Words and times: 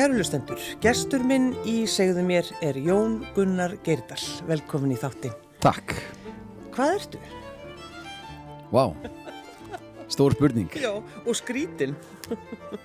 Kærulustendur, 0.00 0.56
gestur 0.80 1.20
minn 1.28 1.50
í 1.68 1.82
segðu 1.84 2.22
mér 2.24 2.46
er 2.64 2.78
Jón 2.80 3.18
Gunnar 3.36 3.74
Geirdal. 3.84 4.22
Velkomin 4.48 4.94
í 4.94 4.96
þáttin. 4.96 5.34
Takk. 5.60 5.92
Hvað 6.72 6.92
ertu? 6.94 7.20
Vá, 8.72 8.86
stór 10.08 10.32
spurning. 10.38 10.72
Já, 10.80 10.94
og 10.96 11.36
skrítin. 11.36 11.92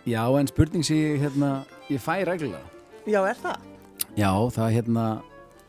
Já, 0.04 0.26
en 0.28 0.52
spurning 0.52 0.84
sem 0.84 1.00
ég, 1.00 1.24
hérna, 1.24 1.54
ég 1.88 2.04
fæ 2.04 2.18
reglulega. 2.28 2.68
Já, 3.08 3.22
er 3.22 3.40
það? 3.46 3.72
Já, 4.20 4.32
það 4.60 4.76
hérna, 4.76 5.08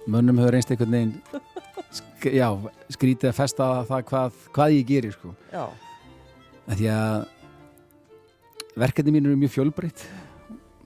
mönnum 0.02 0.42
hefur 0.42 0.58
einst 0.58 0.74
einhvern 0.74 0.98
veginn, 0.98 1.16
sk 2.00 2.30
já, 2.40 2.50
skrítið 2.98 3.30
að 3.30 3.38
festa 3.38 3.72
það 3.86 4.06
hvað, 4.10 4.44
hvað 4.58 4.78
ég 4.80 4.90
gerir, 4.90 5.14
sko. 5.14 5.36
Já. 5.54 5.68
Því 6.74 6.94
að 6.98 7.18
verkefni 8.82 9.14
mín 9.14 9.30
eru 9.30 9.44
mjög 9.46 9.60
fjölbreytt. 9.60 10.08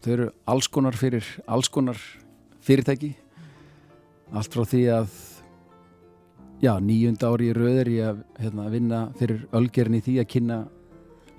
Þau 0.00 0.12
eru 0.14 0.26
alls 0.48 0.68
konar 0.72 0.96
fyrir 0.96 1.26
alls 1.44 1.68
konar 1.68 1.98
fyrirtæki. 2.64 3.12
Allt 4.32 4.54
frá 4.54 4.64
því 4.64 4.82
að 4.94 5.14
já, 6.62 6.72
nýjunda 6.80 7.30
ári 7.32 7.50
í 7.50 7.56
röð 7.56 7.80
er 7.82 7.90
ég 7.92 8.10
að 8.12 8.20
hérna, 8.40 8.68
vinna 8.72 9.00
fyrir 9.18 9.42
ölgerin 9.56 9.98
í 9.98 10.02
því 10.04 10.18
að 10.22 10.30
kynna 10.34 10.60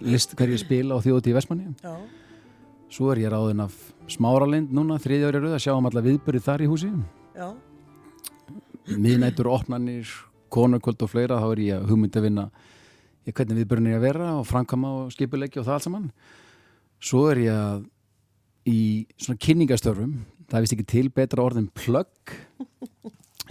list 0.01 0.35
hverju 0.37 0.59
spila 0.61 0.97
og 0.97 1.05
þjóti 1.05 1.31
í 1.31 1.37
Vestmanni. 1.37 1.73
Já. 1.81 1.93
Svo 2.91 3.11
er 3.13 3.21
ég 3.23 3.31
ráðin 3.31 3.63
af 3.63 3.77
smáralind 4.11 4.73
núna, 4.75 4.99
þriðja 4.99 5.29
ári 5.29 5.39
í 5.39 5.43
röð 5.45 5.55
að 5.55 5.63
sjá 5.63 5.73
um 5.77 5.87
alla 5.87 6.03
viðbyrði 6.03 6.43
þar 6.43 6.65
í 6.65 6.69
húsi. 6.69 6.91
Miðnættur, 8.91 9.47
opnanir, 9.47 10.11
konukvöld 10.51 11.05
og 11.05 11.11
fleira, 11.13 11.39
þá 11.39 11.47
er 11.53 11.63
ég 11.63 11.79
að 11.79 11.89
hugmyndi 11.93 12.19
að 12.19 12.27
vinna 12.27 12.45
hvernig 13.31 13.61
viðbyrðin 13.61 13.91
er 13.93 13.99
að 13.99 14.05
vera 14.05 14.29
og 14.35 14.47
framkama 14.49 14.91
og 14.97 15.11
skipuleggi 15.13 15.61
og 15.61 15.67
það 15.69 15.77
allt 15.77 15.85
saman. 15.85 16.07
Svo 17.01 17.21
er 17.31 17.41
ég 17.45 17.55
að 17.55 17.85
í 18.67 19.07
svona 19.17 19.41
kynningastörfum, 19.41 20.15
það 20.51 20.65
vist 20.65 20.75
ekki 20.75 20.87
til 20.89 21.07
betra 21.13 21.43
orðin 21.45 21.69
plögg 21.73 22.33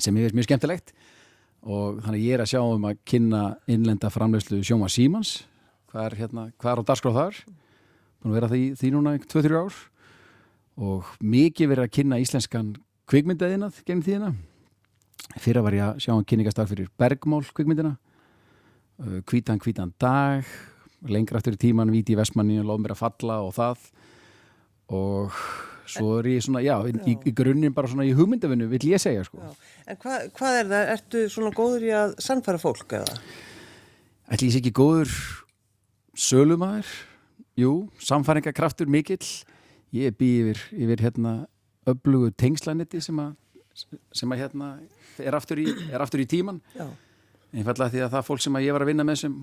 sem 0.01 0.17
ég 0.17 0.27
veist 0.27 0.37
mjög 0.37 0.49
skemmtilegt. 0.49 0.93
Og 1.61 2.01
þannig 2.05 2.25
ég 2.25 2.37
er 2.37 2.45
að 2.45 2.53
sjá 2.55 2.61
um 2.65 2.87
að 2.89 3.01
kynna 3.09 3.43
innlenda 3.69 4.11
framlegslu 4.13 4.63
sjóma 4.65 4.89
Símans. 4.93 5.43
Hvað 5.91 6.07
er, 6.07 6.17
hérna, 6.23 6.45
hvað 6.61 6.73
er 6.73 6.81
á 6.81 6.89
dagskráð 6.89 7.19
þar? 7.19 7.41
Búin 8.21 8.33
að 8.33 8.39
vera 8.39 8.51
því, 8.53 8.63
því 8.81 8.93
núna 8.95 9.17
2-3 9.21 9.59
ár. 9.61 9.81
Og 10.81 11.11
mikið 11.21 11.73
verið 11.75 11.85
að 11.85 11.95
kynna 11.99 12.21
íslenskan 12.23 12.71
kvikmyndaðinað 13.11 13.83
gegn 13.85 14.05
tíðina. 14.07 14.33
Fyrir 15.41 15.67
var 15.67 15.77
ég 15.77 15.85
að 15.85 16.01
sjá 16.07 16.15
um 16.15 16.25
kynningastarf 16.25 16.73
fyrir 16.73 16.89
Bergmál 16.99 17.43
kvikmyndina. 17.55 17.97
Uh, 19.01 19.21
Hvítan 19.29 19.61
hvítan 19.61 19.93
dag 20.01 20.49
lengra 21.09 21.41
eftir 21.41 21.57
tíman, 21.57 21.93
Víti 21.93 22.17
Vestmanni 22.17 22.59
og 22.61 22.69
lof 22.69 22.81
mér 22.81 22.95
að 22.95 23.01
falla 23.01 23.39
og 23.45 23.55
það 23.57 23.87
og 24.91 25.37
svo 25.91 26.17
er 26.21 26.31
ég 26.31 26.45
svona, 26.47 26.63
já, 26.63 26.77
í, 26.87 26.95
í, 27.11 27.17
í 27.27 27.35
grunninn 27.35 27.75
bara 27.75 27.91
svona 27.91 28.07
í 28.07 28.15
hugmyndavinnu, 28.15 28.69
vill 28.71 28.93
ég 28.93 29.03
segja 29.03 29.25
sko. 29.27 29.43
Já. 29.43 29.71
En 29.91 30.01
hva, 30.03 30.19
hvað 30.37 30.59
er 30.61 30.71
það? 30.71 30.91
Ertu 30.95 31.23
svona 31.35 31.55
góður 31.57 31.87
í 31.87 31.93
að 31.99 32.17
sannfæra 32.23 32.63
fólk 32.63 32.99
eða? 33.01 33.21
Ætli 34.31 34.51
ég 34.51 34.55
sé 34.55 34.63
ekki 34.63 34.75
góður 34.77 35.15
sölumæður 36.21 36.91
jú, 37.59 37.73
samfæringakraftur 38.03 38.91
mikill 38.91 39.25
ég 39.95 40.15
bý 40.19 40.31
yfir, 40.43 40.63
yfir 40.75 41.05
hérna 41.07 41.35
öflugu 41.89 42.31
tengslanetti 42.39 43.01
sem 43.03 43.19
að 43.23 43.37
sem 44.13 44.33
að 44.35 44.43
hérna 44.43 44.73
er 45.23 45.37
aftur 45.37 45.61
í, 45.63 45.67
er 45.89 46.03
aftur 46.03 46.21
í 46.21 46.27
tíman 46.29 46.59
Já. 46.75 46.85
einfallega 47.55 47.95
því 47.95 48.03
að 48.05 48.17
það 48.17 48.27
fólk 48.27 48.43
sem 48.45 48.59
að 48.59 48.67
ég 48.67 48.77
var 48.77 48.85
að 48.85 48.91
vinna 48.93 49.07
með 49.07 49.23
sem 49.23 49.37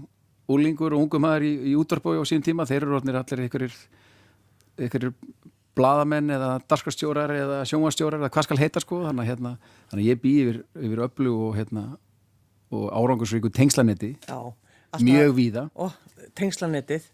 úlingur 0.51 0.95
og 0.95 1.05
ungum 1.05 1.23
maður 1.25 1.47
í, 1.47 1.53
í 1.71 1.73
útvarpói 1.79 2.19
á 2.21 2.23
sín 2.27 2.43
tíma, 2.45 2.67
þeir 2.67 2.85
eru 2.85 2.99
orðnir 2.99 3.17
allir 3.19 3.43
einhverjir 3.45 3.79
einhverjir 4.77 5.13
bladamenn 5.77 6.33
eða 6.33 6.51
darskarstjórar 6.69 7.33
eða 7.35 7.59
sjónvastjórar 7.69 8.21
eða 8.21 8.31
hvað 8.33 8.47
skal 8.47 8.59
heita 8.61 8.81
sko 8.83 9.03
þannig 9.05 9.23
að, 9.23 9.29
hérna, 9.31 9.51
þannig 9.91 10.09
ég 10.09 10.21
bý 10.23 10.33
yfir, 10.43 10.61
yfir 10.87 11.03
öflug 11.05 11.43
og, 11.49 11.51
hérna, 11.59 11.83
og 12.73 12.87
árangursríku 12.97 13.51
tengslanetti 13.53 14.15
mjög 15.03 15.35
víða 15.37 15.67
tengslanettið. 16.37 17.05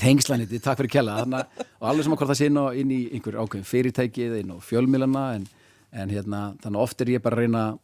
tengslanetti, 0.00 0.60
takk 0.62 0.82
fyrir 0.82 0.92
kella 0.98 1.20
þarna, 1.22 1.44
og 1.80 1.86
alveg 1.90 2.06
sem 2.06 2.14
að 2.14 2.20
hvort 2.20 2.32
það 2.32 2.40
sé 2.40 2.50
inn, 2.50 2.60
inn 2.82 2.92
í 2.94 3.00
einhver 3.16 3.38
ákveðin 3.40 3.68
fyrirtæki 3.68 4.26
eða 4.28 4.42
inn 4.42 4.52
á 4.52 4.56
fjölmilana 4.64 5.24
en, 5.38 5.46
en 5.92 6.12
hérna, 6.12 6.42
þannig 6.62 6.76
að 6.76 6.84
oft 6.84 7.04
er 7.04 7.14
ég 7.16 7.24
bara 7.24 7.38
að 7.38 7.46
reyna 7.46 7.64
að 7.70 7.80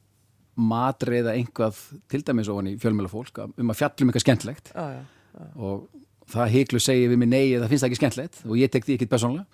matreiða 0.57 1.35
einhvað 1.37 1.81
til 2.09 2.23
dæmis 2.25 2.49
ofan 2.53 2.71
í 2.71 2.77
fjölmilafólk 2.81 3.43
um 3.45 3.73
að 3.73 3.81
fjallum 3.81 4.09
eitthvað 4.13 4.25
skemmtlegt 4.25 4.71
Já, 4.73 4.85
já. 4.95 5.03
já. 5.37 5.49
og 5.57 6.06
það 6.33 6.53
hiklu 6.57 6.83
segir 6.83 7.11
við 7.13 7.21
mig 7.23 7.31
nei 7.31 7.55
eða 7.55 7.69
finnst 7.71 7.85
það 7.85 7.91
ekki 7.91 8.01
skemmtlegt 8.01 8.39
og 8.47 8.57
ég 8.61 8.73
tek 8.73 8.87
því 8.87 8.97
ekkit 8.99 9.13
personlega 9.13 9.47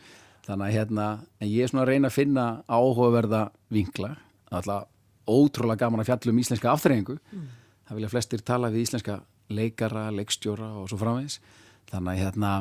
þannig 0.47 0.67
að 0.67 0.77
hérna, 0.77 1.09
en 1.39 1.51
ég 1.51 1.65
er 1.65 1.71
svona 1.71 1.85
að 1.85 1.91
reyna 1.93 2.11
að 2.11 2.17
finna 2.17 2.47
áhugaverða 2.67 3.43
vinkla. 3.73 4.15
Alltaf 4.51 4.89
ótrúlega 5.31 5.85
gaman 5.85 6.03
að 6.03 6.09
fjallum 6.11 6.41
íslenska 6.43 6.73
afþreyingu. 6.73 7.19
Mm. 7.31 7.51
það 7.87 7.99
vilja 7.99 8.11
flestir 8.11 8.43
tala 8.43 8.71
við 8.73 8.87
íslenska 8.87 9.21
leikara, 9.53 10.09
leikstjóra 10.11 10.73
og 10.81 10.89
svo 10.91 10.99
framvegis. 10.99 11.39
Þannig 11.93 12.13
að 12.13 12.23
hérna 12.25 12.53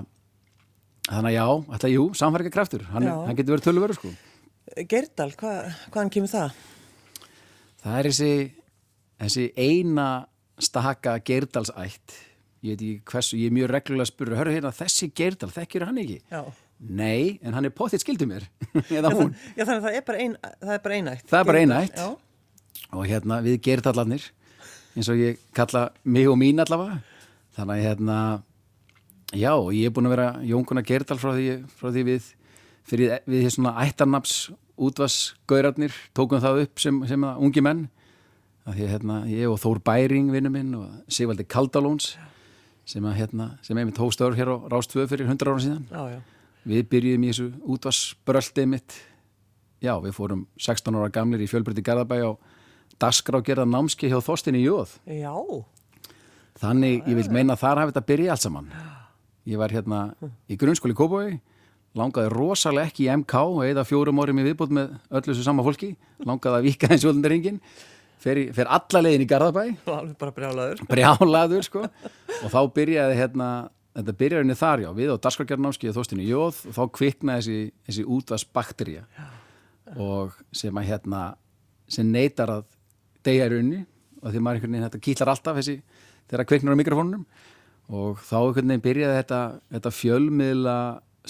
þannig 1.08 1.32
að 1.32 1.38
já, 1.38 1.46
alltaf 1.48 1.92
jú, 1.92 2.04
samfærika 2.14 2.54
kraftur 2.54 2.86
hann, 2.92 3.08
hann 3.10 3.38
getur 3.38 3.56
verið 3.56 3.68
tölverður 3.70 3.98
sko. 3.98 4.12
Geirdal, 4.92 5.32
hva, 5.40 5.54
hvaðan 5.90 6.14
kemur 6.14 6.32
það? 6.32 6.60
það 7.82 7.98
er 7.98 8.10
þessi, 8.10 8.34
þessi 9.24 9.46
eina 9.58 10.08
staka 10.62 11.16
geirdalsætt 11.26 12.18
ég 12.62 12.82
hversu, 13.10 13.38
ég 13.40 13.50
er 13.50 13.56
mjög 13.56 13.72
reglulega 13.74 14.06
að 14.06 14.12
spura 14.12 14.38
hörru 14.38 14.54
hérna, 14.54 14.72
þessi 14.76 15.08
geirdal, 15.18 15.50
þekkir 15.54 15.86
hann 15.88 16.02
ekki 16.02 16.20
Já. 16.30 16.42
nei, 16.80 17.40
en 17.42 17.56
hann 17.58 17.66
er 17.66 17.74
pottitt 17.74 18.04
skildu 18.04 18.28
mér 18.30 18.46
eða 18.98 19.14
hún, 19.18 19.34
Já, 19.58 19.64
þannig 19.66 19.80
að 19.80 19.88
það 19.88 19.98
er 19.98 20.06
bara, 20.10 20.26
ein, 20.26 20.36
það 20.62 20.76
er 20.76 20.84
bara 20.86 21.00
einætt. 21.00 21.26
Það 21.32 21.40
er 21.40 21.50
bara 21.50 21.64
einætt. 21.66 21.98
Já. 21.98 22.12
og 22.92 23.08
hérna 23.10 23.40
við 23.46 23.58
geirdallarnir 23.66 24.28
eins 24.96 25.10
og 25.10 25.20
ég 25.22 25.40
kalla 25.56 25.88
mig 26.04 26.28
og 26.30 26.38
mín 26.40 26.60
allavega 26.62 27.00
þannig 27.56 27.78
að 27.78 27.86
hérna 27.88 28.18
já, 29.32 29.54
ég 29.72 29.88
er 29.88 29.94
búin 29.96 30.10
að 30.10 30.16
vera 30.18 30.30
Jónkuna 30.44 30.84
Geirdal 30.84 31.20
frá 31.22 31.32
því, 31.38 31.48
frá 31.80 31.90
því 31.92 32.04
við 32.10 32.30
fyrir 32.88 33.14
við 33.30 33.46
því 33.46 33.52
svona 33.56 33.74
ættarnaps 33.86 34.36
útvarsgaurarnir 34.82 35.96
tókum 36.18 36.42
það 36.44 36.64
upp 36.66 36.82
sem, 36.82 36.98
sem 37.08 37.24
ungi 37.32 37.64
menn 37.64 37.86
að 38.68 38.78
því 38.78 38.90
hérna, 38.92 39.16
ég 39.32 39.50
og 39.50 39.58
Þór 39.62 39.80
Bæring 39.86 40.32
vinnu 40.34 40.52
minn 40.54 40.76
og 40.78 40.90
Sigvaldi 41.12 41.46
Kaldalóns 41.50 42.12
sem 42.91 43.06
að 43.07 43.18
hérna, 43.22 43.47
sem 43.66 43.78
einmitt 43.79 44.00
hóstör 44.02 44.35
hér 44.35 44.52
á 44.52 44.56
Rástvö 44.72 45.07
fyrir 45.07 45.29
100 45.29 45.47
ára 45.47 45.63
síðan. 45.63 45.86
Já, 45.88 46.18
já. 46.18 46.19
við 46.68 46.89
byrjuðum 46.92 47.25
í 47.25 47.31
þessu 47.31 47.48
útvarsbröldi 47.75 48.66
mitt 48.69 48.98
já, 49.81 49.94
við 50.04 50.16
fórum 50.18 50.45
16 50.62 50.98
ára 51.00 51.12
gamlir 51.13 51.44
í 51.44 51.50
fjölbrytti 51.50 51.83
Garðabæ 51.86 52.18
á 52.27 52.31
dagskrágerða 53.01 53.66
námski 53.66 54.10
hjá 54.12 54.19
Þorstinni 54.21 54.62
Jóð 54.62 54.98
Já. 55.10 55.33
þannig 56.62 57.07
ég 57.10 57.18
vil 57.18 57.30
meina 57.33 57.57
þar 57.57 57.81
hafi 57.81 57.94
þetta 57.94 58.10
byrjað 58.12 58.33
allt 58.36 58.45
saman. 58.45 58.68
Ég 59.50 59.57
var 59.57 59.74
hérna 59.74 60.01
í 60.45 60.57
grunnskóli 60.60 60.94
í 60.94 61.00
Kópói 61.00 61.39
langaði 61.98 62.31
rosalega 62.31 62.92
ekki 62.92 63.07
í 63.07 63.16
MK 63.16 63.42
eða 63.71 63.88
fjórum 63.88 64.21
árum 64.21 64.39
í 64.39 64.45
viðbútt 64.45 64.75
með 64.75 64.94
öllu 65.10 65.33
þessu 65.33 65.48
sama 65.48 65.66
fólki 65.66 65.95
langaði 66.27 66.60
að 66.60 66.68
vika 66.69 66.92
eins 66.92 67.07
völdendaringin 67.07 67.57
fer, 68.21 68.41
fer 68.56 68.71
alla 68.77 69.03
leiðin 69.06 69.25
í 69.25 69.29
Garðabæ. 69.29 69.63
Og 69.88 69.94
alveg 69.97 70.18
bara 70.21 70.35
brjálaður. 70.38 70.83
brjálaður 70.89 71.68
sko. 71.68 71.85
Og 72.41 72.47
þá 72.53 72.59
byrjaði 72.77 73.19
hérna 73.19 73.51
þetta 73.97 74.18
byrjaði 74.21 74.45
henni 74.45 74.57
þar 74.59 74.83
já, 74.85 74.89
við 74.95 75.12
á 75.12 75.23
dagskargerðnámski 75.25 75.89
og 75.91 75.97
þóstinni 75.97 76.27
jóð 76.29 76.62
og 76.69 76.75
þá 76.77 76.83
kviknaði 76.95 77.41
þessi, 77.41 77.71
þessi 77.89 78.06
útvarsbakterja 78.15 79.01
og 80.00 80.38
sem 80.56 80.77
að 80.79 80.88
hérna 80.88 81.23
sem 81.91 82.07
neytar 82.07 82.53
að 82.53 82.69
deyja 83.25 83.50
í 83.50 83.51
rauninni. 83.51 83.81
Og 84.21 84.29
því 84.29 84.41
maður 84.44 84.59
einhvern 84.59 84.75
veginn 84.75 84.85
þetta 84.85 85.06
kýtlar 85.07 85.31
alltaf 85.33 85.57
þessi 85.57 85.79
þegar 86.29 86.47
kviknar 86.47 86.77
á 86.77 86.79
mikrofónunum. 86.79 87.23
Og 87.91 88.21
þá 88.23 88.35
einhvern 88.39 88.71
veginn 88.71 88.85
byrjaði 88.85 89.18
þetta, 89.18 89.39
þetta 89.75 89.94
fjölmiðla 89.97 90.75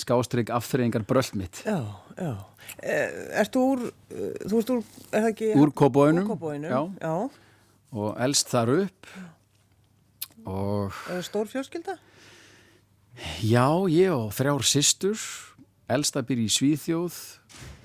skástrygg 0.02 0.52
afþreyingar 0.56 1.06
bröld 1.08 1.34
mitt. 1.40 1.64
Já, 1.66 1.80
já. 2.18 2.32
Eh, 2.82 3.42
Ertu 3.42 3.64
úr, 3.74 3.84
eh, 4.12 4.34
þú 4.46 4.56
veist 4.58 4.72
úr, 4.74 4.84
er 5.12 5.22
það 5.26 5.30
ekki? 5.32 5.52
Úr 5.60 5.74
Kópavoginum, 5.74 6.28
já. 6.64 6.82
já. 7.02 7.30
og 7.92 8.18
elst 8.24 8.48
þar 8.52 8.74
upp 8.80 9.08
og 10.46 10.94
Er 11.12 11.22
stór 11.22 11.48
fjölskylda? 11.52 11.98
Já, 13.44 13.68
ég 13.92 14.12
og 14.16 14.32
þrjár 14.34 14.64
systur, 14.66 15.20
elsta 15.92 16.24
býr 16.26 16.46
í 16.46 16.50
Svíþjóð, 16.50 17.18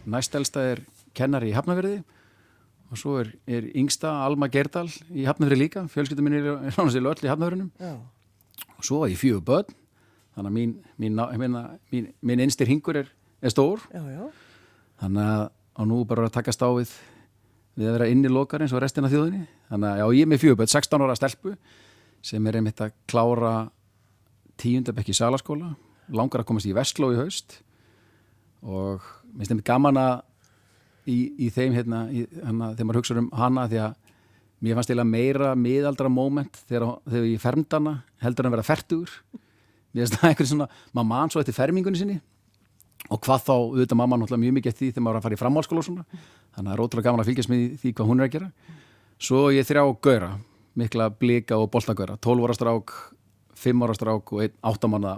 næst 0.07 0.35
elsta 0.39 0.63
er 0.73 0.85
kennari 1.17 1.51
í 1.51 1.57
Hafnafjörði 1.57 1.99
og 2.87 3.01
svo 3.01 3.17
er, 3.21 3.33
er 3.51 3.67
yngsta 3.75 4.13
Alma 4.23 4.47
Gerdal 4.53 4.87
í 5.11 5.27
Hafnafjörði 5.27 5.59
líka, 5.59 5.83
fjölskyldum 5.91 6.29
minn 6.29 6.39
er 6.39 6.47
ránast 6.77 6.97
í 6.97 7.03
öll 7.03 7.27
í 7.27 7.33
Hafnafjörðunum 7.33 7.73
og 8.77 8.87
svo 8.87 9.03
var 9.03 9.11
ég 9.11 9.21
fjögur 9.21 9.45
börn, 9.45 9.75
þannig 10.37 10.51
að 10.51 10.57
mín, 10.57 10.75
mín, 11.01 11.21
mín, 11.91 12.09
mín 12.23 12.45
einstir 12.45 12.71
hingur 12.71 13.03
er, 13.03 13.11
er 13.43 13.53
stór, 13.53 13.83
Já, 13.93 14.01
já. 14.01 14.25
þannig 15.03 15.31
að 15.33 15.45
á 15.77 15.83
nú 15.85 15.99
bara 16.09 16.27
að 16.29 16.35
taka 16.39 16.55
stáfið 16.57 16.93
við 17.77 17.89
að 17.91 17.97
vera 17.99 18.09
inni 18.09 18.31
lokar 18.33 18.63
eins 18.65 18.73
og 18.73 18.81
restina 18.81 19.11
þjóðinni, 19.13 19.43
þannig 19.69 19.91
að 19.91 19.99
já, 20.01 20.07
ég 20.17 20.23
er 20.25 20.31
með 20.33 20.41
fjögur 20.45 20.61
börn, 20.63 20.73
16 20.73 21.05
ára 21.05 21.17
stelpu 21.19 21.57
sem 22.25 22.47
er 22.49 22.57
einmitt 22.61 22.81
að 22.81 22.95
klára 23.11 23.53
tíundabekki 24.57 25.13
í 25.13 25.19
salaskóla 25.19 25.75
langar 26.17 26.41
að 26.43 26.49
komast 26.49 26.69
í 26.71 26.73
Vestló 26.75 27.11
í 27.13 27.19
haust. 27.19 27.59
Og 28.67 29.03
minnst 29.35 29.51
þeim 29.53 29.61
gaman 29.67 29.99
að 30.01 30.15
í, 31.11 31.17
í 31.47 31.49
þeim 31.55 31.75
hérna, 31.77 32.05
í, 32.15 32.25
hana, 32.47 32.71
þegar 32.75 32.89
maður 32.89 32.99
hugsa 33.03 33.17
um 33.21 33.29
hana 33.37 33.67
því 33.71 33.81
að 33.85 33.97
mér 34.65 34.79
fannst 34.79 34.91
eiginlega 34.93 35.11
meira 35.13 35.51
miðaldra 35.59 36.09
moment 36.11 36.57
þegar, 36.71 36.87
þegar 37.11 37.27
ég 37.29 37.43
fermd 37.43 37.77
hana 37.77 37.93
heldur 38.25 38.49
en 38.49 38.55
vera 38.57 38.65
fertugur. 38.67 39.13
Mér 39.93 40.07
finnst 40.07 40.17
það 40.23 40.31
eitthvað 40.31 40.51
svona, 40.55 40.69
maður 40.97 41.11
mann 41.13 41.35
svo 41.35 41.43
eftir 41.43 41.59
fermingunni 41.59 42.01
sinni 42.01 42.17
og 43.11 43.21
hvað 43.23 43.43
þá, 43.47 43.53
auðvitað 43.57 43.99
mamma 44.01 44.17
náttúrulega 44.21 44.43
mjög 44.45 44.55
mikið 44.57 44.73
eftir 44.73 44.87
því 44.87 44.93
þegar 44.97 45.05
maður 45.07 45.15
var 45.17 45.21
að 45.21 45.27
fara 45.27 45.37
í 45.37 45.41
framhálskóla 45.43 45.83
og 45.83 45.87
svona. 45.87 46.05
Þannig 46.57 46.59
að 46.59 46.67
það 46.67 46.75
er 46.77 46.83
ótrúlega 46.87 47.07
gaman 47.07 47.23
að 47.23 47.29
fylgjast 47.31 47.51
með 47.53 47.65
því 47.83 47.93
hvað 47.97 48.11
hún 48.11 48.21
er 48.23 48.27
að 48.27 48.33
gera. 48.37 48.49
Svo 49.27 49.43
ég 49.55 49.69
þrjá 49.69 49.83
gauðra 50.07 50.31
mikla 50.77 51.07
blika 51.17 51.57
og 51.61 51.71
boltagauðra 51.73 52.19
12 52.21 52.47
ára 52.47 52.57
strák, 52.59 52.95
5 53.57 53.85
ára 53.87 53.95
strák 53.97 54.33
og 54.37 54.43
8 54.73 54.91
mánuða 54.93 55.15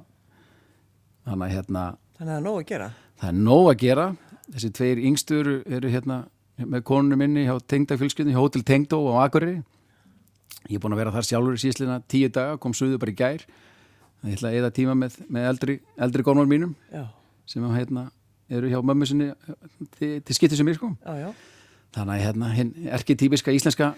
þannig 1.29 1.47
að 1.49 1.55
hérna 1.57 1.85
Þannig 2.19 2.33
að 2.33 2.35
það 2.35 2.37
er 2.39 2.45
nóg 2.49 2.59
að 2.59 2.67
gera. 2.73 2.89
það 3.21 3.29
er 3.29 3.41
nóg 3.49 3.69
að 3.73 3.81
gera. 3.83 4.07
Þessi 4.49 4.71
tveir 4.79 5.01
yngstur 5.11 5.51
eru 5.67 5.91
hérna 5.93 6.17
með 6.59 6.83
konunum 6.89 7.21
minni 7.23 7.45
hjá 7.47 7.55
tengdafjölskyldinu 7.71 8.35
hjá 8.35 8.41
Hotel 8.43 8.63
Tengdó 8.67 8.99
á 9.15 9.23
Akureyri. 9.27 9.61
Ég 10.69 10.79
er 10.79 10.83
búin 10.83 10.95
að 10.97 11.03
vera 11.05 11.13
þar 11.15 11.27
sjálfur 11.29 11.55
í 11.55 11.63
síðslina 11.63 12.01
ég 17.57 17.63
að 17.63 17.69
sem 17.69 17.77
hérna, 17.79 18.11
eru 18.51 18.69
hjá 18.73 18.81
mömmu 18.85 19.07
sinni 19.09 19.31
til, 19.99 20.21
til 20.25 20.35
skipti 20.37 20.57
sem 20.57 20.69
ég 20.69 20.77
sko. 20.79 20.91
Já, 21.05 21.15
já. 21.27 21.33
þannig 21.97 22.15
að 22.15 22.25
hérna, 22.27 22.53
hinn 22.57 22.73
erki 22.93 23.17
típiska 23.17 23.53
íslenska 23.53 23.95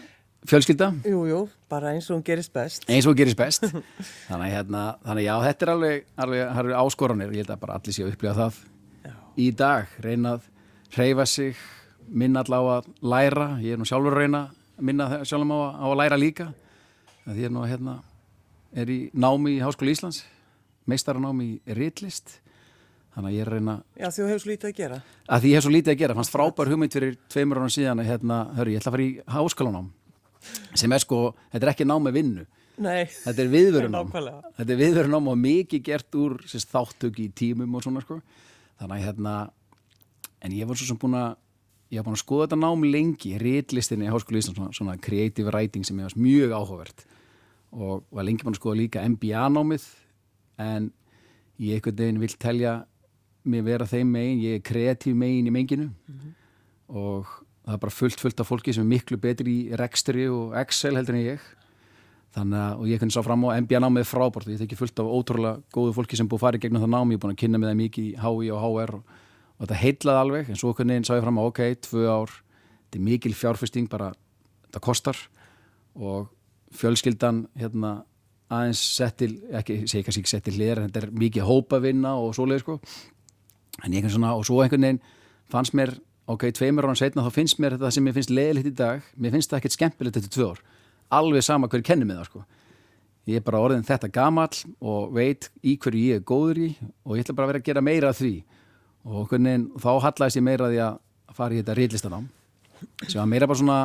fjölskylda. 0.48 0.92
Jú, 1.04 1.24
jú, 1.28 1.40
bara 1.68 1.90
eins 1.94 2.06
og 2.10 2.16
hún 2.18 2.24
gerist 2.24 2.52
best. 2.54 2.86
eins 2.88 3.06
og 3.06 3.16
gerist 3.18 3.36
best. 3.36 3.66
Þannig 4.30 4.46
að 4.46 4.54
hérna, 4.54 4.84
þannig 5.04 5.20
að 5.20 5.26
já, 5.26 5.34
þetta 5.48 5.66
er 5.66 5.72
alveg, 5.74 6.06
alveg, 6.16 6.44
alveg 6.62 6.78
áskoranir, 6.80 7.34
ég 7.34 7.42
held 7.44 7.50
að 7.56 7.60
bara 7.60 7.76
allir 7.76 7.92
sé 7.96 8.04
að 8.06 8.14
upplifa 8.14 8.36
það. 8.38 8.60
Já. 9.04 9.14
í 9.36 9.50
dag, 9.58 9.92
reyna 10.06 10.32
að 10.38 10.46
hreyfa 10.96 11.26
sig, 11.28 11.60
minna 12.08 12.40
allavega 12.44 12.78
að 12.80 12.88
læra, 13.12 13.48
ég 13.62 13.74
er 13.76 13.78
nú 13.82 13.86
sjálfur 13.90 14.16
að 14.16 14.22
reyna 14.24 14.40
að 14.48 14.86
minna 14.88 15.10
sjálfum 15.28 15.52
á, 15.52 15.58
að- 15.60 15.76
á 15.76 15.86
að 15.90 15.98
læra 16.00 16.18
líka. 16.18 16.46
Að 17.28 17.34
því 17.36 17.44
er 17.44 17.52
nú 17.54 17.66
hérna 17.68 17.98
er 18.80 18.86
í 18.90 18.98
námi 19.12 19.58
í 19.58 19.60
Háskóla 19.62 19.92
Íslands 19.92 20.22
meistaranámi 20.88 21.50
í 21.60 21.74
ritlist 21.76 22.38
þannig 23.14 23.30
að 23.30 23.34
ég 23.34 23.42
er 23.44 23.50
að 23.50 23.56
reyna 23.58 23.74
Já, 23.98 24.06
því 24.10 24.20
þú 24.22 24.28
hefur 24.30 24.42
svo 24.44 24.50
lítið 24.52 24.68
að 24.70 24.76
gera. 24.80 25.00
að 25.28 25.40
því 25.42 25.50
ég 25.50 25.58
hef 25.58 25.64
svo 25.66 25.72
lítið 25.74 25.92
að 25.94 26.00
gera, 26.02 26.16
fannst 26.20 26.34
frábær 26.34 26.70
hugmynd 26.70 26.94
fyrir 26.96 27.16
tveimur 27.32 27.60
ára 27.60 27.72
síðan 27.74 28.02
að 28.02 28.10
hérna, 28.10 28.38
hörru, 28.58 28.70
ég 28.74 28.80
ætla 28.80 28.90
að 28.92 28.96
fara 28.96 29.06
í 29.06 29.12
háskólanám 29.34 29.90
sem 30.80 30.92
er 30.96 31.02
sko, 31.02 31.20
þetta 31.52 31.66
er 31.66 31.72
ekki 31.74 31.86
nám 31.90 32.06
með 32.06 32.16
vinnu. 32.20 32.46
Nei, 32.80 33.04
þetta 33.12 33.42
er 33.44 33.50
viðverunám 33.52 34.12
þetta 34.56 34.72
er 34.72 34.78
viðverunám 34.80 35.26
og 35.28 35.40
mikið 35.42 35.82
gert 35.90 36.16
úr 36.16 36.38
sérst, 36.48 36.70
þáttöki 36.72 37.26
í 37.28 37.32
tímum 37.36 37.74
og 37.76 37.84
svona 37.84 38.00
sko. 38.04 38.20
þannig 38.80 38.94
að 38.96 39.04
hérna 39.04 39.34
en 40.40 40.54
ég 40.56 40.68
var 40.70 40.78
svo 40.80 40.88
sem 40.88 40.96
búin 41.00 41.18
að 41.18 41.34
ég 41.90 41.98
var 42.00 42.06
búin 42.06 42.16
að 42.16 42.22
skoða 42.22 42.46
þetta 42.46 42.60
nám 42.62 42.84
lengi. 42.86 43.34
Rítlistinni 43.42 44.06
í 44.06 44.12
Háskóla 44.14 44.40
Íslands, 44.40 44.56
svona, 44.56 44.72
svona 44.78 44.94
creative 45.02 45.50
writing 45.50 45.84
sem 45.84 45.98
ég 46.00 46.06
var 46.08 46.16
mjög 46.16 46.54
áhugavert 46.56 47.04
og 47.74 48.06
var 48.14 48.24
lengi 48.26 48.46
búin 48.46 48.54
að 48.56 48.60
skoða 48.62 48.78
líka 48.80 49.02
MBA-námið 49.10 49.84
en 50.62 50.88
ég 51.60 51.76
einhvern 51.76 51.98
veginn 52.00 52.22
vil 52.22 52.32
telja 52.40 52.72
mér 53.48 53.64
vera 53.66 53.86
þeim 53.88 54.10
megin, 54.12 54.42
ég 54.44 54.58
er 54.58 54.66
kreatív 54.66 55.16
megin 55.18 55.48
í 55.48 55.54
menginu. 55.54 55.88
Og 56.90 57.28
það 57.64 57.76
er 57.76 57.80
bara 57.84 57.94
fullt 57.94 58.20
fullt 58.20 58.42
af 58.42 58.50
fólki 58.50 58.74
sem 58.74 58.84
er 58.84 58.90
miklu 58.90 59.18
betri 59.20 59.56
í 59.56 59.78
Rextri 59.78 60.26
og 60.30 60.54
Excel 60.60 60.96
heldur 60.98 61.16
en 61.16 61.24
ég. 61.24 61.48
Þannig 62.34 62.60
að, 62.62 62.74
og 62.78 62.90
ég 62.90 63.00
kunni 63.02 63.14
sá 63.14 63.24
fram 63.26 63.46
á 63.46 63.58
MBA 63.58 63.80
námið 63.82 64.06
frábært. 64.06 64.46
Og 64.46 64.54
ég 64.54 64.60
þekki 64.62 64.78
fullt 64.78 65.02
af 65.02 65.10
ótrúlega 65.10 65.62
góðu 65.74 65.94
fólki 65.96 66.18
sem 66.18 66.28
búið 66.30 66.60
í 66.60 66.62
gegnum 66.62 66.84
það 66.84 66.92
námi, 66.94 67.16
ég 67.16 67.18
er 67.18 67.24
búin 67.24 67.34
að 67.34 67.40
kynna 67.42 67.58
með 67.58 67.72
það 67.72 67.80
mikið 67.80 68.04
í 68.04 68.12
HI 68.22 68.50
og 68.54 68.60
HR 68.66 68.94
og, 68.98 69.16
og 69.56 69.64
þetta 69.64 69.80
heitlaði 69.80 70.24
alveg. 70.24 70.50
En 70.50 70.60
svo 70.60 70.74
kunni 70.78 70.94
einn 70.94 71.06
sá 71.06 71.16
ég 71.16 71.24
fram 71.24 71.40
á, 71.40 71.44
ok, 71.46 71.62
tvö 71.88 72.04
ár 72.06 72.36
þetta 72.36 73.00
er 73.00 73.06
mikil 73.06 73.34
fjárfesting, 73.34 73.90
bara 73.90 74.12
þetta 74.68 74.84
kostar. 74.84 75.18
Og 75.98 76.30
fjölskyldan 76.74 77.48
hérna 77.58 78.04
aðeins 78.50 78.82
settil, 78.82 79.32
ekki, 79.54 79.84
segi 79.90 80.06
kannski 80.06 80.22
ekki 80.24 80.32
settil 80.32 80.62
en 80.66 80.86
þetta 80.88 81.02
er 81.04 81.10
mikið 81.14 81.46
hópavinna 81.46 82.16
og 82.18 82.34
svoleið 82.34 82.64
sko 82.64 82.78
en 83.84 83.96
ég 83.96 84.04
kan 84.04 84.12
svona, 84.12 84.34
og 84.36 84.46
svo 84.48 84.60
einhvern 84.64 84.86
veginn 84.86 85.02
fannst 85.50 85.74
mér, 85.76 85.94
ok, 86.30 86.48
tveimur 86.56 86.88
ára 86.88 86.98
setna 86.98 87.24
þá 87.26 87.34
finnst 87.34 87.60
mér 87.62 87.76
þetta 87.76 87.90
sem 87.96 88.08
ég 88.10 88.16
finnst 88.16 88.32
leðilegt 88.34 88.70
í 88.70 88.74
dag. 88.78 89.04
Mér 89.16 89.36
finnst 89.36 89.50
það 89.50 89.62
ekkert 89.62 89.76
skemmtilegt 89.76 90.20
eftir 90.20 90.34
tvö 90.36 90.48
ár. 90.52 90.64
Alveg 91.20 91.46
sama 91.46 91.70
hver 91.70 91.82
kennir 91.86 92.06
mig 92.06 92.18
það 92.20 92.28
sko. 92.30 92.44
Ég 93.28 93.40
er 93.40 93.44
bara 93.46 93.60
orðin 93.62 93.86
þetta 93.86 94.10
gamall 94.14 94.62
og 94.80 95.14
veit 95.14 95.50
í 95.62 95.76
hverju 95.78 96.06
ég 96.14 96.20
er 96.20 96.26
góður 96.26 96.62
í 96.64 96.70
og 97.04 97.16
ég 97.16 97.24
ætla 97.24 97.36
bara 97.36 97.48
að 97.48 97.52
vera 97.52 97.62
að 97.62 97.68
gera 97.68 97.84
meira 97.84 98.10
af 98.10 98.20
því. 98.20 98.34
Og 99.10 99.26
hvernig, 99.30 99.66
þá 99.80 99.90
hallaðist 100.06 100.38
ég 100.38 100.46
meira 100.46 100.68
að 100.68 100.74
því 100.74 100.80
að 100.86 101.00
fara 101.36 101.54
í 101.54 101.60
þetta 101.60 101.76
reillistanám 101.78 102.28
sem 103.06 103.20
var 103.20 103.28
meira 103.28 103.48
bara 103.48 103.60
svona 103.60 103.80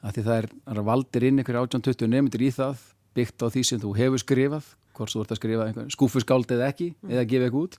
að 0.00 0.16
því 0.16 0.24
það 0.26 0.36
er, 0.40 0.48
er 0.72 0.82
valdir 0.86 1.26
inn 1.28 1.42
ykkur 1.42 1.58
18-20 1.64 2.10
nefndir 2.10 2.44
í 2.46 2.52
það 2.54 2.84
byggt 3.16 3.44
á 3.44 3.46
því 3.52 3.64
sem 3.66 3.82
þú 3.82 3.94
hefur 3.98 4.22
skrifað 4.22 4.70
hvort 4.96 5.14
þú 5.14 5.24
ert 5.24 5.34
að 5.34 5.40
skrifa 5.40 5.66
einhver 5.66 5.90
skúfuskáld 5.94 6.54
eða 6.54 6.70
ekki 6.70 6.92
eða 7.08 7.26
gefa 7.28 7.48
eitthvað 7.48 7.66
út 7.66 7.78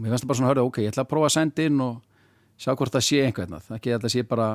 og 0.00 0.04
mér 0.06 0.14
finnst 0.14 0.24
það 0.24 0.30
bara 0.30 0.38
svona 0.38 0.48
að 0.48 0.54
höra, 0.54 0.66
ok, 0.70 0.78
ég 0.80 0.92
ætla 0.94 1.04
að 1.04 1.10
prófa 1.10 1.28
að 1.28 1.34
senda 1.36 1.66
inn 1.68 1.82
og 1.84 1.98
sjá 2.60 2.72
hvort 2.76 2.94
það 2.96 3.04
sé 3.10 3.18
einhvern 3.26 3.56
veginn 3.58 3.76
ekki 3.76 3.92
að 3.96 4.06
það 4.06 4.14
sé 4.14 4.22
bara 4.30 4.46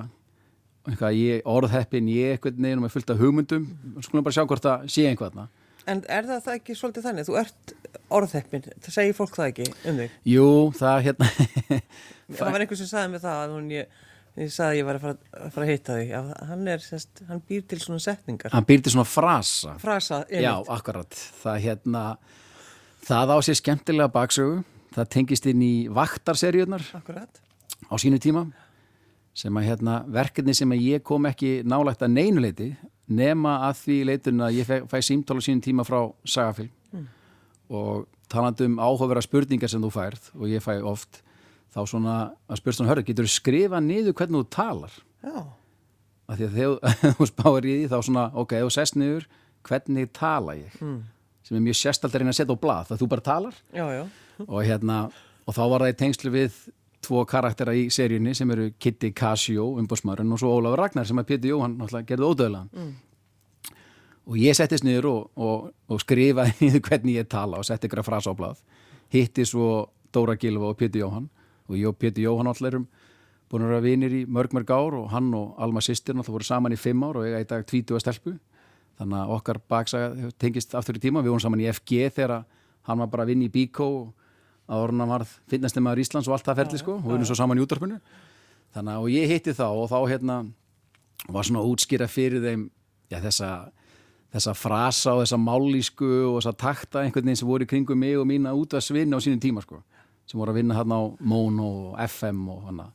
orðheppin, 1.55 2.09
ég 2.13 2.35
einhvern 2.39 2.57
veginn 2.65 2.81
og 2.81 2.85
með 2.85 2.95
fullt 2.95 3.13
af 3.13 3.21
hugmyndum 3.21 3.69
og 3.97 4.05
skulum 4.05 4.25
bara 4.25 4.37
sjá 4.37 4.45
hvort 4.49 4.65
það 4.65 4.89
sé 4.95 5.05
einhvern 5.09 5.37
veginn 5.43 5.53
en 5.85 6.01
er 6.09 6.25
það, 6.25 6.39
það 6.47 6.55
ekki 6.57 6.75
svolítið 6.79 7.03
þannig? 7.05 7.27
Þú 7.27 7.35
ert 7.37 7.73
orðheppin, 8.17 8.63
það 8.81 8.95
segir 8.95 9.13
fólk 9.13 9.35
það 9.37 9.49
ekki 9.51 9.65
um 9.91 9.99
þig. 10.01 10.15
Jú, 10.31 10.45
það 10.79 11.03
hérna 11.05 11.27
Það 12.39 12.49
var 12.55 12.63
einhver 12.65 12.79
sem 12.79 12.89
sagði 12.89 13.11
mig 13.13 13.21
það 13.21 13.41
að 13.43 13.53
hún 13.53 13.67
ég, 13.69 13.99
ég 14.41 14.49
sagði 14.55 14.71
að 14.71 14.79
ég 14.79 14.87
var 14.87 14.97
að 14.97 15.03
fara 15.05 15.13
að, 15.13 15.51
fara 15.53 15.67
að 15.67 15.71
hitta 15.75 15.97
því 15.99 16.07
að 16.17 16.31
hann 16.49 16.71
er, 16.73 16.85
sérst, 16.87 17.21
hann 17.29 17.43
býr 17.51 17.67
til 17.69 17.79
svona 17.83 18.01
setningar. 18.01 18.55
hann 18.55 18.65
býrti 18.65 18.95
svona 18.95 19.05
frasa 19.05 19.75
Frasa, 19.83 20.23
Já, 20.33 20.55
akkurat. 20.73 21.19
Það 21.43 21.61
hérna 21.67 22.03
það 23.05 23.35
á 23.35 23.37
sér 23.45 23.61
skemmtilega 23.61 24.09
baksögu 24.17 24.63
það 24.95 25.09
tengist 25.17 25.49
inn 25.51 25.63
í 25.65 25.73
vaktarserjurnar 25.91 26.85
Akkurat. 26.97 27.41
á 27.91 27.95
sínu 27.99 28.19
tíma 28.23 28.45
sem 29.35 29.57
að 29.59 29.67
hérna 29.67 29.99
verkefni 30.07 30.55
sem 30.55 30.71
að 30.71 30.85
ég 30.85 31.03
kom 31.03 31.27
ekki 31.27 31.59
nálægt 31.67 32.03
að 32.05 32.15
neynuleiti 32.15 32.69
nema 33.11 33.57
að 33.67 33.81
því 33.83 33.97
leitun 34.09 34.45
að 34.45 34.59
ég 34.61 34.67
fæ, 34.69 34.75
fæ 34.89 34.97
símtál 35.03 35.37
á 35.37 35.43
sínum 35.43 35.63
tíma 35.63 35.85
frá 35.85 35.99
Sagafilm 36.23 36.71
og 37.69 38.05
talandi 38.31 38.67
um 38.69 38.79
áhugavera 38.79 39.23
spurningar 39.23 39.69
sem 39.69 39.81
þú 39.83 39.91
færð 39.93 40.29
og 40.37 40.49
ég 40.49 40.63
fæ 40.63 40.79
oft 40.85 41.21
þá 41.73 41.81
svona 41.89 42.15
að 42.47 42.61
hún 42.79 42.89
hörðu, 42.89 43.05
getur 43.09 43.27
þú 43.27 43.33
skrifa 43.33 43.81
niður 43.83 44.15
hvernig 44.15 44.45
þú 44.45 44.49
talar 44.55 44.93
Já, 45.25 45.41
af 46.29 46.37
því 46.37 46.47
að 46.47 46.55
þegar 46.59 46.99
þú 47.17 47.27
spáir 47.29 47.67
í 47.67 47.73
því 47.75 47.89
þá 47.91 47.97
svona, 48.07 48.25
ok, 48.33 48.55
þú 48.63 48.71
sest 48.73 48.99
niður 48.99 49.27
hvernig 49.65 50.11
tala 50.15 50.55
ég 50.57 50.77
mm. 50.79 50.99
sem 51.43 51.57
er 51.57 51.65
mjög 51.65 51.79
sérstald 51.81 52.13
að 52.13 52.23
reyna 52.23 52.35
að 52.35 52.39
setja 52.39 52.55
á 52.55 52.63
blað 52.63 52.91
það 52.91 53.01
þú 53.01 53.09
bara 53.11 53.25
talar 53.25 53.59
já, 53.73 53.85
já. 53.91 54.03
Og 54.43 54.59
hérna, 54.65 55.05
og 55.45 55.55
þá 55.55 55.63
var 55.71 55.85
það 55.85 55.93
í 55.93 55.97
tengslu 56.01 56.33
við 56.33 56.59
tvo 57.05 57.23
karaktera 57.29 57.73
í 57.77 57.87
seríunni 57.93 58.33
sem 58.37 58.51
eru 58.55 58.69
Kitty 58.81 59.11
Casio, 59.15 59.67
umbúrsmaðurinn 59.79 60.33
og 60.33 60.41
svo 60.41 60.53
Ólafur 60.57 60.81
Ragnar 60.81 61.07
sem 61.07 61.21
að 61.21 61.29
Pétur 61.31 61.53
Jóhann 61.53 61.77
gerði 62.07 62.29
ódöðlega 62.29 62.65
mm. 62.71 62.91
og 64.25 64.39
ég 64.41 64.57
settist 64.57 64.85
niður 64.87 65.09
og, 65.11 65.21
og, 65.35 65.67
og 65.91 66.01
skrifaði 66.01 66.55
niður 66.63 66.85
hvernig 66.89 67.19
ég 67.19 67.29
tala 67.31 67.61
og 67.61 67.67
setti 67.67 67.89
ykkur 67.89 68.01
að 68.01 68.09
frasa 68.09 68.33
á 68.33 68.37
blað. 68.37 68.61
Hitti 69.13 69.45
svo 69.45 69.69
Dóra 70.15 70.37
Gilva 70.39 70.71
og 70.71 70.79
Pétur 70.79 71.05
Jóhann. 71.05 71.29
Og 71.69 71.77
ég 71.77 71.89
og 71.89 71.97
Pétur 71.99 72.25
Jóhann 72.25 72.49
allir 72.49 72.73
erum 72.73 72.89
búin 73.51 73.65
að 73.65 73.75
vera 73.75 73.85
vinir 73.85 74.13
í 74.13 74.25
mörg 74.25 74.53
mörg 74.57 74.71
ár 74.73 74.97
og 74.97 75.07
hann 75.13 75.29
og 75.37 75.55
Alma 75.61 75.81
sýstir 75.83 76.15
náttúrulega 76.17 76.39
voru 76.39 76.47
saman 76.47 76.73
í 76.73 76.81
fimm 76.81 77.03
ár 77.05 77.21
og 77.21 77.27
ég 77.27 77.37
er 77.37 77.45
í 77.45 77.49
dag 77.49 77.65
20 77.65 78.01
stelpu. 78.01 78.35
Þannig 78.99 79.21
að 79.21 79.33
okkar 79.35 79.59
baksaga 79.69 80.29
tengist 80.39 80.73
aftur 80.77 80.97
í 80.97 81.01
tíma, 81.03 81.21
við 81.21 81.33
vorum 81.33 81.43
saman 81.43 81.61
í 81.61 81.67
FG 81.69 82.09
þegar 82.15 82.45
hann 82.87 83.01
var 83.01 83.09
bara 83.11 83.25
að 83.25 83.33
vinna 83.33 83.49
í 83.49 83.51
Bíkó 83.51 83.87
og 83.99 84.24
að 84.65 84.83
orðina 84.87 85.07
varð 85.09 85.33
finnastemmaður 85.51 86.03
Íslands 86.03 86.29
og 86.29 86.35
allt 86.37 86.47
það 86.49 86.61
ferli 86.61 86.81
sko 86.81 86.97
og 86.97 87.07
við 87.07 87.17
erum 87.17 87.29
svo 87.29 87.37
saman 87.37 87.59
í 87.59 87.65
útarpinu 87.65 87.99
þannig 88.75 88.99
að 88.99 89.09
ég 89.13 89.33
hitti 89.33 89.55
þá 89.55 89.67
og 89.69 89.89
þá 89.91 89.97
hérna 90.09 90.37
var 91.31 91.47
svona 91.47 91.65
útskýra 91.65 92.07
fyrir 92.11 92.43
þeim 92.43 92.67
já, 93.11 93.19
þessa, 93.23 93.49
þessa 94.33 94.55
frasa 94.57 95.15
og 95.15 95.23
þessa 95.23 95.39
mállísku 95.41 96.11
og 96.31 96.39
þessa 96.39 96.55
takta 96.65 97.03
einhvern 97.03 97.29
veginn 97.29 97.41
sem 97.41 97.49
voru 97.49 97.67
kringum 97.69 98.01
mig 98.01 98.17
og 98.19 98.27
mína 98.29 98.53
út 98.57 98.73
að 98.73 98.87
svinna 98.87 99.17
á 99.17 99.23
sínum 99.23 99.41
tíma 99.41 99.63
sko 99.65 99.81
sem 100.25 100.41
voru 100.41 100.53
að 100.53 100.61
vinna 100.61 100.77
hérna 100.77 100.97
á 100.97 101.03
Mono 101.21 101.67
og 101.91 101.97
FM 102.01 102.47
og 102.49 102.63
hana. 102.65 102.87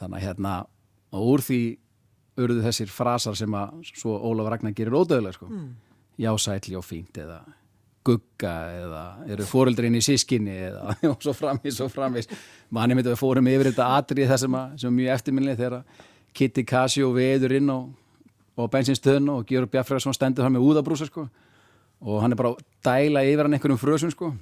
Þannig 0.00 0.16
að 0.16 0.24
hérna 0.24 0.52
og 1.14 1.26
úr 1.34 1.44
því 1.44 1.60
urðu 2.40 2.62
þessir 2.64 2.90
frasar 2.90 3.36
sem 3.38 3.52
að 3.54 3.82
svo 3.92 4.16
Ólaf 4.30 4.48
Ragnar 4.50 4.74
gerir 4.74 4.96
ódöðlega 4.96 5.36
sko. 5.36 5.50
Já 6.18 6.32
sætli 6.38 6.76
og 6.78 6.86
fínt 6.86 7.18
eða 7.20 7.42
gugga 8.04 8.54
eða 8.78 9.04
eru 9.34 9.46
fóreldrinni 9.48 10.00
í 10.02 10.04
sískinni 10.04 10.56
eða 10.68 10.96
og 11.12 11.22
svo 11.24 11.32
framvis 11.36 11.78
og 11.84 11.92
framvis 11.92 12.28
manni 12.74 12.96
myndi 12.96 13.08
að 13.10 13.16
við 13.16 13.22
fórum 13.22 13.48
yfir 13.52 13.70
þetta 13.70 13.86
atrið 13.98 14.32
það 14.32 14.42
sem, 14.44 14.58
að, 14.60 14.74
sem 14.82 14.90
er 14.90 14.96
mjög 14.98 15.14
eftirminlega 15.14 15.60
þegar 15.62 16.04
Kitty 16.34 16.64
Casio 16.66 17.12
veður 17.14 17.54
inn 17.60 17.70
á, 17.70 17.78
á 18.58 18.62
bensinstöðun 18.70 19.30
og 19.36 19.44
Georg 19.48 19.70
Bjarfræðarsson 19.70 20.16
stendur 20.16 20.46
hann 20.46 20.56
með 20.56 20.66
úðabrúsa 20.66 21.06
sko. 21.06 21.28
Og 22.04 22.18
hann 22.20 22.34
er 22.34 22.40
bara 22.40 22.56
að 22.56 22.64
dæla 22.84 23.22
yfir 23.22 23.46
hann 23.46 23.54
einhverjum 23.54 23.78
frösum 23.78 24.10
sko. 24.10 24.32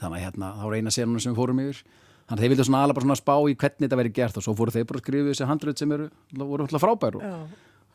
Þannig 0.00 0.18
að 0.18 0.24
hérna 0.24 0.50
þá 0.58 0.66
reyna 0.72 0.92
senuna 0.92 1.22
sem 1.22 1.30
við 1.30 1.38
fórum 1.38 1.62
yfir. 1.62 1.78
Þannig 2.26 2.40
að 2.40 2.42
þeir 2.42 2.52
vildu 2.52 2.66
svona 2.66 2.82
alveg 2.82 2.98
bara 2.98 3.06
svona 3.06 3.18
spá 3.20 3.34
í 3.38 3.54
hvernig 3.54 3.86
þetta 3.86 4.00
verið 4.00 4.16
gert 4.18 4.40
og 4.40 4.44
svo 4.44 4.56
fóru 4.58 4.74
þeir 4.74 4.88
bara 4.90 4.98
að 4.98 5.04
skrifa 5.04 5.30
þessi 5.30 5.48
handröð 5.52 5.78
sem 5.78 5.94
eru, 5.94 6.08
voru 6.42 6.66
alltaf 6.66 6.82
frábær 6.82 7.20
og, 7.20 7.22
Já. 7.22 7.36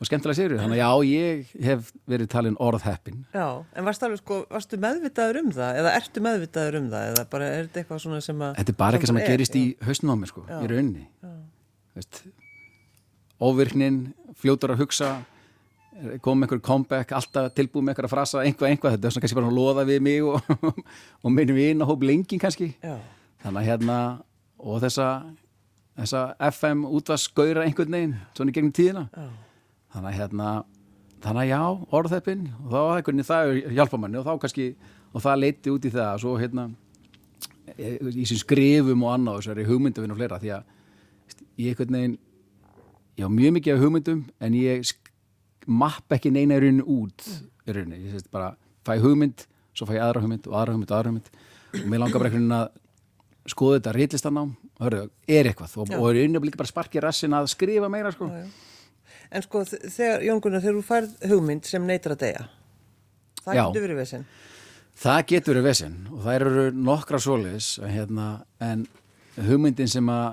Og 0.02 0.08
skemmtilega 0.08 0.38
séru 0.40 0.58
þannig 0.58 0.80
að 0.82 0.82
já, 0.82 1.12
ég 1.12 1.50
hef 1.62 1.90
verið 2.10 2.30
talin 2.32 2.56
orðheppin. 2.58 3.20
Já, 3.30 3.46
en 3.78 3.86
varstu 3.86 4.08
alveg 4.08 4.22
sko, 4.22 4.38
varstu 4.50 4.78
meðvitaður 4.82 5.40
um 5.44 5.50
það? 5.54 5.78
Eða 5.82 5.92
ertu 6.00 6.22
meðvitaður 6.26 6.78
um 6.80 6.88
það? 6.90 7.10
Eða 7.12 7.26
bara 7.34 7.50
er 7.50 7.68
þetta 7.68 7.82
eitthvað 7.82 8.00
svona 8.02 8.22
sem 8.26 8.42
að 8.42 8.56
Þetta 8.58 8.74
er 8.74 8.78
bara 8.82 8.98
eitthvað 8.98 9.12
sem 9.12 9.20
að 9.20 9.26
er, 9.26 9.34
gerist 9.36 9.58
já. 9.58 9.60
í 9.60 9.86
hausnum 9.86 10.10
á 10.10 10.16
mér 10.18 10.32
sko, 10.32 10.42
í 10.48 10.70
rauninni. 10.72 11.04
Veist, 11.92 12.22
Óvirknin, 13.42 14.00
fljótur 14.38 14.74
að 14.74 14.82
hugsa 14.82 15.12
kom 16.24 16.40
með 16.40 16.46
einhver 16.48 16.62
comeback, 16.64 17.12
alltaf 17.14 17.52
tilbúið 17.56 17.84
með 17.84 17.92
einhver 17.92 18.08
að 18.08 18.12
frasa 18.14 18.42
einhvað, 18.42 18.72
einhvað, 18.72 18.94
þetta 18.96 19.08
er 19.08 19.14
svona 19.14 19.24
kannski 19.26 19.38
bara 19.38 19.50
að 19.50 19.58
loða 19.58 19.84
við 19.88 20.00
mig 20.06 20.24
og, 20.24 20.50
og 21.22 21.34
minnum 21.34 21.58
við 21.58 21.72
inn 21.74 21.84
á 21.84 21.90
hóp 21.90 22.06
lengi 22.06 22.38
kannski, 22.40 22.72
Já, 22.82 22.96
þannig 23.44 23.60
að 23.60 23.68
hérna 23.68 23.98
og 24.62 24.80
þessa, 24.82 25.08
þessa 26.00 26.22
FM 26.48 26.84
útvarsgauðra 26.88 27.66
einhvern 27.66 27.98
veginn 27.98 28.14
svona 28.32 28.54
í 28.54 28.56
gegnum 28.56 28.74
tíðina. 28.78 29.04
Já, 29.12 29.26
þannig 29.92 30.08
að 30.12 30.18
hérna 30.18 30.48
þannig 31.22 31.42
að 31.42 31.50
já, 31.52 31.60
orðheppin 31.98 32.46
og 32.64 32.72
þá 32.72 32.80
veginn 32.98 33.26
það 33.28 33.52
hjálpa 33.76 34.00
manni 34.00 34.18
og 34.18 34.26
þá 34.26 34.32
kannski 34.42 34.66
og 35.12 35.22
það 35.22 35.42
leiti 35.42 35.72
út 35.72 35.86
í 35.86 35.92
það 35.92 36.18
svo 36.24 36.34
hérna 36.40 36.66
e- 37.76 37.98
í 38.10 38.26
sem 38.28 38.40
skrifum 38.40 39.04
og 39.06 39.14
annað 39.14 39.38
og 39.38 39.44
þessari 39.44 39.66
hugmyndavinn 39.68 40.14
og 40.14 40.18
fleira 40.18 40.40
því 40.42 40.52
að 40.56 40.62
ég 41.62 41.72
einhvern 41.72 41.96
veginn 41.98 42.18
ég 43.20 43.28
á 43.28 43.30
mjög 43.30 43.56
mikið 43.58 43.76
af 43.76 43.82
hugmyndum 43.84 44.24
en 44.40 44.58
ég 44.58 44.92
mapp 45.68 46.16
ekki 46.16 46.32
neina 46.34 46.58
í 46.58 46.62
rauninni 46.64 46.86
út 46.88 47.26
í 47.68 47.76
rauninni, 47.76 48.02
ég 48.08 48.16
sést 48.16 48.30
bara 48.32 48.54
fæ 48.86 48.96
hugmynd, 49.02 49.44
svo 49.76 49.86
fæ 49.86 49.94
ég 49.98 50.02
aðra 50.06 50.24
hugmynd 50.24 50.48
og 50.48 50.56
aðra 50.58 50.74
hugmynd 50.74 50.90
og 50.90 50.96
aðra 50.98 51.12
hugmynd 51.12 51.30
og 51.82 51.86
mér 51.92 52.02
langar 52.02 52.18
bara 52.18 52.32
einhvern 52.32 52.48
veginn 52.48 52.58
að 52.58 53.52
skoða 53.52 53.78
þetta 53.78 53.94
reytlistanám 53.96 54.50
og 54.52 54.84
hörru, 54.86 55.06
er 55.28 55.48
eitthvað 55.50 55.78
og, 55.78 55.88
Já. 55.92 55.98
og 55.98 56.10
er 56.10 56.24
unnum 56.26 56.44
líka 56.46 56.58
bara 56.60 56.70
sparkið 56.70 57.04
rassin 57.04 57.34
að 57.36 57.48
skrifa 57.52 57.88
meira 57.92 58.12
sko. 58.14 58.28
já, 58.30 58.42
já. 58.42 58.71
En 59.32 59.44
sko, 59.44 59.62
þegar, 59.64 60.24
Jón 60.26 60.42
Gunnar, 60.44 60.60
þegar 60.60 60.78
þú 60.78 60.84
færð 60.84 61.12
hugmynd 61.30 61.68
sem 61.68 61.86
neytar 61.88 62.16
að 62.16 62.24
deyja, 62.26 62.42
það 63.40 63.56
Já. 63.56 63.62
getur 63.62 63.86
verið 63.86 64.00
vesinn. 64.02 64.26
Það 65.02 65.20
getur 65.30 65.54
verið 65.54 65.68
vesinn 65.70 65.94
og 66.12 66.18
það 66.26 66.34
eru 66.36 66.66
nokkra 66.76 67.20
svoleiðis 67.24 67.70
hérna, 67.80 68.26
en 68.60 68.84
hugmyndin 69.40 69.88
sem 69.88 70.10
að 70.12 70.28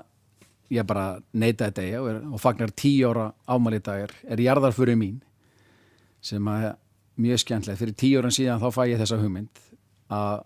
ég 0.73 0.85
bara 0.85 1.05
neitaði 1.33 1.75
degja 1.79 2.01
og, 2.03 2.19
og 2.35 2.41
fagnar 2.43 2.73
tíu 2.77 3.09
ára 3.09 3.29
ámæli 3.49 3.79
dagar 3.81 4.13
er 4.29 4.43
jarðarfuri 4.43 4.95
mín 4.99 5.17
sem 6.21 6.45
að 6.51 6.73
mjög 7.19 7.41
skemmtilegt 7.43 7.81
fyrir 7.81 7.97
tíu 7.97 8.19
áran 8.19 8.35
síðan 8.35 8.61
þá 8.61 8.69
fæ 8.75 8.83
ég 8.91 9.01
þessa 9.01 9.17
hugmynd 9.21 9.63
að, 10.13 10.43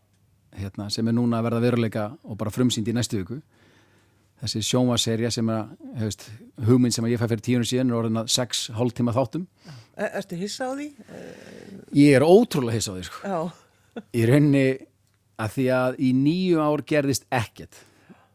hérna, 0.62 0.88
sem 0.94 1.08
er 1.10 1.18
núna 1.18 1.42
að 1.42 1.50
verða 1.50 1.64
veruleika 1.66 2.06
og 2.24 2.38
bara 2.40 2.54
frumsýnd 2.54 2.90
í 2.90 2.96
næstu 2.96 3.20
viku 3.20 3.42
þessi 4.44 4.64
sjónvaserja 4.68 5.32
sem 5.32 5.50
er 5.54 5.70
hefst, 6.02 6.28
hugmynd 6.68 6.96
sem 6.96 7.08
ég 7.08 7.22
fæ 7.22 7.28
fyrir 7.30 7.44
tíu 7.46 7.60
áran 7.60 7.70
síðan 7.70 7.94
er 7.94 8.00
orðin 8.00 8.22
að 8.24 8.32
sex 8.34 8.66
hálftíma 8.76 9.16
þáttum. 9.16 9.46
Er, 9.96 10.10
ertu 10.20 10.40
hissa 10.40 10.68
á 10.68 10.72
því? 10.76 10.90
ég 11.96 12.18
er 12.18 12.26
ótrúlega 12.28 12.76
hissa 12.76 12.92
á 12.92 12.96
því 12.98 13.06
sko. 13.08 13.32
Já, 13.32 14.04
í 14.12 14.28
rauninni 14.28 14.68
að 15.44 15.56
því 15.56 15.66
að 15.78 15.98
í 16.04 16.12
nýju 16.18 16.62
ár 16.64 16.86
gerðist 16.90 17.28
ekkert. 17.34 17.82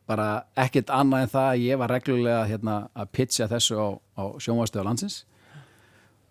Bara 0.09 0.29
ekkert 0.57 0.91
annað 0.95 1.27
en 1.27 1.33
það 1.35 1.49
að 1.50 1.65
ég 1.67 1.81
var 1.83 1.93
reglulega 1.93 2.45
hérna, 2.49 2.77
að 2.97 3.12
pitcha 3.19 3.49
þessu 3.50 3.77
á, 3.77 3.88
á 4.17 4.25
sjónvastöðu 4.41 4.87
landsins. 4.88 5.19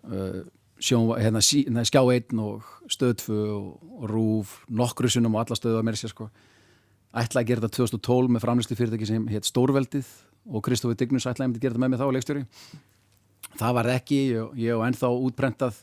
Uh, 0.08 0.42
sjónva, 0.82 1.20
hérna, 1.22 1.42
sí, 1.44 1.62
hérna, 1.68 1.84
skjá 1.86 2.02
einn 2.02 2.42
og 2.42 2.66
stöðtfu 2.90 3.38
og, 3.54 3.70
og 4.00 4.10
rúf 4.10 4.58
nokkru 4.66 5.10
sunnum 5.12 5.36
og 5.36 5.44
alla 5.44 5.58
stöðu 5.58 5.78
að 5.78 5.86
mér 5.86 5.98
sér 6.00 6.14
sko 6.14 6.28
ætla 7.14 7.42
að 7.42 7.50
gera 7.50 7.64
þetta 7.64 7.76
2012 7.98 8.32
með 8.34 8.44
framlýslu 8.44 8.76
fyrirtæki 8.78 9.08
sem 9.08 9.28
hétt 9.32 9.48
Stórveldið 9.48 10.08
og 10.48 10.64
Kristofur 10.64 10.98
Dignus 10.98 11.26
ætlaði 11.28 11.56
að 11.56 11.62
gera 11.62 11.74
þetta 11.74 11.84
með 11.84 11.92
mig 11.94 12.00
þá 12.02 12.08
leikstjóri. 12.16 12.44
Það 13.58 13.76
var 13.78 13.90
ekki, 13.94 14.18
ég, 14.34 14.50
ég 14.64 14.76
og 14.76 14.84
ennþá 14.86 15.12
útprentað 15.28 15.80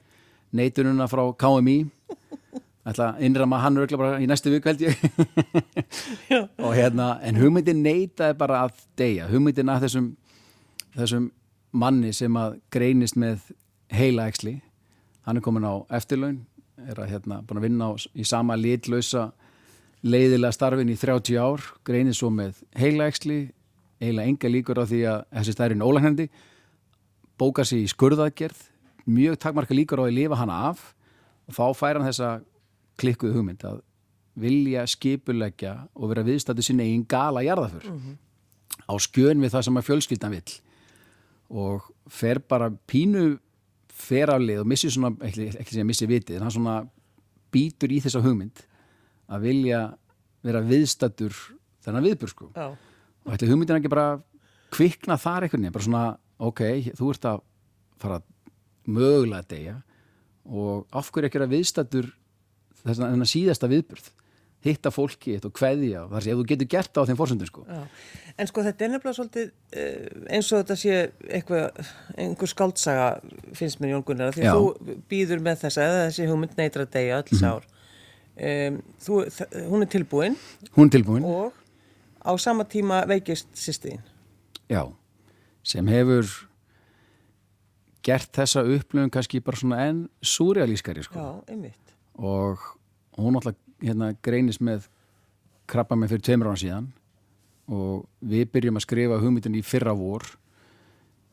neitununa 0.56 1.08
frá 1.12 1.24
KMI 1.42 1.78
ætla 2.86 3.08
að 3.16 3.24
innrama 3.26 3.60
hann 3.64 3.82
örgla 3.82 3.98
bara 3.98 4.20
í 4.22 4.28
næstu 4.30 4.54
vik 4.54 4.68
held 4.70 4.86
ég. 4.86 4.94
Og 6.66 6.76
hérna, 6.78 7.16
en 7.26 7.40
hugmyndin 7.42 7.82
neitaði 7.82 8.38
bara 8.38 8.62
að 8.68 8.78
deyja, 9.00 9.26
hugmyndin 9.32 9.74
að 9.74 9.88
þessum 9.88 10.12
þessum 10.96 11.30
manni 11.76 12.14
sem 12.16 12.36
að 12.40 12.60
greinist 12.72 13.18
með 13.20 13.50
heila 13.92 14.30
eksli 14.32 14.60
hann 15.28 15.40
er 15.40 15.44
komin 15.44 15.68
á 15.68 15.84
eftirlaun 15.98 16.44
er 16.86 17.00
að 17.02 17.12
hérna 17.12 17.42
búin 17.46 17.60
að 17.60 17.68
vinna 17.68 17.90
á, 17.90 17.92
í 18.16 18.24
sama 18.28 18.58
litlausa 18.60 19.30
leiðilega 20.06 20.54
starfin 20.54 20.92
í 20.94 20.98
30 21.00 21.40
ár, 21.42 21.64
greinist 21.88 22.22
svo 22.22 22.30
með 22.34 22.60
heila 22.78 23.08
eksli, 23.10 23.40
eiginlega 24.02 24.32
enga 24.32 24.52
líkur 24.52 24.82
á 24.82 24.86
því 24.86 25.02
að 25.10 25.24
þessi 25.40 25.56
stærinn 25.56 25.86
ólæknandi 25.86 26.28
bókar 27.40 27.68
sér 27.68 27.82
í 27.82 27.90
skurðaðgerð 27.92 28.62
mjög 29.10 29.40
takmarka 29.42 29.76
líkur 29.78 30.02
á 30.02 30.06
að 30.06 30.18
lifa 30.18 30.40
hana 30.40 30.60
af 30.70 30.84
og 31.48 31.58
þá 31.58 31.66
fær 31.80 32.00
hann 32.00 32.08
þessa 32.10 32.30
klikkuðu 33.02 33.40
hugmynd 33.40 33.66
að 33.68 33.82
vilja 34.40 34.84
skipuleggja 34.90 35.74
og 35.96 36.12
vera 36.12 36.26
viðstættu 36.28 36.64
sinni 36.66 36.86
eigin 36.90 37.08
gala 37.08 37.44
jarðaför 37.46 37.88
á 38.86 38.94
skjön 39.00 39.42
við 39.42 39.54
það 39.56 39.66
sem 39.68 39.80
að 39.80 39.88
fjölskyldan 39.88 40.36
vill. 40.36 40.56
Og 41.50 41.86
fer 42.12 42.42
bara 42.44 42.72
pínu 42.90 43.38
fer 43.96 44.32
af 44.34 44.42
lið 44.44 44.64
og 44.64 44.70
missi 44.70 44.92
svona, 44.92 45.14
ekki, 45.24 45.50
ekki 45.56 45.78
segja 45.78 45.88
missi 45.88 46.08
vitið, 46.10 46.38
en 46.38 46.46
hann 46.46 46.54
svona 46.54 46.78
býtur 47.54 47.94
í 47.96 48.02
þessa 48.04 48.22
hugmynd 48.26 48.66
að 49.30 49.46
vilja 49.48 49.80
vera 50.46 50.62
viðstættur 50.62 51.34
þennan 51.86 52.06
viðbur 52.06 52.30
sko 52.34 52.50
og 52.56 53.32
þetta 53.34 53.50
hugmyndin 53.50 53.80
ekki 53.80 53.90
bara 53.94 54.08
kvikna 54.76 55.18
þar 55.22 55.46
einhvern 55.48 55.62
veginn, 55.66 55.74
bara 55.74 55.88
svona 55.88 56.18
ok, 56.46 56.62
þú 56.98 57.10
ert 57.14 57.26
að 57.30 57.42
fara 58.02 58.20
að 58.20 58.28
mögulega 58.86 59.42
að 59.42 59.50
deyja 59.56 59.76
og 60.46 60.86
af 60.94 61.10
hverju 61.12 61.30
ekki 61.32 61.42
að 61.42 61.54
viðstættur 61.56 62.12
þennan 62.86 63.26
síðasta 63.30 63.70
viðburð 63.72 64.12
hitta 64.66 64.90
fólki 64.90 65.36
og 65.46 65.52
kveðja 65.54 66.08
þar 66.10 66.24
sé 66.26 66.32
ef 66.34 66.40
þú 66.40 66.46
getur 66.50 66.68
gert 66.74 66.90
það 66.94 67.06
á 67.06 67.08
þeim 67.10 67.18
fórsöndum 67.20 67.50
sko. 67.50 67.64
En 68.42 68.50
sko 68.50 68.64
þetta 68.66 68.86
er 68.88 68.92
nefnilega 68.96 69.18
svolítið 69.20 69.52
uh, 69.78 70.24
eins 70.34 70.48
og 70.50 70.64
þetta 70.64 70.78
sé 70.82 70.96
eitthvað, 71.38 71.82
einhver 72.18 72.50
skáldsaga 72.50 73.08
finnst 73.58 73.78
mér 73.84 73.94
Jón 73.94 74.06
Gunnar, 74.08 74.34
því 74.34 74.48
Já. 74.48 74.50
að 74.56 74.64
þú 74.64 74.96
býður 75.14 75.44
með 75.46 75.60
þessa, 75.68 75.86
eða 75.86 76.00
þessi 76.08 76.28
hugmynd 76.32 76.58
neytar 76.58 76.86
að 76.88 76.92
deyja 76.98 77.20
öll 77.22 77.30
Mhm. 77.30 77.42
sár. 77.44 77.68
Um, 78.36 78.82
þú, 79.00 79.22
hún 79.72 79.86
er 79.86 79.88
tilbúin 79.94 80.34
hún 80.76 80.90
er 80.90 80.92
tilbúin, 80.98 81.24
og 81.24 81.54
á 82.20 82.32
sama 82.42 82.66
tíma 82.68 83.06
veikist 83.08 83.48
sýstiðin. 83.56 84.02
já 84.68 84.82
sem 85.64 85.88
hefur 85.88 86.28
gert 88.06 88.30
þessa 88.36 88.62
upplöfum 88.68 89.10
kannski 89.14 89.40
bara 89.42 89.58
svona 89.58 89.80
enn 89.88 90.02
súrealískari 90.22 91.04
sko 91.08 91.16
Já, 91.16 91.54
einmitt. 91.54 91.96
og 92.20 92.60
hún 93.18 93.36
alltaf 93.40 93.56
hérna, 93.82 94.12
greinist 94.22 94.60
með 94.62 94.90
krabba 95.66 95.96
með 95.96 96.14
fyrir 96.16 96.26
tveimur 96.28 96.52
ára 96.52 96.60
síðan 96.62 96.92
og 97.72 98.04
við 98.22 98.52
byrjum 98.54 98.78
að 98.78 98.86
skrifa 98.86 99.22
hugmyndin 99.24 99.56
í 99.58 99.64
fyrra 99.66 99.96
vor 99.98 100.28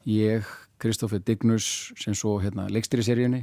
ég, 0.08 0.46
Kristoffer 0.78 1.18
Dignus 1.20 1.92
sem 2.00 2.14
svo 2.14 2.38
hérna, 2.42 2.68
leikstýri 2.72 3.04
seríunni 3.04 3.42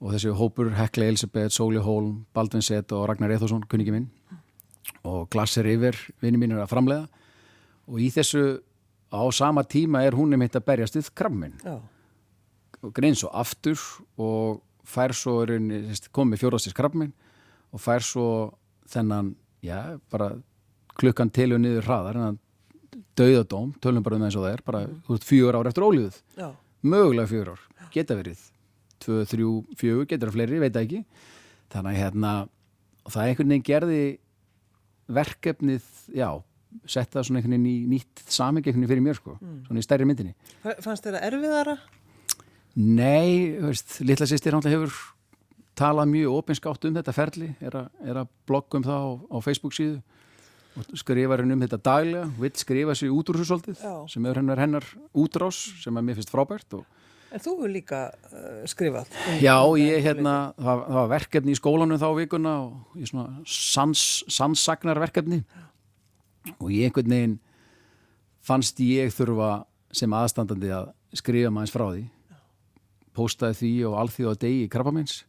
og 0.00 0.14
þessi 0.14 0.32
hópur 0.36 0.72
Hekla 0.74 1.10
Elisabeth, 1.10 1.52
Sóli 1.52 1.80
Hólm, 1.84 2.24
Baldvin 2.34 2.64
Sett 2.64 2.92
og 2.96 3.06
Ragnar 3.10 3.32
Eithosson, 3.34 3.66
kunningi 3.68 3.92
minn. 3.92 4.08
Og 5.04 5.28
Glasser 5.32 5.66
Yfir, 5.68 5.96
vinni 6.22 6.40
mín 6.40 6.54
er 6.56 6.64
að 6.64 6.72
framlega 6.72 7.08
og 7.90 8.00
í 8.00 8.08
þessu 8.14 8.60
á 9.10 9.22
sama 9.34 9.64
tíma 9.66 10.04
er 10.06 10.16
hún 10.18 10.34
einmitt 10.34 10.56
að 10.58 10.66
berjast 10.68 10.98
við 10.98 11.10
krabbminn 11.18 11.56
Já, 11.64 11.78
og 12.80 12.92
grein 12.96 13.16
svo 13.18 13.30
aftur 13.34 13.80
og 14.20 14.60
fær 14.86 15.14
svo 15.16 15.42
komið 16.14 16.42
fjórastis 16.44 16.76
krabbminn 16.76 17.12
og 17.74 17.82
fær 17.82 18.04
svo 18.06 18.28
þennan, 18.90 19.34
já, 19.62 19.98
bara 20.10 20.32
klukkan 20.98 21.30
til 21.30 21.52
og 21.54 21.62
niður 21.62 21.86
hraðar 21.86 22.18
en 22.18 22.38
döðadóm, 23.18 23.74
tölum 23.82 24.04
bara 24.06 24.18
um 24.18 24.24
eins 24.26 24.38
og 24.38 24.46
það 24.46 24.56
er 24.56 24.64
bara, 24.66 24.80
veist, 25.08 25.26
fjögur 25.26 25.58
ár 25.60 25.70
eftir 25.70 25.86
ólíðuð 25.86 26.18
mögulega 26.82 27.30
fjögur 27.30 27.52
ár, 27.54 27.66
geta 27.94 28.16
verið 28.18 28.42
tvö, 29.04 29.20
þrjú, 29.30 29.50
fjögur, 29.80 30.06
getur 30.10 30.30
að 30.30 30.36
fleiri, 30.38 30.60
veit 30.62 30.76
ekki. 30.80 31.02
Þannig 31.72 31.92
að 31.96 32.00
hérna 32.02 32.32
það 33.10 33.26
einhvern 33.30 33.52
veginn 33.54 33.66
gerði 33.70 34.02
verkefnið, 35.10 35.86
já 36.14 36.28
setta 36.86 37.22
svona 37.26 37.40
einhvern 37.40 37.56
veginn 37.56 37.70
í 37.70 37.88
nýtt 37.96 38.20
samengekni 38.30 38.86
fyrir 38.90 39.02
mér 39.02 39.16
sko, 39.18 39.34
svona 39.66 39.80
í 39.82 39.86
stærri 39.86 40.06
myndinni. 40.06 40.36
Fa- 40.62 40.76
Fannst 40.84 41.06
þér 41.06 41.16
það 41.18 41.26
erfiðara? 41.30 41.74
Nei, 42.78 43.56
veist, 43.58 43.96
litla 44.06 44.28
sýstir 44.30 44.54
náttúrulega 44.54 44.84
hefur 44.84 45.00
talað 45.80 46.10
mjög 46.12 46.36
opinskátt 46.38 46.86
um 46.86 46.94
þetta 46.94 47.14
ferli, 47.16 47.48
er, 47.64 47.76
er 48.06 48.20
að 48.22 48.30
blogga 48.46 48.78
um 48.78 48.86
það 48.86 49.02
á, 49.02 49.10
á 49.34 49.36
Facebook 49.42 49.74
síðu 49.74 49.98
og 50.78 50.92
skrifar 51.00 51.42
henn 51.42 51.56
um 51.56 51.64
þetta 51.64 51.80
daglega, 51.82 52.28
vill 52.38 52.52
skrifa 52.60 52.94
sig 52.94 53.10
út 53.10 53.32
úr 53.32 53.40
þessu 53.40 53.50
svolítið, 53.50 53.80
sem 54.12 54.26
er 54.30 54.38
hennar 54.38 54.60
hennar 54.62 54.86
útrás, 55.18 55.58
sem 55.82 55.98
að 55.98 56.06
mér 56.06 56.20
finnst 56.20 56.30
frábært 56.30 56.76
og 56.78 56.84
En 57.30 57.38
þú 57.42 57.52
hefur 57.56 57.70
líka 57.70 57.98
uh, 58.10 58.62
skrifað. 58.66 59.10
um- 59.30 59.38
Já, 59.42 59.54
um 59.62 59.76
ég 59.78 60.02
hérna, 60.02 60.34
það, 60.58 60.80
það 60.88 60.96
var 60.98 61.10
verkefni 61.14 61.52
í 61.54 61.58
skólanum 61.60 62.00
þá 62.02 62.08
vikuna 62.18 62.54
og 62.64 62.96
ég 62.98 63.10
svona 63.12 63.42
sans, 63.46 64.02
sannsagnar 64.26 64.98
verkefni 64.98 65.42
og 66.58 66.70
ég 66.74 66.88
einhvern 66.88 67.12
veginn 67.14 67.36
fannst 68.42 68.80
ég 68.82 69.12
þurfa 69.14 69.50
sem 69.94 70.10
aðstandandi 70.16 70.70
að 70.74 70.90
skrifa 71.18 71.50
maður 71.54 71.74
frá 71.74 71.86
því. 71.92 72.04
Postaði 73.14 73.58
því 73.60 73.70
og 73.90 73.98
alþjóða 74.04 74.38
degi 74.46 74.64
í 74.64 74.70
Krabbamins 74.70 75.20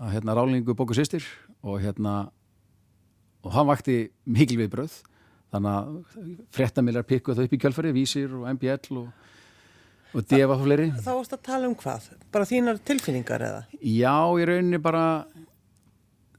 að 0.00 0.12
hérna 0.16 0.34
rálingu 0.38 0.74
bóku 0.78 0.96
sýstir 0.96 1.24
og 1.62 1.80
hérna 1.82 2.30
og 3.44 3.52
hann 3.54 3.68
vakti 3.68 3.96
mikil 4.26 4.58
við 4.60 4.70
bröð 4.74 4.94
þannig 5.52 5.72
að 5.72 6.44
frettamiljar 6.54 7.06
pikkuð 7.08 7.38
það 7.38 7.48
upp 7.48 7.54
í 7.56 7.60
kjölfari, 7.62 7.92
vísir 7.96 8.32
og 8.36 8.44
MBL 8.56 8.98
og, 9.00 9.08
og 10.14 10.24
defa 10.28 10.54
og 10.54 10.64
fleiri 10.64 10.88
Þá 10.96 11.10
varst 11.10 11.34
að 11.36 11.42
tala 11.48 11.68
um 11.68 11.76
hvað? 11.78 12.08
Bara 12.32 12.48
þínar 12.48 12.80
tilfinningar 12.88 13.44
eða? 13.44 13.62
Já, 13.82 14.16
ég 14.40 14.48
rauninni 14.48 14.80
bara 14.82 15.04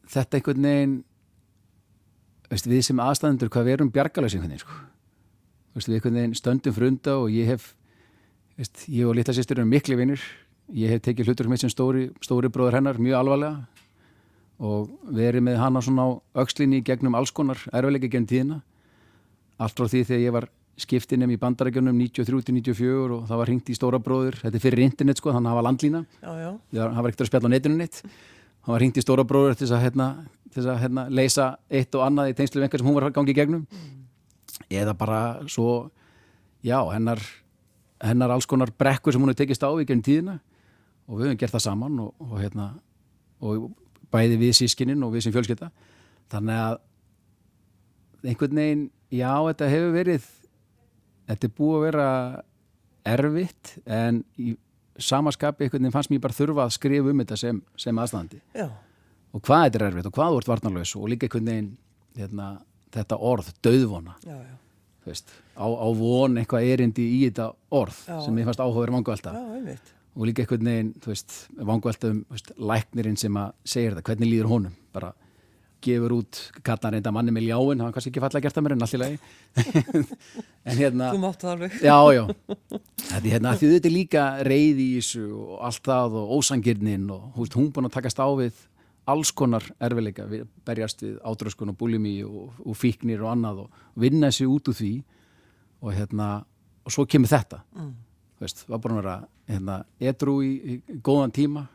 þetta 0.09 0.39
einhvern 0.39 0.69
veginn 0.69 0.95
veist, 2.49 2.69
við 2.69 2.85
sem 2.89 3.01
aðstæðendur 3.03 3.51
hvað 3.53 3.67
við 3.67 3.77
erum 3.77 3.91
bjargalösi 3.93 4.39
einhvern 4.39 4.55
veginn 4.55 4.63
sko. 4.63 4.77
veist, 5.77 5.89
við 5.89 5.99
einhvern 5.99 6.21
veginn 6.21 6.37
stöndum 6.39 6.75
frunda 6.75 7.17
og 7.21 7.33
ég 7.33 7.51
hef 7.53 7.73
veist, 8.57 8.85
ég 8.89 9.09
og 9.09 9.17
litla 9.17 9.35
sýstur 9.37 9.61
erum 9.61 9.69
miklu 9.73 9.99
vinnir 9.99 10.23
ég 10.75 10.93
hef 10.93 11.03
tekið 11.05 11.29
hlutur 11.29 11.49
mitt 11.49 11.61
sem 11.61 11.71
stóri, 11.71 12.09
stóri 12.25 12.49
bróður 12.49 12.79
hennar 12.79 12.97
mjög 13.01 13.21
alvarlega 13.21 13.65
og 14.59 14.89
verið 15.15 15.45
með 15.45 15.61
hana 15.61 15.81
svona 15.81 16.05
á 16.05 16.09
aukslinni 16.41 16.81
gegnum 16.85 17.15
alls 17.15 17.31
konar 17.31 17.61
erfilega 17.71 18.09
genn 18.11 18.27
tíðina 18.27 18.59
allt 19.59 19.77
frá 19.77 19.87
því 19.91 20.03
þegar 20.09 20.25
ég 20.25 20.35
var 20.35 20.49
skiptinum 20.79 21.31
í 21.33 21.37
bandarækjunum 21.39 21.97
93-94 21.99 23.13
og 23.15 23.23
það 23.29 23.39
var 23.41 23.51
hringt 23.51 23.69
í 23.69 23.75
stóra 23.77 23.99
bróður, 24.03 24.39
þetta 24.41 24.59
er 24.59 24.63
fyrir 24.63 24.83
internet 24.85 25.19
sko, 25.19 25.33
þannig 25.35 25.49
að 25.49 25.53
það 25.53 25.59
var 25.59 25.67
landlína. 25.67 26.01
Já, 26.23 26.31
já. 26.39 26.51
það 26.79 26.99
var 26.99 27.09
ekkert 27.09 27.23
að 27.23 27.29
spjalla 27.31 27.51
á 27.51 27.53
netinu 27.53 27.79
neitt. 27.79 28.01
Hann 28.63 28.73
var 28.73 28.83
hringt 28.83 28.99
í 28.99 29.03
stóra 29.03 29.25
bróður 29.27 29.57
til 29.59 29.69
að, 29.69 29.83
hérna, 29.85 30.07
til 30.55 30.65
að 30.65 30.81
hérna, 30.83 31.05
leysa 31.11 31.47
eitt 31.69 31.95
og 31.97 32.05
annað 32.05 32.31
í 32.31 32.35
tengslu 32.39 32.63
einhver 32.63 32.81
sem 32.81 32.89
hún 32.89 32.97
var 32.99 33.15
gangið 33.15 33.39
gegnum. 33.39 33.65
Eða 34.69 34.95
bara 34.97 35.21
svo 35.49 35.69
já, 36.65 36.79
hennar, 36.93 37.23
hennar 38.03 38.35
alls 38.35 38.47
konar 38.49 38.71
brekkur 38.75 39.15
sem 39.15 39.23
hún 39.23 39.31
hefur 39.31 39.43
tekist 39.43 39.65
á 39.65 39.71
í 39.71 39.87
genn 39.89 40.03
tíðina. 40.05 40.39
Og 41.09 41.19
við 41.19 41.29
höfum 41.29 41.41
gert 41.41 41.55
það 41.55 41.65
saman 41.65 42.01
og, 42.03 42.11
og, 42.21 42.35
hérna, 42.39 42.71
og 43.41 43.71
bæði 44.13 44.37
við 44.43 44.57
sískininn 44.59 45.03
og 45.05 45.15
við 45.15 45.25
sem 45.25 45.33
fjölskylda. 45.35 45.71
Þannig 46.29 46.61
að 46.65 46.77
einhvern 48.29 48.61
veginn, 48.61 48.83
já, 49.09 49.31
þetta 49.47 49.71
hefur 49.71 49.95
verið 49.95 50.27
þetta 51.29 51.47
er 51.49 51.53
búið 51.57 51.75
að 51.77 51.85
vera 51.87 52.07
erfitt 53.09 53.75
en 53.85 54.23
í 54.41 54.55
samaskapi 54.99 55.65
einhvern 55.65 55.85
veginn 55.85 55.95
fannst 55.95 56.11
mér 56.11 56.23
bara 56.23 56.35
þurfa 56.35 56.65
að 56.65 56.73
skrifa 56.75 57.11
um 57.13 57.21
þetta 57.23 57.37
sem, 57.39 57.59
sem 57.79 58.01
aðstæðandi 58.03 58.39
Já. 58.57 58.65
og 59.33 59.43
hvað 59.45 59.61
þetta 59.65 59.79
er 59.79 59.85
erfitt 59.89 60.09
og 60.09 60.17
hvað 60.17 60.33
þú 60.33 60.41
ert 60.41 60.51
varnarlaus 60.51 60.95
og 60.99 61.05
líka 61.11 61.27
einhvern 61.29 61.51
veginn 61.51 61.69
hérna, 62.19 62.49
þetta 62.95 63.19
orð, 63.29 63.53
döðvona 63.63 64.17
Já, 64.25 64.35
já. 64.35 64.57
veist, 65.07 65.31
á, 65.55 65.67
á 65.69 65.87
von 66.01 66.41
eitthvað 66.41 66.67
erindi 66.73 67.05
í 67.15 67.21
þetta 67.29 67.47
orð 67.79 68.01
Já. 68.09 68.19
sem 68.25 68.41
ég 68.41 68.49
fannst 68.49 68.65
áhugaður 68.65 68.95
einmitt. 69.55 69.93
og 70.17 70.27
líka 70.27 70.43
einhvern 70.43 70.71
veginn, 70.73 70.93
alltaf 71.93 72.11
um 72.11 72.21
veist, 72.33 72.51
læknirinn 72.59 73.19
sem 73.21 73.39
að 73.39 73.55
segir 73.63 73.95
þetta, 73.95 74.07
hvernig 74.11 74.33
líður 74.33 74.51
honum 74.51 74.77
bara 74.95 75.13
gefur 75.83 76.15
út 76.19 76.39
kallar 76.65 76.95
reynda 76.95 77.11
manni 77.15 77.33
með 77.35 77.47
ljáin, 77.49 77.83
hann 77.83 77.93
kannski 77.95 78.11
ekki 78.11 78.23
falla 78.23 78.39
að 78.39 78.45
gert 78.45 78.57
það 78.57 78.65
mér 78.65 78.75
en 78.75 78.85
lagi 79.03 79.19
en 80.69 80.79
hérna 80.79 81.11
Þú 81.13 81.21
máttu 81.23 81.47
það 81.47 81.53
alveg. 81.55 81.77
Já, 81.83 81.97
já. 82.15 82.23
Þetta 83.09 83.21
er 83.21 83.29
hérna, 83.33 83.53
því 83.57 83.69
þetta 83.73 83.89
er 83.89 83.95
líka 83.95 84.25
reyði 84.45 84.85
í 84.85 84.97
þessu 84.99 85.23
og 85.33 85.53
allt 85.69 85.85
það 85.89 86.17
og 86.19 86.33
ósangirnin 86.39 87.07
og 87.15 87.39
veist, 87.39 87.55
hún 87.57 87.71
búin 87.73 87.89
að 87.89 87.95
takast 87.95 88.21
á 88.21 88.27
við 88.37 88.59
alls 89.09 89.31
konar 89.33 89.65
erfileika, 89.81 90.27
við 90.29 90.45
berjast 90.67 91.01
við 91.01 91.15
átröskun 91.25 91.73
og 91.73 91.79
búlimi 91.79 92.19
og, 92.27 92.51
og 92.61 92.77
fíknir 92.77 93.23
og 93.23 93.31
annað 93.33 93.63
og 93.63 93.81
vinna 93.99 94.29
þessi 94.29 94.47
út 94.49 94.69
úr 94.69 94.77
því 94.77 94.93
og 95.79 95.95
hérna, 95.95 96.29
og 96.85 96.93
svo 96.93 97.07
kemur 97.09 97.31
þetta. 97.31 97.63
Mm. 97.77 97.91
Veist, 98.43 98.63
var 98.69 98.81
búin 98.83 98.97
að 98.97 99.01
vera 99.01 99.17
hérna, 99.49 99.77
edru 100.11 100.39
í, 100.45 100.51
í 100.59 100.99
góðan 101.03 101.33
tíma, 101.35 101.65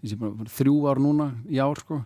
þessi 0.00 0.18
búin 0.20 0.46
að 0.46 0.54
þrjú 0.56 0.76
ár 0.90 1.02
núna 1.02 1.28
í 1.50 1.60
ár, 1.62 1.82
sko, 1.82 2.00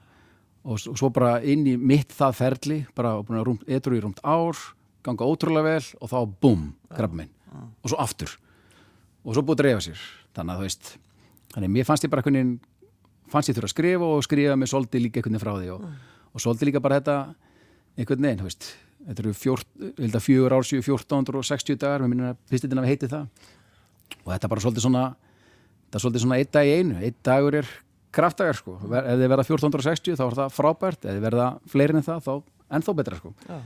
og, 0.64 0.81
svo 0.81 1.11
bara 1.14 1.38
inn 1.42 1.66
í 1.68 1.77
mitt 1.77 2.12
það 2.16 2.37
ferli, 2.38 2.79
bara 2.96 3.16
að 3.20 3.44
rúmt, 3.46 3.66
edru 3.68 3.99
í 3.99 4.03
rúmt 4.05 4.20
ár, 4.25 4.59
ganga 5.07 5.29
ótrúlega 5.29 5.77
vel 5.77 5.85
og 6.01 6.12
þá 6.12 6.18
búm, 6.42 6.66
grabba 6.92 7.23
minn 7.23 7.33
og 7.83 7.92
svo 7.92 8.01
aftur. 8.01 8.35
Og 9.25 9.35
svo 9.37 9.44
búið 9.44 9.57
að 9.57 9.62
dreifa 9.64 9.85
sér. 9.85 10.03
Þannig 10.37 10.53
að 10.53 10.61
þú 10.61 10.66
veist, 10.66 10.90
þannig 11.55 11.70
að 11.70 11.75
mér 11.77 11.88
fannst 11.88 12.05
ég 12.07 12.12
bara 12.12 12.23
einhvern 12.23 12.38
veginn 12.38 12.53
fannst 13.31 13.51
ég 13.51 13.57
þurfa 13.57 13.70
að 13.70 13.75
skrifa 13.75 14.11
og 14.11 14.23
skrifa 14.27 14.59
með 14.59 14.70
svolítið 14.73 15.05
líka 15.05 15.20
einhvern 15.20 15.37
veginn 15.37 15.44
frá 15.44 15.53
því 15.57 15.73
og, 15.75 15.88
og 16.31 16.44
svolítið 16.44 16.70
líka 16.70 16.83
bara 16.85 17.01
þetta 17.01 17.16
einhvern 17.96 18.27
veginn, 18.27 18.40
þú 18.40 18.49
veist 18.49 18.70
þetta 19.07 19.25
eru 19.25 19.35
fjórt, 19.37 19.68
að 20.07 20.23
fjögur 20.25 20.55
ár 20.55 20.66
séu 20.68 20.83
1460 20.85 21.81
dagar, 21.81 22.05
við 22.05 22.12
minnum 22.12 22.31
að 22.31 22.40
pistilina 22.51 22.85
við 22.85 22.94
heitið 22.94 23.14
það. 23.14 23.46
Og 24.20 24.33
þetta 24.33 24.46
er 24.46 24.53
bara 24.53 24.64
svolítið 24.64 24.87
svona 24.87 25.05
þetta 25.14 25.99
er 25.99 26.05
svolítið 26.05 26.25
svona 26.25 26.40
einn 26.40 26.53
dag 26.57 26.68
í 26.68 26.75
einu. 26.77 26.99
Einn 27.01 27.16
dagur 27.27 27.59
er 27.62 27.70
kraftdagar 28.14 28.59
sko. 28.59 28.77
Ef 28.81 29.18
þið 29.20 29.29
verða 29.31 29.46
1460 29.46 30.18
þá 30.18 30.25
er 30.27 30.38
það 30.40 30.57
frábært. 30.57 31.05
Ef 31.05 31.16
þið 31.16 31.25
verða 31.27 31.49
fleiri 31.70 31.96
en 31.96 32.07
það 32.07 32.25
þá 32.27 32.33
ennþá 32.79 32.96
betra 33.01 33.20
sko. 33.20 33.35
Já. 33.49 33.61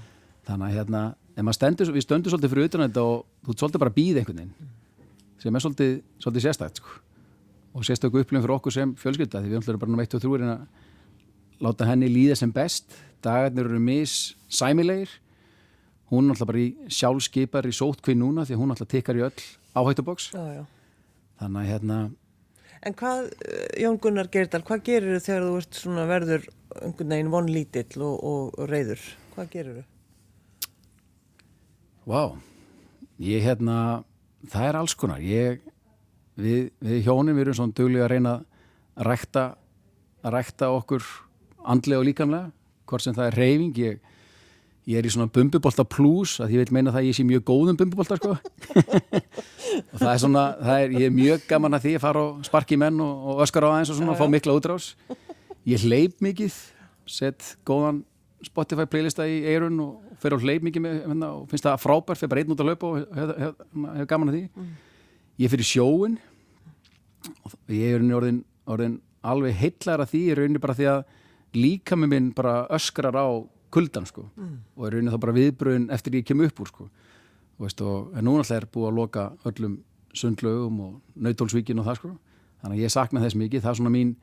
þannig 0.45 0.67
að 0.67 0.75
hérna, 0.77 1.03
ef 1.33 1.45
maður 1.45 1.57
stendur, 1.57 1.91
við 1.95 2.05
stöndum 2.05 2.33
svolítið 2.33 2.51
fyrir 2.53 2.67
utan 2.69 2.83
þetta 2.85 3.03
og 3.09 3.21
þú 3.47 3.55
svolítið 3.57 3.81
bara 3.81 3.93
að 3.93 3.97
býða 3.97 4.21
einhvern 4.21 4.41
veginn 4.43 4.73
sem 5.41 5.57
er 5.57 5.63
svolítið, 5.65 5.95
svolítið 6.21 6.45
sérstætt 6.45 6.81
sko. 6.81 6.99
og 7.75 7.85
sérstöku 7.89 8.21
upplifin 8.21 8.45
fyrir 8.45 8.55
okkur 8.55 8.73
sem 8.73 8.93
fjölskylda 9.01 9.41
því 9.41 9.49
við 9.51 9.63
ætlum 9.63 9.81
bara 9.81 9.95
nú 9.95 10.03
1 10.05 10.17
og 10.19 10.23
3 10.23 10.35
er 10.37 10.45
að 10.53 11.65
láta 11.65 11.89
henni 11.89 12.11
líða 12.13 12.37
sem 12.37 12.53
best. 12.53 12.93
Dagarnir 13.25 13.65
eru 13.65 13.81
mis 13.81 14.35
sæmilegir 14.53 15.09
hún 16.13 16.29
er 16.29 16.35
alltaf 16.35 16.51
bara 16.51 16.61
í 16.61 16.69
sjálfskipar 16.93 17.67
í 17.69 17.75
sótkvinn 17.75 18.21
núna 18.21 18.45
því 18.45 18.59
hún 18.61 18.75
alltaf 18.75 18.91
tikkar 18.93 19.19
í 19.19 19.25
öll 19.27 19.45
áhættuboks 19.75 20.31
þannig 21.41 21.61
að 21.63 21.71
hérna, 21.73 21.99
En 22.85 22.93
hvað, 22.93 23.31
eh, 23.41 23.81
Jón 23.81 23.97
Gunnar 24.01 24.29
Geirdal, 24.29 24.63
hvað 24.63 24.83
gerir 24.85 25.17
þau 25.17 25.27
þegar 25.27 25.45
þú 25.45 25.53
ert 25.61 25.79
svona 25.79 26.07
verður 26.09 26.49
einhvern 26.83 27.15
veginn 27.15 27.31
vonlítill 27.33 28.03
og, 28.05 28.17
og, 28.21 28.59
og 28.59 28.69
reyður? 28.69 29.05
Hvað 29.35 29.53
gerir 29.55 29.79
þau? 29.79 29.87
Vá, 32.05 32.23
ég 33.25 33.47
hérna, 33.47 33.77
það 34.53 34.69
er 34.69 34.79
alls 34.83 34.95
konar. 35.01 35.25
Ég, 35.25 35.63
við, 36.37 36.69
við 36.85 37.07
hjónum 37.07 37.41
erum 37.41 37.57
svona 37.57 37.77
duglega 37.79 38.05
að 38.05 38.13
reyna 38.13 38.35
að 38.35 39.09
rækta, 39.09 39.45
að 40.21 40.37
rækta 40.37 40.71
okkur 40.77 41.07
andlega 41.65 42.03
og 42.03 42.09
líkamlega, 42.11 42.53
hvort 42.85 43.07
sem 43.07 43.17
það 43.17 43.31
er 43.31 43.41
reyfing. 43.41 43.81
Ég, 43.81 44.14
ég 44.85 45.01
er 45.01 45.07
í 45.09 45.13
svona 45.13 45.31
bumbubolta 45.33 45.85
plus, 45.89 46.37
að 46.45 46.55
ég 46.55 46.65
vil 46.65 46.77
meina 46.77 46.93
það 46.93 47.01
að 47.01 47.07
ég 47.09 47.17
sé 47.17 47.25
mjög 47.25 47.45
góðum 47.49 47.79
bumbubolta, 47.81 48.19
sko. 48.21 48.35
og 48.37 49.99
það 50.01 50.11
er 50.11 50.21
svona, 50.21 50.43
það 50.61 50.81
er, 50.83 50.97
ég 50.99 51.07
er 51.09 51.15
mjög 51.15 51.47
gaman 51.49 51.79
að 51.79 51.87
því 51.87 51.95
að 51.97 52.05
fara 52.05 52.25
og 52.29 52.43
sparki 52.49 52.79
menn 52.81 53.01
og, 53.05 53.29
og 53.33 53.45
öskar 53.47 53.65
á 53.65 53.69
aðeins 53.71 53.93
og 53.95 54.01
svona, 54.01 54.17
Já, 54.17 54.21
fá 54.21 54.33
mikla 54.35 54.57
útrás. 54.59 54.91
Ég 55.65 55.87
hleyp 55.87 56.21
mikið, 56.25 56.59
sett 57.09 57.55
góðan 57.65 58.03
Spotify 58.45 58.85
playlista 58.91 59.25
í 59.25 59.41
eirun 59.49 59.81
og 59.81 60.19
fer 60.21 60.37
á 60.37 60.39
hleyp 60.43 60.67
mikið 60.69 60.85
með 60.85 61.01
hérna, 61.07 61.33
og 61.39 61.49
finnst 61.49 61.65
það 61.65 61.81
frábært, 61.81 62.21
fer 62.21 62.33
bara 62.33 62.45
einn 62.45 62.53
út 62.53 62.61
að 62.61 62.71
hlaupa 62.73 62.91
og 62.91 63.01
hef, 63.01 63.17
hef, 63.17 63.35
hef, 63.41 63.89
hef 64.03 64.11
gaman 64.13 64.33
að 64.33 64.37
því. 64.37 64.67
Ég 65.41 65.53
fer 65.53 65.65
í 65.65 65.69
sjóin 65.69 66.21
og 67.41 67.73
ég 67.73 67.97
er 67.97 68.05
orðin, 68.19 68.45
orðin 68.69 68.99
alveg 69.25 69.57
heillar 69.57 70.05
að 70.05 70.13
því, 70.13 70.23
ég 70.27 70.35
er 70.35 70.43
rauninni 70.43 70.61
bara 70.61 70.77
því 70.77 70.91
að 70.93 71.05
líka 71.57 71.97
með 71.97 72.13
minn 72.13 72.31
bara 72.37 72.55
öskrar 72.75 73.17
á 73.17 73.29
kuldan 73.75 74.07
sko. 74.09 74.29
Og 74.77 74.87
er 74.87 74.97
rauninni 74.97 75.15
þá 75.15 75.21
bara 75.23 75.37
viðbröðin 75.39 75.89
eftir 75.95 76.19
ég 76.21 76.29
kem 76.29 76.45
upp 76.47 76.63
úr 76.63 76.71
sko. 76.71 76.87
Og 77.59 77.67
veist, 77.67 77.83
og, 77.83 78.13
en 78.15 78.27
núna 78.27 78.43
alltaf 78.43 78.61
er 78.61 78.69
búið 78.71 78.91
að 78.91 79.01
loka 79.01 79.27
öllum 79.51 79.81
sundlaugum 80.15 80.79
og 80.85 80.95
nautólsvíkin 81.27 81.83
og 81.83 81.91
það 81.91 82.01
sko. 82.01 82.13
Þannig 82.63 82.79
að 82.79 82.85
ég 82.87 82.95
sakna 82.95 83.23
þess 83.25 83.39
mikið, 83.39 83.65
það 83.65 83.73
er 83.73 83.81
svona 83.81 83.93
mín, 83.95 84.15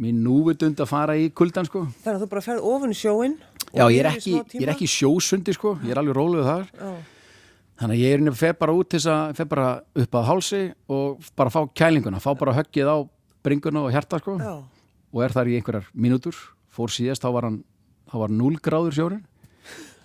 mín 0.00 0.20
núvitund 0.24 0.80
að 0.80 0.92
fara 0.92 1.16
í 1.18 1.30
kuldan 1.34 1.68
sko. 1.68 1.86
Þannig 2.04 2.18
að 2.18 2.24
þú 2.24 2.30
bara 2.34 2.44
ferð 2.44 2.68
ofan 2.72 2.94
í 2.94 2.98
sjóin 2.98 3.40
Já, 3.72 3.86
ég 3.88 4.02
er 4.02 4.10
ekki, 4.10 4.34
ég 4.58 4.66
er 4.66 4.72
ekki 4.74 4.88
sjósundi 4.90 5.54
sko, 5.56 5.74
ég 5.80 5.94
er 5.94 6.00
alveg 6.02 6.16
róluð 6.16 6.44
þar. 6.44 6.66
Já, 6.76 6.90
þannig 7.80 7.96
að 7.96 8.02
ég 8.02 8.14
er 8.14 8.22
inni 8.22 8.34
fer 8.36 8.56
bara 8.60 8.74
út 8.76 8.92
þess 8.92 9.08
að 9.08 9.38
fer 9.38 9.48
bara 9.48 9.68
upp 10.04 10.18
að 10.18 10.26
hálsi 10.28 10.62
og 10.92 11.30
bara 11.38 11.52
fá 11.54 11.60
kælinguna, 11.80 12.20
fá 12.20 12.30
bara 12.38 12.56
höggið 12.58 12.90
á 12.92 12.96
bringuna 13.42 13.86
og 13.86 13.94
hjarta 13.94 14.20
sko. 14.20 14.36
Já, 14.36 14.52
og 15.12 15.24
er 15.24 15.36
þar 15.36 15.48
í 15.48 15.56
einhverjar 15.56 15.88
mínútur. 15.96 16.36
Fór 16.72 16.92
síðast, 16.92 17.24
þá 17.24 17.32
var 17.32 17.48
hann 17.48 17.58
þá 18.12 18.16
var 18.20 18.34
0 18.36 18.58
gráður 18.62 18.98
sjórin 18.98 19.22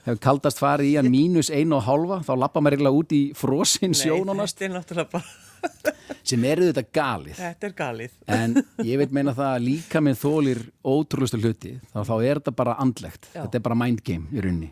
hefur 0.08 0.22
kaldast 0.24 0.62
farið 0.62 0.91
í 0.91 0.96
hann 0.96 1.10
mínus 1.12 1.50
einu 1.52 1.78
og 1.78 1.84
hálfa 1.88 2.22
þá 2.24 2.32
lappa 2.39 2.63
maður 2.63 2.78
eiginlega 2.78 3.02
út 3.02 3.15
í 3.15 3.22
frosin 3.36 3.96
sjónunast 3.98 4.56
þetta 4.56 4.70
er 4.70 4.76
náttúrulega 4.78 5.12
bara, 5.17 5.93
sem 6.28 6.46
eru 6.48 6.70
þetta 6.70 6.84
galið. 6.96 7.41
Þetta 7.41 7.67
er 7.67 7.76
galið. 7.76 8.15
en 8.38 8.56
ég 8.88 9.02
veit 9.02 9.15
meina 9.15 9.34
það 9.36 9.52
að 9.52 9.65
líka 9.65 10.02
minn 10.04 10.17
þólir 10.20 10.63
ótrúlustu 10.86 11.41
hluti 11.41 11.74
þá, 11.91 12.00
þá 12.08 12.15
er 12.22 12.39
þetta 12.39 12.56
bara 12.62 12.78
andlegt. 12.84 13.28
Já. 13.34 13.41
þetta 13.43 13.60
er 13.60 13.65
bara 13.67 13.80
mind 13.84 14.04
game 14.08 14.32
í 14.32 14.72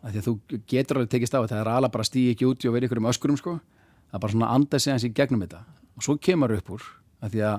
því 0.00 0.20
að 0.22 0.28
þú 0.28 0.62
getur 0.70 0.96
alveg 1.00 1.10
tekist 1.12 1.34
á 1.36 1.42
þetta 1.42 1.56
það 1.58 1.62
er 1.64 1.72
alveg 1.74 1.92
bara 1.92 2.06
að 2.06 2.08
stíða 2.08 2.36
ekki 2.36 2.46
út 2.48 2.64
og 2.64 2.76
vera 2.76 2.88
ykkur 2.88 3.00
um 3.02 3.10
öskurum 3.10 3.36
sko. 3.36 3.58
það 4.08 4.16
er 4.16 4.22
bara 4.22 4.32
svona 4.32 4.46
að 4.48 4.60
anda 4.60 4.78
sig 4.80 4.94
hans 4.94 5.04
í 5.04 5.10
gegnum 5.12 5.42
þetta. 5.44 5.60
Og 5.98 6.06
svo 6.06 6.16
kemur 6.16 6.54
upp 6.56 6.70
úr 6.72 6.86
af 7.20 7.34
því 7.34 7.42
að 7.50 7.58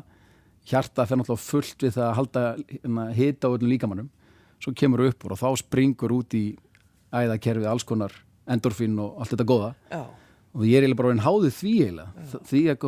hjarta 0.72 1.06
fer 1.06 1.20
náttúrulega 1.20 1.44
fullt 1.44 1.86
við 1.86 1.94
það 2.00 2.08
að 2.08 2.18
halda 2.18 3.14
hita 3.18 3.50
á 3.50 3.54
öllum 3.54 3.72
líkamannum 3.72 4.10
svo 4.62 4.74
kemur 4.78 5.06
upp 5.10 5.26
úr 5.26 5.36
og 5.36 5.42
þá 5.42 5.50
springur 5.62 6.16
út 6.16 6.36
í 6.38 6.46
æðakerfi, 7.12 7.68
alls 7.68 7.86
konar 7.88 8.14
endorfin 8.52 8.98
og 9.02 9.22
allt 9.22 9.34
þetta 9.34 9.48
góða. 9.48 9.70
Já, 9.92 10.02
og 10.52 10.66
ég 10.68 10.78
er 10.78 10.86
eiginlega 10.86 11.02
bara 11.02 11.14
einn 11.16 11.24
háðið 11.24 11.54
því 11.58 11.76
eiginlega. 11.86 12.26
Því 12.50 12.64
að, 12.72 12.82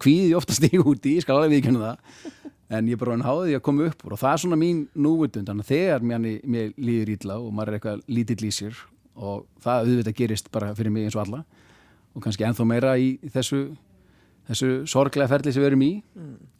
kvíði 0.00 0.28
ég 0.30 0.38
ofta 0.38 0.56
stíg 0.56 0.80
út 0.80 1.08
í, 1.08 1.16
ég 1.18 1.26
skal 1.26 1.36
alveg 1.36 1.56
viðkynna 1.56 1.82
það. 1.84 2.22
En 2.70 2.86
ég 2.86 2.94
er 2.94 3.02
bara 3.02 3.16
einn 3.16 3.26
háðið 3.26 3.50
því 3.50 3.58
að 3.58 3.64
koma 3.66 3.88
upp 3.90 4.04
úr 4.06 4.14
og 4.14 4.22
það 4.22 4.32
er 4.32 4.42
svona 4.44 4.60
mín 4.60 4.82
núvitund, 4.94 5.50
þannig 5.50 5.66
að 5.66 5.72
þegar 5.74 6.06
mér, 6.06 6.26
mér 6.54 6.72
líður 6.78 7.14
ítla 7.16 7.38
og 7.42 7.54
maður 7.56 7.72
er 7.72 7.78
eitthvað 7.80 8.04
lítill 8.14 8.46
í 8.46 8.52
sér 8.54 8.82
og 9.20 9.46
það 9.60 9.88
auðvitað 9.88 10.18
gerist 10.20 10.50
bara 10.54 10.70
fyrir 10.78 10.94
mig 10.94 11.08
eins 11.08 11.16
og 11.18 11.24
alla 11.24 11.40
og 12.14 12.24
kannski 12.24 12.46
ennþá 12.46 12.66
meira 12.66 12.94
í 12.98 13.10
þessu, 13.34 13.64
þessu 14.48 14.70
sorglega 14.90 15.30
ferli 15.30 15.52
sem 15.54 15.62
við 15.62 15.70
erum 15.72 15.84
í 15.84 15.90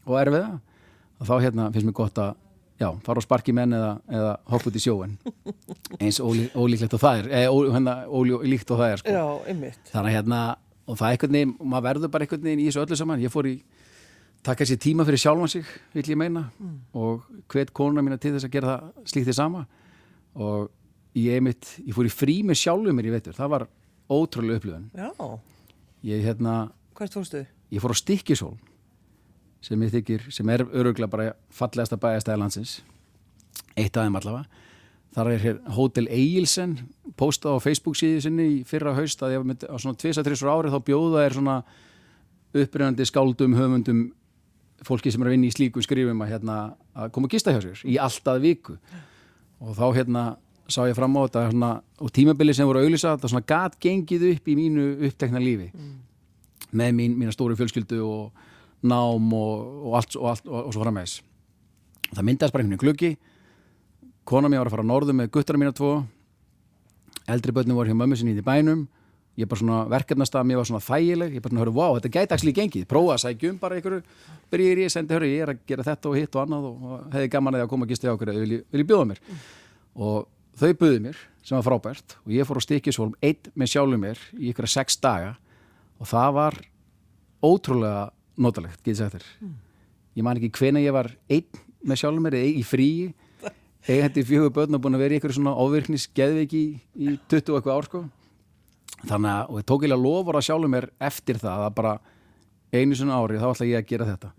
og 0.07 0.17
erfiða 0.21 0.59
og 1.21 1.29
þá 1.29 1.35
hérna 1.45 1.69
finnst 1.71 1.89
mér 1.89 1.97
gott 2.01 2.21
að 2.21 2.35
já, 2.81 2.89
fara 3.05 3.21
á 3.21 3.25
sparki 3.25 3.55
menn 3.57 3.77
eða, 3.77 3.93
eða 4.09 4.33
hoppa 4.51 4.71
út 4.71 4.79
í 4.79 4.83
sjóin 4.83 5.19
eins 6.01 6.21
ólí, 6.25 6.47
ólíklegt 6.57 6.97
og 6.97 7.03
það 7.03 7.21
er. 7.23 7.29
Eða, 7.43 7.53
ó, 7.53 7.57
hérna, 7.77 7.95
ólíkt 8.09 8.73
og 8.73 8.81
það 8.81 8.95
er 8.95 9.03
sko. 9.03 9.15
já, 9.15 9.25
þannig 9.93 10.11
að 10.11 10.17
hérna 10.17 10.41
og 10.91 10.99
það 10.99 11.07
er 11.07 11.15
einhvern 11.17 11.37
veginn, 11.37 11.53
maður 11.61 11.87
verður 11.87 12.13
bara 12.15 12.27
einhvern 12.27 12.49
veginn 12.49 12.63
í 12.63 12.67
þessu 12.71 12.83
öllu 12.83 12.99
saman. 12.99 13.23
Ég 13.23 13.31
fór 13.33 13.47
í, 13.47 13.55
taka 14.47 14.67
sér 14.67 14.81
tíma 14.83 15.07
fyrir 15.07 15.23
sjálfan 15.23 15.53
sig 15.53 15.69
vil 15.95 16.07
ég 16.11 16.19
meina. 16.19 16.47
Og 16.99 17.29
hvet 17.53 17.71
konuna 17.77 18.03
mína 18.03 18.19
til 18.19 18.33
þess 18.35 18.49
að 18.49 18.57
gera 18.57 18.73
það 18.73 19.13
slíkt 19.13 19.29
þið 19.31 19.39
sama. 19.39 19.63
Og 20.41 20.71
ég 21.21 21.39
einmitt, 21.39 21.77
ég 21.85 21.95
fór 21.95 22.09
í 22.09 22.15
frí 22.15 22.41
með 22.47 22.59
sjálfum 22.65 22.99
mér 22.99 23.11
í 23.11 23.15
veitur, 23.15 23.37
það 23.39 23.55
var 23.55 23.67
ótrúlega 24.11 24.59
upplifun. 24.59 24.91
Já, 24.99 25.11
ég 26.11 26.27
hérna, 26.27 26.57
hvert 26.99 27.15
fórstu? 27.15 27.45
ég 27.71 27.83
fór 27.83 27.95
á 27.95 27.99
Stikkisól 28.01 28.57
sem 29.65 29.83
ég 29.85 29.93
þykir, 29.93 30.27
sem 30.33 30.49
er 30.53 30.65
öruglega 30.65 31.11
bara 31.11 31.33
fallegasta 31.53 31.99
bæjastæði 32.01 32.41
landsins 32.41 32.79
eitt 33.77 33.97
af 33.97 34.07
þeim 34.07 34.19
allavega. 34.21 34.67
Þar 35.11 35.33
er 35.33 35.43
hér 35.43 35.57
Hotel 35.75 36.07
Egilsen 36.15 36.77
postað 37.19 37.59
á 37.59 37.65
Facebook 37.65 37.99
síðu 37.99 38.23
sinni 38.25 38.47
í 38.47 38.59
fyrra 38.67 38.95
haust 38.95 39.23
að 39.27 39.35
ég 39.35 39.47
myndi 39.47 39.67
á 39.67 39.75
svona 39.75 39.99
2-3 39.99 40.37
ári 40.47 40.71
þá 40.71 40.79
bjóða 40.87 41.25
er 41.27 41.35
svona 41.35 41.57
upprennandi 42.55 43.07
skáldum, 43.07 43.57
höfundum 43.59 44.05
fólki 44.87 45.11
sem 45.13 45.23
er 45.23 45.31
að 45.31 45.35
vinna 45.35 45.51
í 45.51 45.55
slíkum 45.55 45.85
skrifum 45.85 46.23
að, 46.25 46.31
hérna, 46.35 46.59
að 46.95 47.11
koma 47.15 47.29
að 47.29 47.35
gista 47.35 47.55
hjá 47.55 47.61
sér 47.65 47.83
í 47.91 47.99
alltaf 48.01 48.39
viku. 48.43 48.77
Og 49.61 49.75
þá 49.77 49.87
hérna 49.99 50.25
sá 50.71 50.85
ég 50.87 50.97
fram 50.97 51.19
á 51.19 51.27
þetta 51.27 51.49
svona, 51.51 51.73
og 52.01 52.13
tímabili 52.15 52.55
sem 52.57 52.69
voru 52.69 52.85
auðlýsa 52.85 53.17
þetta 53.17 53.33
svona 53.33 53.49
gat 53.51 53.77
gengið 53.83 54.29
upp 54.31 54.49
í 54.49 54.57
mínu 54.57 54.87
upptekna 55.11 55.43
lífi. 55.43 55.69
Með 56.71 56.95
mín, 56.97 57.19
mína 57.19 57.35
stóru 57.35 57.59
fjölskyldu 57.59 57.99
og 58.07 58.47
nám 58.83 59.33
og, 59.37 59.67
og 59.91 59.97
allt, 59.99 60.17
og, 60.17 60.29
allt 60.33 60.47
og, 60.49 60.67
og 60.67 60.73
svo 60.75 60.83
frammeðis 60.85 61.19
það 62.15 62.25
myndaðist 62.27 62.53
bara 62.55 62.65
einhvern 62.65 62.79
veginn 62.79 62.85
gluggi. 62.85 63.11
Kona 64.27 64.49
mér 64.51 64.63
var 64.65 64.71
að 64.71 64.75
fara 64.77 64.85
á 64.87 64.91
norðu 64.91 65.15
með 65.15 65.29
guttara 65.35 65.59
mína 65.61 65.73
tvo. 65.77 65.91
Eldri 67.31 67.53
börnum 67.55 67.77
voru 67.79 67.91
hjá 67.93 67.95
mömmu 67.99 68.17
sinni 68.19 68.35
í 68.35 68.43
bænum. 68.43 68.87
Ég 69.39 69.47
bara 69.49 69.61
svona 69.61 69.77
verkefnastað 69.91 70.47
mér 70.49 70.59
var 70.59 70.67
svona 70.69 70.83
þægileg. 70.83 71.37
Ég 71.39 71.43
bara 71.45 71.53
svona, 71.55 71.63
hörru, 71.63 71.75
wow, 71.77 71.95
þetta 72.01 72.11
gæti 72.17 72.35
axli 72.37 72.53
gengið. 72.57 72.87
Prófa 72.91 73.15
að 73.15 73.23
sækja 73.25 73.53
um 73.53 73.59
bara 73.63 73.79
einhverju 73.79 74.01
byrjir 74.51 74.83
ég, 74.83 74.91
sendi, 74.93 75.15
hörru, 75.15 75.29
ég 75.31 75.45
er 75.47 75.53
að 75.55 75.61
gera 75.71 75.87
þetta 75.87 76.11
og 76.11 76.19
hitt 76.19 76.35
og 76.37 76.43
annað 76.45 76.67
og 76.67 76.85
og 76.91 77.15
hefði 77.15 77.31
gaman 77.37 77.55
að 77.55 77.61
því 77.63 77.67
að 77.67 77.71
koma 77.73 77.87
að 77.87 77.93
gista 77.95 78.09
hjá 78.09 78.15
okkur 78.17 78.33
eða 78.35 78.43
vil, 78.45 78.53
ég- 78.59 78.65
vil 78.75 78.83
ég 78.83 78.89
bjóða 78.91 79.09
mér. 79.13 79.23
Og 79.95 80.29
þau 80.61 80.73
buðu 80.83 81.01
mér, 81.07 81.21
sem 81.47 81.57
var 81.61 81.67
frábært 81.71 82.17
og 82.27 82.35
ég 82.35 82.47
fór 82.51 82.59
á 82.59 82.63
Stikisholm 82.67 83.15
einn 83.23 83.55
með 83.55 83.71
sjálfum 83.77 84.03
mér 84.03 84.19
í 84.35 84.51
ykkur 84.51 84.69
sex 84.69 84.99
daga. 85.01 85.37
Og 86.03 86.11
það 86.11 86.35
var 86.41 86.59
ótrúlega 87.43 88.11
notalegt, 88.43 88.81
getið 88.85 89.01
sagt 89.03 89.19
þér. 89.19 89.27
Ég 90.19 90.27
man 90.27 90.41
ekki 90.41 90.51
hvena 90.59 90.83
ég 90.83 90.95
var 90.97 91.11
einn 91.31 91.61
með 91.87 92.01
sjálfum 92.03 92.25
mér 92.27 92.39
eða 92.41 92.55
í 92.61 92.65
fríi. 92.67 93.11
Eigandi 93.89 94.25
fjögur 94.29 94.53
börn 94.53 94.77
og 94.77 94.83
búin 94.85 94.97
að 94.99 95.05
vera 95.07 95.17
í 95.17 95.21
ykkur 95.21 95.33
svona 95.33 95.55
ofvirknis 95.57 96.09
geðveiki 96.15 96.59
í, 96.61 96.73
í 97.01 97.15
20 97.33 97.55
og 97.55 97.61
eitthvað 97.61 97.77
ár 97.79 97.87
sko. 97.89 98.01
Þannig 99.01 99.31
að, 99.33 99.45
og 99.55 99.61
ég 99.63 99.69
tók 99.71 99.85
eiginlega 99.87 100.05
lofur 100.05 100.37
að 100.37 100.45
sjálfum 100.51 100.75
mér 100.77 100.87
eftir 101.09 101.39
það 101.41 101.63
að 101.69 101.77
bara 101.79 101.93
einu 102.77 102.99
svona 102.99 103.17
ári 103.23 103.39
þá 103.41 103.47
ætla 103.55 103.69
ég 103.71 103.79
að 103.81 103.89
gera 103.95 104.09
þetta. 104.11 104.33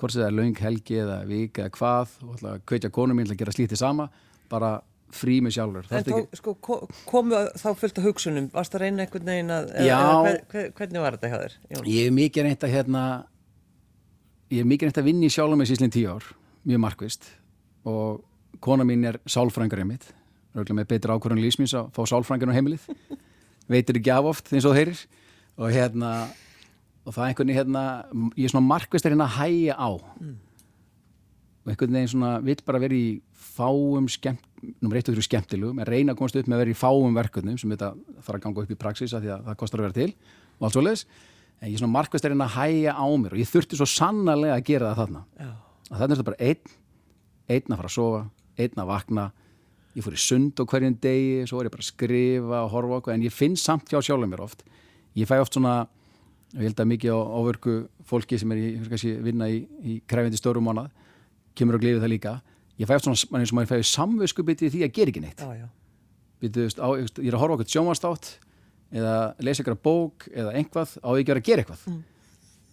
Hvort 0.00 0.14
sem 0.14 0.22
það 0.22 0.30
er 0.30 0.36
löng 0.38 0.62
helgi 0.64 0.96
eða 1.02 1.18
vika 1.28 1.66
eða 1.66 1.74
hvað 1.76 2.14
og 2.24 2.30
ætla 2.38 2.54
að 2.56 2.62
kveitja 2.70 2.90
konu 2.96 3.16
mín 3.18 3.28
til 3.28 3.34
að 3.36 3.42
gera 3.42 3.52
slítið 3.58 3.82
sama 3.82 4.06
bara 4.50 4.70
frí 5.12 5.36
með 5.44 5.56
sjálfur. 5.58 5.84
En 5.90 5.92
Þarftu 5.92 6.16
þá, 6.16 6.38
sko, 6.40 6.54
ko- 6.64 6.88
komu 7.10 7.42
þá 7.60 7.68
fullt 7.82 7.98
af 8.00 8.04
hugsunum, 8.08 8.48
varst 8.54 8.74
að 8.78 8.86
reyna 8.86 9.04
einhvern 9.04 9.26
veginn 9.28 9.52
að, 9.52 9.68
eða, 9.74 9.86
Já. 9.90 9.98
eða 10.00 10.34
hver, 10.54 10.68
hvernig 10.80 11.04
var 11.04 11.16
þetta 11.18 11.30
hjá 11.34 11.38
þér? 11.44 11.56
Jón? 11.74 11.88
Ég 11.92 12.04
hef 12.08 12.14
mikið 12.22 12.46
reynt 12.48 12.64
að 12.68 12.74
hérna 12.78 13.02
ég 14.50 14.66
mikið 14.66 14.88
reynt 14.88 15.00
að 15.00 15.06
vinna 15.06 15.28
í 15.28 15.32
sjálfum 15.32 15.60
með 15.60 15.70
síslinn 15.70 15.92
tíu 15.94 16.10
ár, 16.10 16.26
mjög 16.66 16.82
markvist 16.82 17.28
og 17.88 18.20
kona 18.62 18.84
mín 18.86 19.06
er 19.08 19.20
sálfrængar 19.30 19.82
einmitt, 19.84 20.10
röglega 20.56 20.80
með 20.80 20.90
betra 20.90 21.16
ákvörðan 21.16 21.42
lífsmins 21.44 21.74
að 21.78 21.90
fá 21.94 22.02
sálfrængar 22.10 22.50
á 22.50 22.56
heimilið. 22.58 22.84
Veitir 23.70 24.00
ekki 24.00 24.12
af 24.12 24.28
oft 24.32 24.50
eins 24.50 24.66
og 24.66 24.74
þú 24.74 24.80
heyrir. 24.80 25.02
Og 25.60 25.70
hérna 25.70 26.10
og 27.06 27.14
það 27.14 27.22
er 27.22 27.30
einhvern 27.30 27.50
veginn 27.50 27.60
hérna 27.60 27.84
ég 28.36 28.46
er 28.46 28.52
svona 28.52 28.66
markvist 28.66 29.06
að 29.06 29.14
reyna 29.14 29.28
að 29.28 29.36
hæja 29.38 29.76
á. 29.78 29.90
Og 31.60 31.72
einhvern 31.72 31.96
veginn 31.96 32.12
svona 32.12 32.32
vill 32.44 32.60
bara 32.66 32.82
vera 32.82 32.96
í 32.98 33.20
fáum 33.50 34.06
skemmt, 34.10 34.44
nummer 34.82 34.98
eitt 34.98 35.08
og 35.08 35.16
þrjú 35.16 35.26
skemmtilegum 35.28 35.80
að 35.80 35.92
reyna 35.94 36.14
að 36.14 36.20
komast 36.20 36.36
upp 36.36 36.48
með 36.50 36.58
að 36.58 36.62
vera 36.64 36.74
í 36.74 36.80
fáum 36.80 37.16
verkefnum 37.16 37.58
sem 37.60 37.72
þetta 37.72 37.94
þarf 38.20 38.36
að 38.36 38.44
ganga 38.44 38.64
upp 38.64 38.72
í 38.74 38.78
praxis 38.80 39.14
af 39.16 39.22
því 39.24 39.32
að 39.36 39.46
það 39.48 39.60
kostar 39.62 39.80
að 39.80 39.86
vera 39.86 39.96
til 39.96 40.10
og 40.58 40.66
allt 40.66 40.76
svoleiðis 40.76 41.04
en 41.60 41.68
ég 41.68 41.76
er 41.76 41.82
svona 41.82 41.94
markvist 41.94 42.24
að 42.24 42.34
reyna 42.34 42.48
að 42.48 42.56
hæja 42.56 42.94
á 42.96 43.06
mér 43.20 43.34
og 43.36 43.40
ég 43.40 43.50
þurfti 43.50 43.78
svo 43.78 43.88
sannarlega 43.88 44.56
að 44.56 44.66
gera 44.70 44.90
það 44.90 45.00
þarna. 45.02 45.24
Já, 45.36 45.50
að 45.90 45.98
þarna 46.00 46.14
er 46.14 46.20
þetta 46.20 46.28
bara 46.30 46.48
einn 46.50 46.78
einn 47.50 47.74
að 47.74 47.80
fara 47.80 47.90
að 47.90 47.94
sofa, 47.96 48.20
einn 48.60 48.82
að 48.82 48.90
vakna. 48.90 49.24
Ég 49.96 50.06
fór 50.06 50.16
í 50.16 50.20
sund 50.22 50.60
á 50.60 50.64
hverjum 50.70 50.98
degi 51.02 51.46
svo 51.50 51.60
er 51.60 51.68
ég 51.68 51.74
bara 51.74 51.82
að 51.84 51.90
skrifa 51.90 52.60
og 52.62 52.74
horfa 52.74 53.00
okkur 53.00 53.14
en 53.16 53.24
ég 53.26 53.34
finn 53.34 53.56
samt 53.58 53.90
hjá 53.90 53.98
sjálfum 53.98 54.30
mér 54.30 54.44
oft. 54.44 54.62
Ég 55.18 55.26
fæ 55.26 55.40
oft 55.42 55.56
svona, 55.56 55.74
og 56.54 56.60
ég 56.60 56.70
held 56.70 56.82
að 56.82 56.90
mikið 56.92 57.16
á 57.16 57.18
ávörku 57.18 57.74
fólki 58.06 58.38
sem 58.38 58.54
er 58.54 58.60
í, 58.60 58.68
kannski, 58.86 59.16
vinna 59.24 59.50
í, 59.50 59.64
í 59.82 59.98
kræfindi 60.06 60.38
stórum 60.38 60.68
mánað 60.70 60.92
kemur 61.58 61.80
og 61.80 61.82
glifið 61.82 62.04
það 62.04 62.14
líka. 62.14 62.36
Ég 62.78 62.86
fæ 62.86 62.94
oft 62.96 63.08
svona, 63.08 63.24
mann 63.32 63.42
eins 63.42 63.52
og 63.52 63.58
maður 63.58 63.72
fæ 63.74 63.90
samvisku 63.90 64.46
bitið 64.46 64.76
því 64.76 64.84
að 64.86 64.94
gera 65.00 65.12
ekki 65.12 65.24
neitt. 65.24 65.42
Já, 65.42 65.64
já. 65.64 65.66
Býtu, 66.40 66.64
veist, 66.68 66.78
á, 66.78 66.88
ég 66.94 67.26
er 67.26 67.36
að 67.36 67.42
horfa 67.42 67.58
okkur 67.58 67.72
sjónvastátt 67.74 68.30
eða 68.90 69.16
lesa 69.46 69.62
ykkur 69.64 69.76
bók 69.84 70.26
eða 70.32 70.54
einhvað 70.58 70.96
á 71.02 71.08
ekki 71.14 71.30
vera 71.30 71.42
að 71.42 71.46
gera 71.50 71.64
eitthvað? 71.64 72.00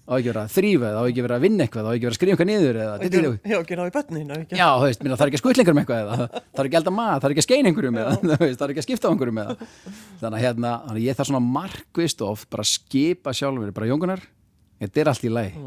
Á 0.08 0.12
ekki 0.16 0.30
vera 0.32 0.44
að 0.48 0.54
þrýfa 0.56 0.88
eða 0.88 1.00
á 1.00 1.04
ekki 1.12 1.24
vera 1.26 1.36
að 1.38 1.44
vinna 1.44 1.66
eitthvað? 1.66 1.84
Á 1.84 1.92
ekki 1.92 2.06
vera 2.08 2.14
að 2.14 2.18
skrifa 2.18 2.32
eitthvað 2.34 2.48
niður 2.48 2.78
eða 2.80 2.94
Ekki, 3.08 3.52
já, 3.52 3.58
ekki 3.60 3.76
ná 3.78 3.84
í 3.84 3.94
bönnin, 3.98 4.30
ekki. 4.38 4.56
Já, 4.56 4.68
þú 4.72 4.86
veist, 4.88 5.02
minna, 5.04 5.18
það 5.20 5.26
er 5.26 5.32
ekki 5.32 5.38
að 5.38 5.44
skutla 5.44 5.64
einhverjum 5.64 5.82
eitthvað 5.82 6.00
eða 6.06 6.16
það 6.32 6.62
er 6.62 6.70
ekki 6.70 6.78
að 6.78 6.82
elda 6.82 6.94
mat, 6.96 7.18
það 7.18 7.28
er 7.28 7.34
ekki 7.36 7.44
að 7.44 7.48
skeina 7.48 7.68
einhverjum 7.74 8.00
eða 8.00 8.14
það 8.24 8.64
er 8.64 8.72
ekki 8.72 8.82
að 8.84 8.88
skipta 8.88 9.04
á 9.04 9.12
einhverjum 9.12 9.42
eða 9.44 9.54
þannig 10.22 10.38
að 10.38 10.46
hérna, 10.46 10.72
þannig 10.88 11.04
ég 11.10 11.18
þarf 11.20 11.28
svona 11.28 11.44
markvist 11.58 12.24
oft 12.24 12.48
bara 12.56 12.64
að 12.64 12.72
skipa 12.72 13.36
sjálfur 13.36 13.76
bara 13.76 13.90
jóngunar, 13.92 14.24
þetta 14.80 15.04
er 15.04 15.12
allt 15.12 15.28
í 15.28 15.34
lagi. 15.34 15.60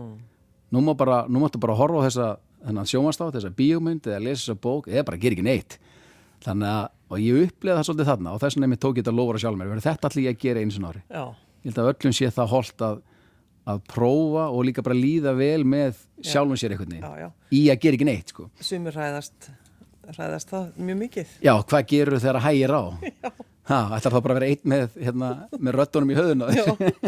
Nú, 0.70 0.80
má 0.86 0.92
bara, 0.96 1.20
nú 1.28 1.44
máttu 1.44 1.60
bara 1.60 1.76
horfa 1.76 2.00
á 2.00 2.06
þessa 2.08 2.28
þennan 6.40 6.88
og 7.10 7.22
ég 7.22 7.46
upplega 7.48 7.78
það 7.80 7.86
svolítið 7.88 8.10
þarna 8.10 8.34
og 8.34 8.42
þess 8.42 8.56
vegna 8.56 8.68
einmitt 8.68 8.82
tók 8.84 8.98
ég 8.98 9.04
þetta 9.04 9.12
að 9.14 9.18
sjálfur 9.44 9.60
mér 9.70 9.84
þetta 9.84 10.10
ætla 10.10 10.24
ég 10.24 10.34
að 10.36 10.42
gera 10.44 10.64
einu 10.64 10.74
sinna 10.74 10.92
ári 10.92 11.02
Já, 11.10 11.24
ég 11.64 11.70
held 11.70 11.80
að 11.82 11.90
öllum 11.92 12.16
sé 12.16 12.30
það 12.36 12.52
holt 12.54 12.84
að, 12.86 13.00
að 13.74 13.82
prófa 13.90 14.46
og 14.50 14.66
líka 14.68 14.84
bara 14.86 14.98
líða 14.98 15.34
vel 15.38 15.64
með 15.66 16.02
sjálfum 16.22 16.60
sér 16.60 16.76
einhvern 16.76 16.94
já, 16.94 17.02
veginn 17.02 17.24
já. 17.26 17.30
í 17.58 17.62
að 17.72 17.82
gera 17.84 17.98
ekki 17.98 18.08
neitt 18.08 18.34
sko. 18.34 18.48
Sumir 18.62 18.96
hræðast, 18.96 19.50
hræðast 20.14 20.54
það 20.54 20.82
mjög 20.88 21.00
mikið. 21.04 21.38
Já, 21.44 21.54
hvað 21.72 21.88
gerur 21.94 22.22
þegar 22.22 22.40
að 22.40 22.46
hægir 22.46 22.76
á? 22.78 22.82
Ha, 23.70 23.78
ætlar 23.96 24.14
það 24.16 24.24
bara 24.24 24.34
að 24.34 24.40
vera 24.40 24.48
einn 24.50 24.72
með, 24.72 24.96
hérna, 24.98 25.28
með 25.56 25.76
röddunum 25.78 26.10
í 26.10 26.16
höfðuna 26.18 26.48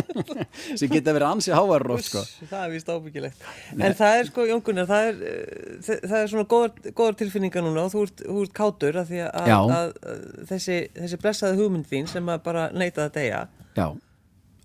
sem 0.78 0.92
geta 0.92 1.14
verið 1.16 1.26
ansi 1.28 1.54
hávar 1.54 1.84
oft 1.96 2.06
sko. 2.06 2.22
Það 2.46 2.60
er 2.60 2.70
vist 2.76 2.92
ábyggilegt. 2.92 3.48
En 3.74 3.96
það 3.98 4.20
er 4.20 4.30
sko, 4.30 4.46
Jón 4.46 4.62
Gunnar, 4.68 4.86
það 4.90 5.08
er, 5.08 5.18
eh, 5.32 5.90
það 6.04 6.16
er 6.20 6.30
svona 6.30 6.46
góðar, 6.52 6.94
góðar 7.00 7.18
tilfinningar 7.18 7.66
núna 7.66 7.88
og 7.88 7.92
þú 7.96 8.06
ert, 8.06 8.22
þú 8.28 8.46
ert 8.46 8.54
kátur 8.60 9.00
að 9.02 9.10
því 9.10 9.24
að, 9.26 9.50
að, 9.56 9.74
að 9.80 10.46
þessi, 10.52 10.78
þessi 11.00 11.20
blessaði 11.26 11.60
hugmynd 11.60 11.90
þín 11.90 12.08
sem 12.14 12.32
að 12.32 12.46
bara 12.46 12.70
neita 12.76 13.08
að 13.08 13.18
deyja, 13.18 13.44
Já, 13.72 13.86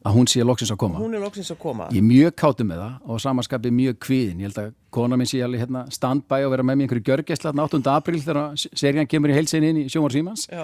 að 0.08 0.16
hún 0.16 0.28
sé 0.30 0.44
loksins 0.46 0.72
að 0.74 0.80
koma. 0.82 1.00
Hún 1.02 1.16
er 1.18 1.24
loksins 1.24 1.50
að 1.54 1.60
koma. 1.62 1.88
Ég 1.96 2.02
er 2.02 2.08
mjög 2.08 2.36
kátum 2.40 2.70
með 2.72 2.82
það 2.84 3.12
og 3.12 3.22
samanskapið 3.24 3.76
mjög 3.78 4.00
kvíðin 4.06 4.44
ég 4.44 4.50
held 4.50 4.60
að 4.62 4.74
kona 4.98 5.20
minn 5.20 5.30
sé 5.30 5.42
alveg 5.44 5.64
hérna 5.64 5.84
standbæ 5.94 6.40
og 6.46 6.54
vera 6.54 6.66
með 6.66 6.80
mér 6.80 6.88
einhverju 6.88 7.06
gjörgæsla 7.10 7.54
8. 7.66 7.82
apríl 7.92 8.22
þegar 8.24 8.56
serían 8.72 9.10
kemur 9.10 9.34
í 9.34 9.38
heilsinni 9.38 9.72
inn 9.74 9.82
í 9.84 9.88
sjómar 9.92 10.16
símans. 10.16 10.48
Já, 10.52 10.64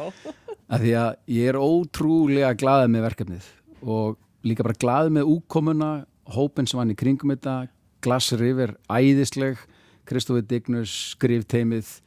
að 0.71 0.85
því 0.85 0.93
að 0.99 1.11
ég 1.35 1.51
er 1.51 1.59
ótrúlega 1.59 2.53
glaðið 2.59 2.93
með 2.93 3.05
verkefnið 3.07 3.49
og 3.83 4.17
líka 4.47 4.65
bara 4.65 4.79
glaðið 4.79 5.15
með 5.17 5.31
úkomuna 5.33 5.91
hópin 6.33 6.67
sem 6.69 6.79
hann 6.79 6.93
í 6.93 6.99
kringum 6.99 7.33
þetta 7.33 7.55
Glass 8.03 8.33
River, 8.35 8.75
æðisleg 8.91 9.59
Kristofi 10.07 10.43
Dignus, 10.47 10.91
skrifteimið 11.13 11.99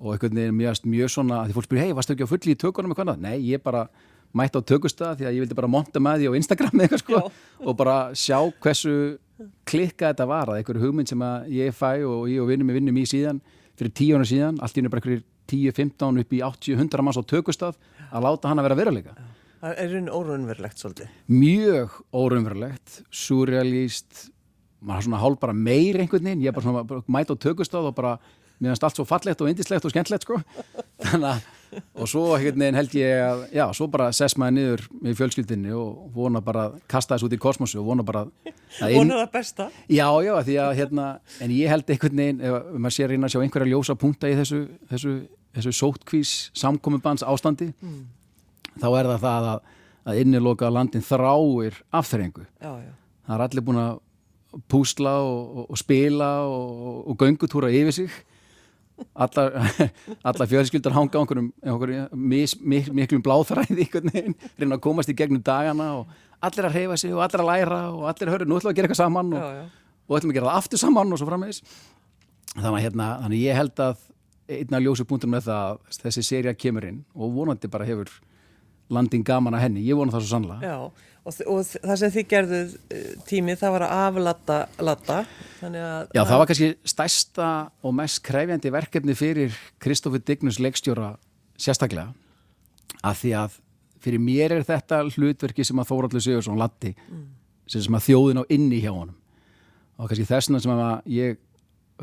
og 0.00 0.14
einhvern 0.14 0.38
veginn 0.38 0.56
mjög, 0.56 0.80
mjög 0.88 1.12
svona 1.12 1.42
því 1.46 1.56
fólk 1.56 1.68
spyrir, 1.68 1.84
hei, 1.84 1.94
varstu 1.94 2.14
ekki 2.16 2.26
á 2.26 2.32
fulli 2.32 2.54
í 2.54 2.58
tökunum 2.58 2.94
eitthvað? 2.94 3.20
Nei, 3.20 3.36
ég 3.50 3.62
bara 3.62 3.84
mætti 4.36 4.58
á 4.58 4.62
tökustað 4.66 5.20
því 5.20 5.28
að 5.28 5.36
ég 5.36 5.44
vildi 5.44 5.58
bara 5.58 5.70
monta 5.70 6.02
með 6.02 6.22
því 6.22 6.30
á 6.30 6.38
Instagram 6.38 6.82
eitthvað 6.84 7.02
sko 7.02 7.22
og 7.66 7.76
bara 7.78 7.96
sjá 8.18 8.38
hversu 8.62 8.94
klikka 9.68 10.10
þetta 10.10 10.26
var 10.30 10.50
að 10.50 10.60
einhverju 10.60 10.84
hugmynd 10.84 11.10
sem 11.10 11.24
að 11.24 11.50
ég 11.56 11.74
fæ 11.76 11.90
og 12.06 12.28
ég 12.30 12.42
og 12.42 12.50
vinnum 12.50 12.70
við 12.70 12.80
vinnum 12.80 13.00
í 13.00 13.06
síðan 13.08 13.40
fyrir 13.78 13.94
tíu 13.96 14.16
ára 14.16 14.28
síðan, 14.28 14.58
allt 14.60 14.76
í 14.76 14.80
hennu 14.80 14.92
bara 14.92 15.02
einhverjir 15.02 15.24
10-15 15.50 16.22
upp 16.24 16.32
í 16.36 16.40
80-100 16.46 17.04
manns 17.06 17.18
á 17.20 17.24
tökustað 17.34 17.78
að 18.10 18.26
láta 18.26 18.50
hana 18.52 18.64
vera 18.66 18.78
veruleika 18.78 19.16
Það 19.60 19.76
er 19.82 19.90
raun 19.92 20.06
óraunverulegt 20.08 20.78
svolítið. 20.80 21.08
mjög 21.28 21.96
óraunverulegt 22.16 23.00
surrealist 23.12 24.28
maður 24.80 25.08
svona 25.10 25.20
hálf 25.20 25.40
bara 25.42 25.52
meir 25.56 25.98
einhvern 26.00 26.24
veginn 26.30 26.44
ég 26.46 26.48
er 26.52 26.56
bara 26.56 26.64
svona 26.64 26.84
bara 26.88 27.04
mæta 27.12 27.36
á 27.36 27.42
tökustað 27.44 27.90
og 27.90 27.96
bara 27.98 28.14
finnst 28.60 28.84
allt 28.84 28.96
svo 28.96 29.04
fallegt 29.08 29.40
og 29.44 29.50
indislegt 29.52 29.84
og 29.84 29.92
skemmtlegt 29.92 30.24
sko 30.24 30.38
þannig 31.04 31.34
að 31.34 31.48
og 32.00 32.08
svo 32.10 32.22
einhvern 32.34 32.58
veginn 32.64 32.78
held 32.80 32.94
ég 32.98 33.20
að 33.22 33.42
já, 33.54 33.62
svo 33.76 33.86
bara 33.92 34.08
sess 34.16 34.34
maður 34.40 34.56
niður 34.56 34.80
með 35.04 35.18
fjölskyldinni 35.20 35.74
og 35.76 36.08
vona 36.16 36.40
bara 36.44 36.64
að 36.70 36.80
kasta 36.90 37.14
þessu 37.18 37.28
út 37.28 37.36
í 37.36 37.40
kosmosu 37.44 37.78
og 37.82 37.86
vona 37.92 38.04
bara 38.08 38.24
að 38.26 38.94
inn, 38.94 38.96
Vonar 38.98 39.20
það 39.22 39.30
besta. 39.36 39.68
Já, 39.86 40.08
já, 40.26 40.32
því 40.48 40.56
að 40.64 40.72
hérna, 40.80 41.04
en 41.44 41.54
ég 41.54 41.70
held 41.70 41.92
einhvern 41.94 42.22
veginn, 42.24 42.40
ef 42.42 42.56
ef 42.58 42.74
maður 42.80 42.96
sé 42.96 43.04
að 43.06 43.12
reyna 43.14 43.28
að 43.30 43.34
sjá 43.36 43.44
einhverja 43.44 43.70
ljósa 43.70 43.96
punkta 44.02 44.30
í 44.32 44.34
þessu, 44.40 44.60
þessu, 44.90 45.14
þessu 45.56 45.72
sótkvís 45.74 46.32
samkomubans 46.56 47.24
ástandi, 47.26 47.72
þá 48.80 48.88
er 49.00 49.08
það 49.10 49.20
það 49.24 49.48
að, 49.54 49.60
að 50.10 50.20
inniloka 50.22 50.70
landin 50.70 51.04
þráir 51.04 51.80
afþrengu. 52.00 52.46
Það 52.60 53.36
er 53.36 53.44
allir 53.46 53.66
búin 53.66 53.80
að 53.82 53.98
púsla 54.70 55.12
og, 55.22 55.66
og, 55.70 55.78
spila 55.78 56.30
og, 56.50 57.04
og 57.12 57.20
göngutúra 57.22 57.70
yfir 57.70 57.94
sig. 57.94 58.10
Allar, 59.16 59.54
allar 60.28 60.48
fjölskyldar 60.50 60.92
hanga 60.92 61.16
á 61.16 61.20
einhverjum, 61.22 61.46
einhverjum 61.64 62.08
mis, 62.28 62.52
mik, 62.60 62.90
miklum 62.92 63.22
bláþræði 63.24 63.86
reyna 63.96 64.74
að 64.76 64.82
komast 64.84 65.08
í 65.08 65.14
gegnum 65.16 65.40
dagana 65.40 65.86
og 66.02 66.10
allir 66.44 66.68
að 66.68 66.76
reyfa 66.76 66.98
sig 67.00 67.14
og 67.14 67.22
allir 67.24 67.40
að 67.40 67.48
læra 67.48 67.78
og 67.94 68.02
allir 68.10 68.28
að 68.28 68.34
höra, 68.34 68.48
nú 68.50 68.58
ætlum 68.58 68.68
við 68.68 68.74
að 68.74 68.76
gera 68.76 68.90
eitthvað 68.90 69.00
saman 69.00 69.32
og, 69.32 69.40
Já, 69.40 69.56
já. 69.56 69.64
og 70.04 70.18
ætlum 70.18 70.34
að 70.34 70.36
gera 70.36 70.50
það 70.50 70.60
aftur 70.60 70.82
saman 70.82 71.14
og 71.16 71.20
svo 71.22 71.28
framvegis 71.30 71.62
þannig 72.52 72.68
að 72.74 72.84
hérna, 72.84 73.08
þannig 73.24 73.42
ég 73.46 73.58
held 73.62 73.82
að 73.86 74.04
einn 74.56 74.76
af 74.76 74.82
ljósu 74.84 75.06
punktum 75.08 75.32
með 75.34 75.46
það 75.48 75.70
að 75.70 76.00
þessi 76.04 76.26
seria 76.26 76.56
kemur 76.56 76.88
inn 76.88 77.04
og 77.14 77.32
vonandi 77.36 77.70
bara 77.70 77.86
hefur 77.88 78.10
landin 78.90 79.24
gaman 79.26 79.54
að 79.54 79.64
henni, 79.66 79.86
ég 79.86 79.98
vona 79.98 80.12
það 80.14 80.24
svo 80.24 80.32
sannlega 80.34 80.66
Já, 80.66 80.76
og, 81.22 81.40
og 81.46 81.60
það 81.68 81.96
sem 82.00 82.14
þið 82.16 82.26
gerðuð 82.32 82.72
eh, 82.96 83.10
tími, 83.28 83.56
það 83.60 83.74
var 83.76 83.84
að 83.86 83.96
aflata 84.06 84.58
latta, 84.82 85.18
þannig 85.60 85.86
að... 85.86 86.14
Já, 86.16 86.22
það 86.22 86.42
var 86.42 86.50
kannski 86.50 86.70
stærsta 86.94 87.50
og 87.86 87.96
mest 88.00 88.22
krefjandi 88.26 88.74
verkefni 88.74 89.16
fyrir 89.18 89.58
Kristoffer 89.82 90.24
Dignus 90.26 90.58
leikstjóra 90.62 91.12
sérstaklega 91.60 92.10
að 93.06 93.20
því 93.22 93.34
að 93.44 93.60
fyrir 94.00 94.22
mér 94.24 94.56
er 94.56 94.66
þetta 94.66 95.04
hlutverki 95.12 95.64
sem 95.66 95.80
að 95.80 95.90
Þóraldur 95.92 96.24
Sigursson 96.24 96.60
latti 96.60 96.94
sem, 97.68 97.82
sem 97.84 97.96
að 97.96 98.06
þjóðin 98.08 98.42
á 98.42 98.44
inni 98.52 98.80
hjá 98.82 98.90
honum. 98.92 99.16
Og 100.00 100.08
kannski 100.08 100.28
þessna 100.28 100.60
sem 100.62 100.72
að 100.72 101.10
ég 101.12 101.40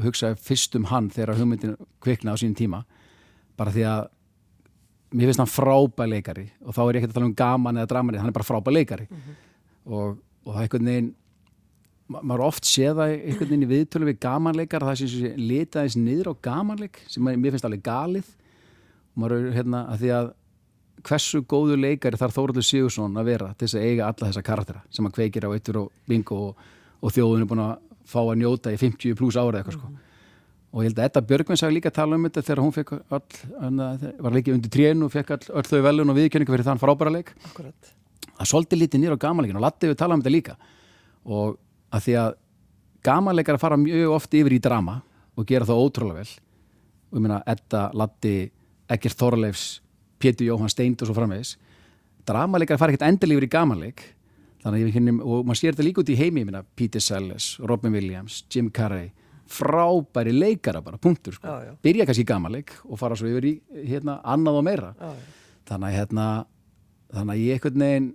hugsaði 0.04 0.38
fyrst 0.44 0.76
um 0.80 0.86
hann 0.92 1.10
þegar 1.14 1.38
hugmyndin 1.40 1.76
kviknaði 2.04 2.38
á 2.38 2.42
sínum 2.44 2.58
tíma. 2.60 2.84
Bara 3.58 3.74
því 3.74 3.86
að 3.90 4.08
mér 5.18 5.30
finnst 5.32 5.40
hann 5.44 5.52
frábæð 5.54 6.10
leikari 6.12 6.48
og 6.66 6.76
þá 6.76 6.82
er 6.84 6.98
ég 6.98 7.02
ekki 7.04 7.10
að 7.12 7.16
tala 7.18 7.30
um 7.30 7.38
gaman 7.40 7.78
eða 7.80 7.90
draman 7.94 8.18
hann 8.20 8.32
er 8.32 8.36
bara 8.36 8.48
frábæð 8.50 8.76
leikari. 8.78 9.08
Og, 9.88 10.18
og 10.46 10.50
það 10.52 10.58
er 10.60 10.66
einhvern 10.68 10.90
veginn 10.92 11.14
ma- 12.12 12.22
maður 12.28 12.46
oft 12.50 12.68
séð 12.68 13.00
það 13.00 13.14
einhvern 13.16 13.50
veginn 13.54 13.64
í 13.68 13.72
viðtölu 13.72 14.10
við 14.12 14.20
gamanleikar 14.28 14.84
það 14.88 15.00
sem 15.02 15.12
sé 15.14 15.32
litaðis 15.40 15.96
niður 16.00 16.32
á 16.32 16.34
gamanleik 16.50 17.00
sem 17.08 17.24
mér 17.24 17.56
finnst 17.56 17.68
alveg 17.70 17.86
galið. 17.88 18.28
Og 19.16 19.24
maður 19.24 19.38
er 19.48 19.56
hérna 19.62 19.86
að 19.94 20.04
því 20.04 20.12
að 20.20 20.34
hversu 21.08 21.40
góðu 21.46 21.76
leikari 21.80 22.18
þarf 22.20 22.34
Þóraldur 22.36 22.66
Sigursson 22.66 23.16
að 23.22 23.28
vera 23.32 23.52
til 23.54 23.68
þess 23.68 23.78
að 23.78 23.84
eiga 23.88 24.08
alla 24.12 24.28
þessa 24.32 24.42
karaktera 24.44 24.80
sem 24.92 25.06
að 25.08 25.14
kveikir 25.20 25.46
á 25.46 25.50
eittur 25.54 25.78
og 25.84 25.92
bingo 26.10 26.40
og, 26.50 26.64
og 27.06 27.14
þjóðun 27.14 27.44
er 27.46 27.50
búin 27.52 27.62
að 27.64 27.76
fá 28.08 28.20
að 28.24 28.38
njóta 28.42 28.74
í 28.74 28.80
50 28.80 29.18
pluss 29.20 29.38
ára 29.40 29.60
eitthvað 29.60 29.78
sko. 29.78 29.92
Og 30.76 30.84
ég 30.84 30.92
held 30.92 31.00
að 31.00 31.08
Edda 31.08 31.24
Björgvins 31.30 31.64
hafi 31.64 31.76
líka 31.78 31.92
að 31.92 31.98
tala 31.98 32.18
um 32.18 32.26
þetta 32.28 32.44
þegar 32.44 32.62
hún 32.64 32.74
fekk 32.76 32.92
all, 32.98 33.22
hann, 33.62 33.84
var 34.24 34.36
líka 34.36 34.54
undir 34.54 34.72
trénu 34.74 35.08
og 35.08 35.14
fekk 35.14 35.32
all, 35.36 35.46
öll 35.60 35.70
þau 35.70 35.80
velun 35.86 36.12
og 36.12 36.18
viðkjöningu 36.18 36.54
fyrir 36.54 36.68
þann 36.68 36.82
frábæra 36.82 37.14
leik. 37.14 37.32
Akkurat. 37.50 37.94
að 38.38 38.50
svolítið 38.52 38.82
lítið 38.84 39.02
nýra 39.02 39.18
á 39.18 39.24
gamanleikin 39.24 39.58
og 39.58 39.64
Latti 39.64 39.90
við 39.90 39.98
tala 39.98 40.18
um 40.18 40.22
þetta 40.22 40.34
líka. 40.36 40.58
Og 41.26 41.56
að 41.90 42.04
því 42.06 42.18
að 42.22 42.36
gamanleikar 43.08 43.60
fara 43.62 43.80
mjög 43.80 44.14
oft 44.18 44.38
yfir 44.38 44.58
í 44.58 44.62
drama 44.62 45.00
og 45.38 45.48
gera 45.48 45.66
það 45.66 45.82
ótrúlega 45.86 46.22
vel. 46.22 46.36
Og 47.10 47.18
ég 47.18 47.24
meina 47.24 47.40
Edda, 47.48 47.88
Latti, 47.98 48.36
Ekkert 48.92 49.18
Þorleifs 49.18 49.66
Pétur 50.20 50.48
Jóhann 50.50 50.72
Steind 50.72 51.02
og 51.02 51.10
svo 51.10 51.16
framvegis. 51.18 51.56
Dramaleikar 52.28 52.80
fara 52.80 52.94
ekkert 52.94 53.08
endilega 53.08 53.40
yfir 53.40 53.48
í 53.48 53.54
gamanleik 53.56 54.06
þannig 54.68 54.82
að 54.84 54.90
ég 54.90 54.98
finnum, 55.00 55.22
og 55.24 55.48
maður 55.48 55.62
sér 55.62 55.74
þetta 55.78 55.86
líka 55.88 56.04
út 56.04 56.12
í 56.12 56.18
heimi 56.20 56.44
ég 56.44 56.50
meina 56.52 56.62
Peter 56.76 57.02
Sellers, 57.04 57.54
Robin 57.64 57.96
Williams, 57.96 58.42
Jim 58.52 58.68
Carrey 58.76 59.14
frábæri 59.48 60.34
leikara 60.36 60.82
bara, 60.84 60.98
punktur 61.00 61.34
sko. 61.38 61.48
Já, 61.48 61.70
já. 61.70 61.74
byrja 61.84 62.06
kannski 62.10 62.26
gamanleik 62.28 62.74
og 62.84 63.00
fara 63.00 63.16
svo 63.16 63.30
yfir 63.32 63.46
í 63.48 63.54
hérna, 63.88 64.18
annað 64.28 64.58
og 64.60 64.66
meira 64.68 64.90
Já, 65.00 65.12
þannig 65.72 65.88
að 65.88 65.96
hérna 66.02 66.26
þannig 67.16 67.34
að 67.38 67.44
ég 67.46 67.54
einhvern 67.62 67.84
veginn 67.86 68.10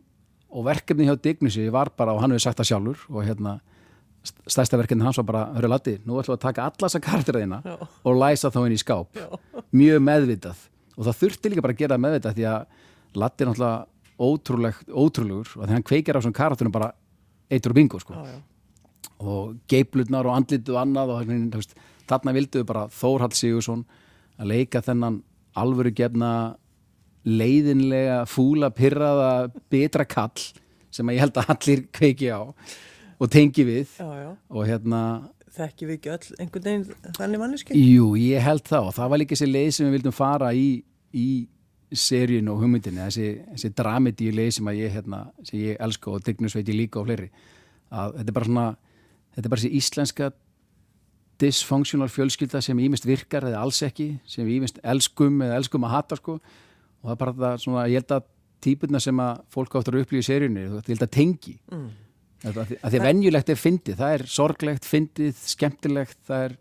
og 0.53 0.67
verkefni 0.67 1.07
hjá 1.09 1.15
Dignusi 1.25 1.65
var 1.73 1.88
bara 1.97 2.12
og 2.12 2.21
hann 2.21 2.35
hefur 2.35 2.45
sagt 2.45 2.61
það 2.61 2.69
sjálfur 2.69 3.07
og 3.09 3.25
hérna 3.25 3.55
st- 4.21 4.45
stærsta 4.53 4.77
verkefni 4.83 5.07
hans 5.07 5.17
var 5.23 5.29
bara, 5.31 5.47
hörru 5.57 5.71
Latti, 5.73 5.95
nú 6.05 6.19
ætlum 6.21 6.35
við 6.35 6.38
að 6.43 6.45
taka 6.45 6.67
alla 6.69 6.85
þessa 6.91 7.01
karakterina 7.09 7.62
Já. 7.65 7.79
og 8.05 8.21
læsa 8.21 8.53
þá 8.53 8.61
inn 8.67 8.77
í 8.77 8.83
skáp 8.83 9.23
mjög 9.73 10.05
meðvitað 10.05 10.67
og 10.99 11.09
það 11.09 11.21
þurfti 11.23 11.49
líka 11.55 11.65
bara 11.65 11.73
að 11.79 11.81
gera 11.87 12.01
meðvitað 12.05 12.37
því 12.37 12.47
að 12.53 12.67
Latti 13.25 13.49
náttúrulega 13.49 13.87
ótrúlegur 14.23 15.51
og 15.59 15.67
því 15.67 15.73
hann 15.77 15.87
kveikir 15.89 16.17
á 16.17 16.21
þessum 16.21 16.37
karakterinu 16.37 16.73
bara 16.75 16.93
eitur 17.53 17.75
og 17.75 17.79
bingo 17.81 18.01
sko 18.03 18.15
Já, 18.17 18.25
já. 18.33 18.39
og 19.23 19.57
geiplutnar 19.71 20.27
og 20.29 20.37
andlitu 20.37 20.75
og 20.77 20.81
annað 20.85 21.13
og 21.17 21.33
veist, 21.57 21.75
þarna 22.11 22.35
vilduðu 22.37 22.67
bara 22.69 22.87
Þórhald 22.93 23.37
Sigursson 23.39 23.85
að 24.41 24.51
leika 24.55 24.83
þennan 24.83 25.21
alvöru 25.59 25.93
gefna 25.95 26.33
leiðinlega, 27.25 28.23
fúla, 28.27 28.71
pyrraða 28.75 29.29
betra 29.71 30.05
kall 30.09 30.41
sem 30.93 31.07
að 31.09 31.15
ég 31.17 31.23
held 31.23 31.39
að 31.39 31.53
allir 31.55 31.85
kveiki 31.95 32.33
á 32.35 32.41
og 33.23 33.31
tengi 33.31 33.65
við 33.69 33.93
Já, 34.01 34.33
og 34.51 34.67
hérna, 34.67 35.03
Þekki 35.53 35.85
við 35.87 35.97
ekki 35.99 36.11
öll 36.15 36.37
einhvern 36.41 36.65
veginn 36.65 37.13
þannig 37.19 37.41
manneski? 37.43 37.77
jú, 37.77 38.07
ég 38.19 38.41
held 38.43 38.65
það 38.67 38.87
og 38.89 38.95
það 38.97 39.11
var 39.13 39.21
líka 39.21 39.37
þessi 39.37 39.51
leið 39.53 39.71
sem 39.77 39.87
við 39.91 39.95
vildum 39.99 40.15
fara 40.17 40.49
í, 40.57 40.69
í 41.13 41.27
seríun 41.98 42.48
og 42.52 42.62
hugmyndinni 42.62 43.02
þessi, 43.02 43.28
þessi 43.55 43.72
dramedi 43.78 44.31
leið 44.35 44.55
sem 44.59 44.70
að 44.70 44.78
ég 44.81 44.94
hérna, 44.96 45.24
sem 45.46 45.59
ég 45.61 45.83
elska 45.83 46.11
og 46.12 46.24
Dignus 46.26 46.57
veit 46.57 46.68
ég 46.68 46.78
líka 46.78 47.00
og 47.00 47.09
fleiri 47.09 47.28
að 47.92 48.16
þetta 48.18 48.33
er 48.33 48.37
bara 48.38 48.48
svona 48.48 48.66
þetta 49.35 49.44
er 49.44 49.52
bara 49.52 49.62
þessi 49.62 49.81
íslenska 49.81 50.31
dysfunctional 51.42 52.11
fjölskylda 52.12 52.61
sem 52.62 52.78
ímest 52.85 53.07
virkar 53.09 53.46
eða 53.48 53.62
alls 53.64 53.81
ekki, 53.85 54.12
sem 54.28 54.48
ímest 54.48 54.78
elskum 54.85 55.40
eða 55.42 55.59
elskum 55.61 55.87
að 55.88 55.94
hata 55.96 56.18
sko 56.20 56.37
og 56.38 57.09
það 57.09 57.14
er 57.14 57.20
bara 57.24 57.37
það 57.40 57.62
svona, 57.64 57.87
ég 57.90 58.02
held 58.02 58.16
að 58.18 58.28
típurna 58.62 59.00
sem 59.02 59.22
að 59.22 59.40
fólk 59.50 59.74
áttur 59.78 59.98
að 59.98 60.05
upplýja 60.05 60.22
í 60.22 60.28
seríunni, 60.28 60.66
ég 60.68 60.90
held 60.92 61.07
að 61.07 61.14
tengi 61.16 61.57
mm. 61.72 61.88
að, 62.46 62.61
að 62.62 62.76
því 62.76 63.00
að 63.00 63.07
venjulegt 63.09 63.50
er 63.50 63.59
fyndið, 63.59 63.96
það 63.98 64.18
er 64.18 64.26
sorglegt, 64.37 64.87
fyndið, 64.87 65.40
skemmtilegt 65.55 66.20
það 66.28 66.46
er 66.46 66.59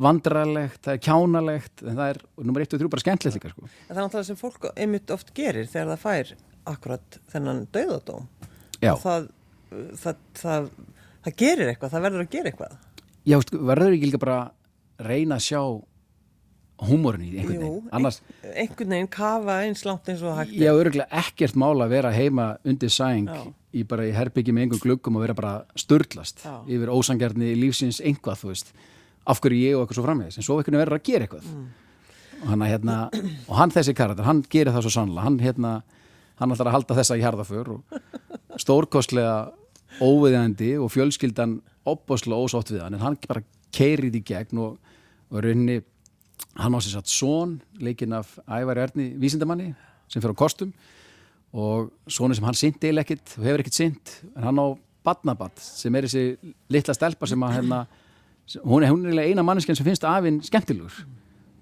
vandrarlegt, 0.00 0.80
það 0.84 0.94
er 0.94 1.02
kjánalegt 1.04 1.82
en 1.84 1.98
það 1.98 2.12
er, 2.12 2.20
nummer 2.40 2.64
1 2.64 2.76
og 2.76 2.82
3 2.82 2.92
bara 2.94 3.04
skemmtilegt 3.04 3.38
líka 3.38 3.52
sko. 3.52 3.68
Það 3.88 3.96
er 3.96 4.00
náttúrulega 4.00 4.28
sem 4.30 4.40
fólk 4.40 4.70
einmitt 4.72 5.12
oft 5.14 5.34
gerir 5.36 5.68
þegar 5.68 5.92
það 5.92 6.04
fær 6.04 6.32
akkurat 6.70 7.20
þennan 7.32 7.66
dauðadóm. 7.74 8.30
Já. 8.80 8.94
Það, 9.02 9.28
það, 10.00 10.24
það, 10.40 10.70
það 11.26 11.38
gerir 11.44 11.72
eitthvað, 11.72 11.94
það 11.94 12.06
verður 12.08 12.24
að 12.24 12.32
gera 12.36 12.52
eitthvað. 12.52 12.78
Já, 13.28 13.36
verður 13.52 13.96
ekki 13.98 14.10
líka 14.10 14.22
bara 14.22 14.40
reyna 15.04 15.36
að 15.40 15.46
sjá 15.50 15.62
húmórin 16.88 17.24
í 17.24 17.30
einhvern 17.36 17.60
veginn 17.60 17.88
annars, 17.96 18.20
ein, 18.40 18.52
einhvern 18.64 18.94
veginn 18.94 19.10
kafa 19.12 19.56
eins 19.66 19.82
langt 19.84 20.08
eins 20.08 20.22
og 20.24 20.38
hægt 20.38 20.54
hafa 20.56 20.84
örgulega 20.84 21.20
ekkert 21.22 21.58
mála 21.60 21.86
að 21.86 21.94
vera 21.94 22.12
heima 22.14 22.46
undir 22.64 22.92
sæng 22.94 23.28
Já. 23.28 23.42
í 23.76 23.84
bara 23.88 24.06
í 24.08 24.14
herbyggi 24.16 24.54
með 24.56 24.66
einhver 24.66 24.82
gluggum 24.86 25.18
og 25.18 25.26
vera 25.26 25.36
bara 25.36 25.52
störtlast 25.78 26.44
Já. 26.46 26.54
yfir 26.64 26.92
ósangjarni 26.92 27.52
lífsins 27.58 28.00
einhvað, 28.00 28.40
þú 28.40 28.52
veist 28.54 28.72
af 29.26 29.40
hverju 29.40 29.60
ég 29.60 29.76
og 29.76 29.82
eitthvað 29.84 29.98
svo 30.00 30.04
framvegis 30.06 30.38
en 30.40 30.46
svo 30.46 30.56
einhvern 30.58 30.76
veginn 30.76 30.84
verður 30.86 30.98
að 31.00 31.06
gera 31.10 31.26
eitthvað 31.28 31.50
Mm. 31.50 31.66
og 32.42 32.48
hann, 32.48 32.62
hérna, 32.64 32.94
og 33.48 33.56
hann 33.58 33.70
þessi 33.70 33.92
karakter, 33.94 34.24
hann 34.24 34.42
gerir 34.48 34.72
það 34.72 34.86
svo 34.86 34.90
sannlega 34.94 35.24
hann, 35.26 35.38
hérna, 35.44 35.72
hann 36.40 36.52
ætlar 36.54 36.70
að 36.70 36.76
halda 36.78 36.94
þessa 36.96 37.18
í 37.20 37.24
harðaför 37.26 37.68
og 37.74 37.82
stórkostlega 38.56 39.50
óviðjandi 40.00 40.70
og 40.80 40.88
fjölskyldan 40.94 41.58
opboslega 41.88 42.40
ósátt 42.40 42.72
við 42.72 42.80
hann 42.84 42.96
en 42.96 43.04
hann 43.04 43.18
bara 43.28 43.42
keirið 43.76 44.16
í 44.20 44.22
gegn 44.30 44.60
og, 44.62 44.78
og 45.30 45.44
rauninni 45.44 45.80
hann 46.56 46.74
á 46.74 46.78
sér 46.80 46.96
satt 46.96 47.10
són 47.12 47.58
leikinn 47.82 48.14
af 48.16 48.38
Ævar 48.48 48.80
Erni 48.86 49.10
vísindamanni 49.20 49.72
sem 50.10 50.22
fyrir 50.22 50.32
á 50.32 50.40
kostum 50.40 50.72
og 51.52 51.90
svona 52.10 52.34
sem 52.38 52.46
hann 52.46 52.56
sint 52.58 52.84
eil 52.88 53.02
ekkit 53.02 53.36
og 53.36 53.44
hefur 53.44 53.62
ekkit 53.64 53.76
sint 53.82 54.16
en 54.36 54.46
hann 54.48 54.62
á 54.62 54.66
badnabatt 55.04 55.60
sem 55.60 55.94
er 55.96 56.06
þessi 56.08 56.54
litla 56.72 56.94
stelpa 56.96 57.28
sem 57.28 57.42
að 57.46 57.58
hérna 57.58 57.84
hún 58.58 58.84
er, 58.84 58.90
hún 58.90 59.06
er 59.12 59.22
eina 59.30 59.44
manneskjan 59.46 59.78
sem 59.78 59.86
finnst 59.86 60.04
afinn 60.08 60.40
skemmtilegur 60.44 61.00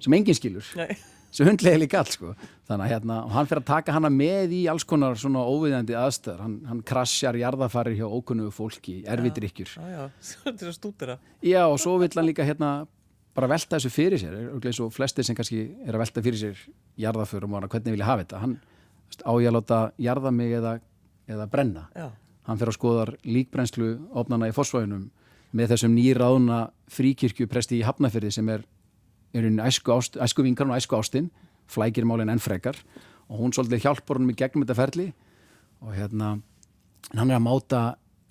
sem 0.02 0.14
enginn 0.14 0.36
skilur. 0.36 0.66
Nei. 0.78 0.96
sem 1.34 1.48
hundlega 1.48 1.78
líka 1.80 1.98
allt 2.00 2.14
sko. 2.14 2.34
Þannig 2.68 2.84
að 2.86 2.92
hérna, 2.94 3.16
hann 3.34 3.48
fyrir 3.48 3.62
að 3.62 3.70
taka 3.70 3.94
hana 3.96 4.10
með 4.12 4.54
í 4.56 4.60
alls 4.70 4.86
konar 4.88 5.18
svona 5.20 5.42
óviðandi 5.44 5.96
aðstöðar 5.98 6.44
hann, 6.44 6.54
hann 6.68 6.84
krassjar 6.88 7.36
jarðafarir 7.36 7.98
hjá 7.98 8.06
ókunnugu 8.06 8.52
fólki 8.54 9.00
erfidrykkjur. 9.08 9.74
Já, 11.52 11.62
og 11.66 11.76
svo 11.82 11.98
vill 12.00 12.14
hann 12.16 12.28
líka 12.28 12.46
hérna 12.48 12.72
bara 13.36 13.50
velta 13.52 13.76
þessu 13.76 13.92
fyrir 13.92 14.20
sér. 14.20 14.38
Eins 14.56 14.80
og 14.82 14.94
flestir 14.94 15.26
sem 15.26 15.36
kannski 15.38 15.66
er 15.84 15.94
að 15.94 16.06
velta 16.06 16.24
fyrir 16.24 16.40
sér 16.40 16.64
jarðaförum 16.98 17.52
og 17.52 17.60
hana, 17.60 17.72
hvernig 17.74 17.94
vil 17.94 18.02
ég 18.02 18.08
hafa 18.08 18.24
þetta. 18.24 18.42
Hann 18.46 18.56
á 19.20 19.32
ég 19.36 19.50
að 19.50 19.58
láta 19.58 19.82
jarða 20.08 20.32
mig 20.34 20.56
eða, 20.58 20.78
eða 21.28 21.48
brenna? 21.52 21.86
Já, 21.96 22.08
hann 22.48 22.60
fyrir 22.60 22.72
að 22.72 22.80
skoðar 22.80 23.14
líkbrennslu 23.28 23.92
opnana 24.16 24.48
í 24.48 24.56
fósfæðunum 24.56 25.08
með 25.56 25.74
þessum 25.74 25.94
nýráðuna 25.96 26.58
fríkirkjupresti 26.92 27.78
í 27.78 27.84
Hafnafyrði 27.86 28.32
sem 28.34 28.48
er, 28.52 28.64
er 29.36 29.48
einn 29.48 29.62
æsku, 29.64 30.44
vinkarn 30.44 30.72
og 30.72 30.80
æsku 30.80 30.98
ástinn 30.98 31.30
flækir 31.68 32.06
málinn 32.08 32.32
enn 32.32 32.42
frekar. 32.42 32.76
Og 33.28 33.42
hún 33.42 33.52
svolítið 33.52 33.84
hjálpar 33.84 34.16
honum 34.16 34.32
í 34.32 34.36
gegnum 34.38 34.64
þetta 34.64 34.78
ferli. 34.78 35.08
Og 35.84 35.92
hérna 35.96 36.38
hann 37.14 37.30
er 37.30 37.38
að 37.38 37.44
máta 37.44 37.82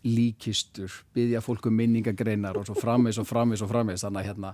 líkistur 0.07 0.93
byggja 1.15 1.41
fólk 1.43 1.67
um 1.69 1.77
minningagreinar 1.77 2.57
og 2.59 2.67
svo 2.67 2.75
framvegs 2.77 3.19
og 3.21 3.27
framvegs 3.27 3.63
og 3.65 3.71
framvegs 3.71 4.05
þannig 4.05 4.23
að 4.23 4.29
hérna 4.29 4.51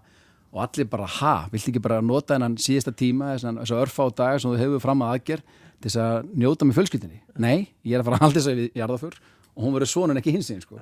og 0.54 0.62
allir 0.62 0.88
bara 0.90 1.08
ha, 1.10 1.34
viltu 1.52 1.72
ekki 1.72 1.82
bara 1.84 2.00
nota 2.06 2.36
þennan 2.36 2.60
síðasta 2.62 2.94
tíma 2.96 3.34
þess 3.34 3.74
að 3.74 3.82
örfa 3.82 4.06
á 4.06 4.10
dagar 4.14 4.42
sem 4.42 4.54
þú 4.54 4.62
hefur 4.62 4.84
fram 4.84 5.04
að 5.04 5.16
aðgerð 5.18 5.56
til 5.82 5.90
þess 5.90 6.02
að 6.04 6.30
njóta 6.44 6.68
með 6.68 6.80
fjölskyldinni 6.80 7.20
nei, 7.42 7.58
ég 7.84 7.98
er 7.98 8.04
að 8.04 8.10
fara 8.10 8.20
að 8.20 8.26
halda 8.28 8.40
þess 8.40 8.52
að 8.52 8.62
við 8.62 8.80
jarðaför 8.82 9.18
og 9.54 9.66
hún 9.66 9.76
verður 9.76 9.92
svona 9.94 10.16
en 10.16 10.22
ekki 10.22 10.36
hins 10.38 10.52
sko. 10.64 10.80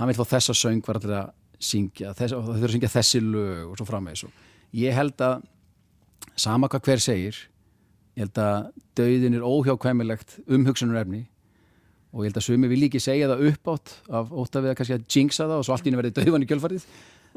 Hann 0.00 0.08
vil 0.08 0.16
fá 0.16 0.34
þessa 0.34 0.56
söng 0.56 0.80
var 0.86 0.98
allir 0.98 1.16
að 1.18 1.32
syngja 1.60 2.14
þess, 2.16 2.32
og 2.32 2.46
það 2.46 2.54
þurfa 2.54 2.68
að 2.68 2.74
syngja 2.74 2.92
þessi 2.94 3.20
lög 3.24 3.64
og 3.68 3.74
svo 3.76 3.86
framvegis. 3.88 4.22
Og 4.24 4.78
ég 4.80 4.96
held 4.96 5.24
að 5.24 5.42
sama 6.40 6.70
hvað 6.72 6.86
hver 6.88 7.02
segir 7.04 7.40
ég 8.16 8.24
held 8.24 8.40
að 8.40 8.70
dauðin 8.98 9.36
er 9.36 9.44
óhjákvæmilegt 9.46 10.38
umhugsunar 10.48 11.02
efni 11.02 11.22
og 12.10 12.24
ég 12.24 12.30
held 12.30 12.40
að 12.40 12.46
sumi 12.48 12.70
vil 12.72 12.82
ekki 12.88 13.02
segja 13.02 13.28
það 13.30 13.44
uppátt 13.52 13.92
af 14.08 14.32
ótt 14.32 14.56
að 14.56 14.66
við 14.66 14.72
að 14.72 14.78
kannski 14.80 14.96
að 14.96 15.06
jinxa 15.14 15.46
það 15.46 15.60
og 15.60 15.66
svo 15.66 15.76
allt 15.76 15.84
í 15.84 15.90
henni 15.90 16.00
verði 16.00 16.16
dauðan 16.16 16.46
í 16.46 16.48
kjölfarið. 16.50 16.86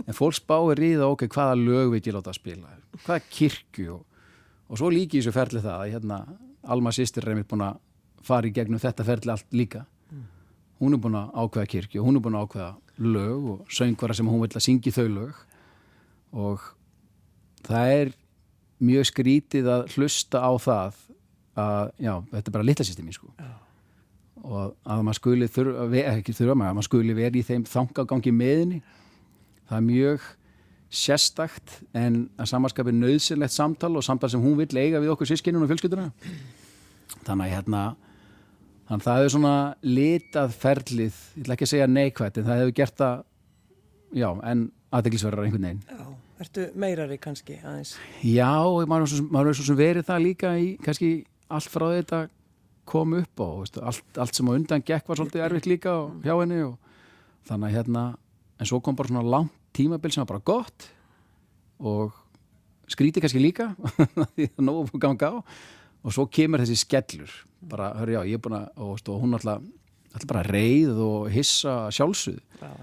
En 0.08 0.18
fólk 0.18 0.40
spáir 0.40 0.82
í 0.82 0.92
það 0.96 1.12
ok, 1.14 1.28
hvaða 1.36 1.60
lög 1.60 1.92
vil 1.94 2.02
ég 2.02 2.16
láta 2.16 2.32
að 2.32 2.40
spila? 2.40 2.72
Hvaða 3.04 3.26
kirkju? 3.30 4.00
Og, 4.00 4.24
og 4.72 4.80
svo 4.82 4.90
líki 4.90 5.20
þessu 5.20 5.36
ferli 5.36 5.62
það 5.62 5.76
að 5.84 5.94
hérna 5.94 6.20
Alma 6.74 6.94
sýstir 6.96 7.26
er 7.26 7.34
einmitt 7.34 7.50
búin 7.52 7.66
að 7.68 7.82
fara 8.24 8.48
í 8.48 8.54
gegnum 8.56 8.82
þetta 8.82 9.06
ferli 9.06 9.34
allt 9.34 9.54
líka 9.54 9.84
hún 10.82 10.96
er 10.96 11.02
búin 11.04 11.20
að 11.20 11.34
ákveða 11.38 11.72
kirkju 11.76 12.04
hún 12.06 12.18
er 12.18 12.24
búin 12.24 12.38
að 12.38 12.48
ákveða 12.48 12.72
lög 12.98 13.50
og 13.54 13.74
söngvara 13.74 14.14
sem 14.14 14.28
hún 14.28 14.42
vil 14.44 14.52
að 14.54 14.66
syngja 14.66 14.94
þau 14.94 15.08
lög. 15.10 15.42
Og 16.34 16.68
það 17.66 17.96
er 17.98 18.14
mjög 18.84 19.10
skrítið 19.10 19.70
að 19.70 19.84
hlusta 19.96 20.42
á 20.44 20.52
það 20.62 21.02
að, 21.54 21.92
já, 22.02 22.14
þetta 22.32 22.50
er 22.50 22.56
bara 22.56 22.68
litla 22.68 22.86
sýstir 22.86 23.06
mín 23.06 23.16
sko. 23.16 23.30
Já. 23.38 23.52
og 24.44 24.74
að 24.84 25.02
maður 25.08 25.16
skuli 25.22 25.48
þurfa, 25.48 26.00
ekki 26.18 26.34
þurfa 26.36 26.56
maður, 26.60 26.70
að 26.70 26.78
maður 26.78 26.88
skuli 26.90 27.14
vera 27.16 27.40
í 27.40 27.44
þeim 27.48 27.62
þangagangi 27.64 28.34
meðinni 28.36 28.80
það 29.70 29.78
er 29.78 29.86
mjög 29.88 30.26
sérstakt 30.94 31.78
en 31.98 32.18
að 32.38 32.50
samanskapi 32.52 32.94
nöðsynlegt 32.98 33.56
samtal 33.56 33.94
og 33.98 34.04
samtal 34.06 34.30
sem 34.30 34.44
hún 34.44 34.58
vill 34.60 34.76
eiga 34.76 35.00
við 35.00 35.14
okkur 35.14 35.30
sískinun 35.32 35.64
og 35.64 35.72
fjölskylduna. 35.72 36.10
Þannig 37.24 37.46
að 37.46 37.54
hérna 37.56 37.84
þannig 38.88 39.00
að 39.00 39.08
það 39.08 39.24
er 39.26 39.34
svona 39.34 39.54
litað 39.84 40.56
ferlið, 40.64 41.20
ég 41.38 41.44
ætla 41.46 41.56
ekki 41.58 41.68
að 41.68 41.72
segja 41.74 41.88
neikvætt 41.88 42.38
en 42.42 42.48
það 42.50 42.62
hefur 42.62 42.76
gert 42.80 42.98
það 43.00 43.24
já, 44.20 44.30
en 44.52 44.64
aðeinsverðar 44.94 45.48
einhvern 45.48 45.68
veginn 45.70 45.84
já. 45.88 46.06
Ertu 46.44 46.64
meirari 46.76 47.18
kannski 47.22 47.60
aðeins? 47.62 47.94
Já, 48.26 48.50
maður 48.90 49.06
er 49.06 49.12
svo, 49.14 49.20
sem- 49.22 49.76
er 49.78 49.80
verið 49.80 50.08
það 50.10 50.24
líka 50.26 50.54
í 50.60 50.78
kannski 50.84 51.12
allt 51.54 51.70
frá 51.72 51.86
þetta 51.94 52.24
kom 52.86 53.14
upp 53.16 53.40
og 53.40 53.60
veistu, 53.62 53.80
allt, 53.86 54.04
allt 54.20 54.36
sem 54.36 54.50
á 54.50 54.52
undan 54.52 54.84
gekk 54.84 55.08
var 55.08 55.18
svolítið 55.22 55.46
erfitt 55.46 55.70
líka 55.70 55.94
og, 56.02 56.18
hjá 56.26 56.34
henni 56.42 56.60
og 56.66 56.76
þannig 57.48 57.70
að 57.70 57.76
hérna 57.78 58.04
en 58.60 58.66
svo 58.68 58.82
kom 58.84 58.96
bara 58.96 59.08
svona 59.08 59.24
langt 59.24 59.54
tímabil 59.74 60.12
sem 60.12 60.26
var 60.26 60.34
bara 60.36 60.44
gott 60.44 60.90
og 61.80 62.12
skríti 62.92 63.22
kannski 63.24 63.40
líka 63.40 63.72
því 64.36 64.50
það 64.52 64.66
nógu 64.68 64.90
búið 64.92 65.04
ganga 65.06 65.30
á 65.32 65.36
og 66.04 66.16
svo 66.16 66.28
kemur 66.32 66.64
þessi 66.64 66.80
skellur. 66.84 67.32
Bara, 67.64 67.94
hörru 68.00 68.18
já, 68.18 68.22
ég 68.28 68.40
er 68.40 68.44
búin 68.44 68.58
að 68.58 68.84
og, 68.84 69.00
og 69.08 69.22
hún 69.24 69.38
alltaf, 69.38 69.64
alltaf 70.12 70.30
bara 70.30 70.44
reið 70.48 71.00
og 71.00 71.30
hissa 71.32 71.88
já. 71.90 72.74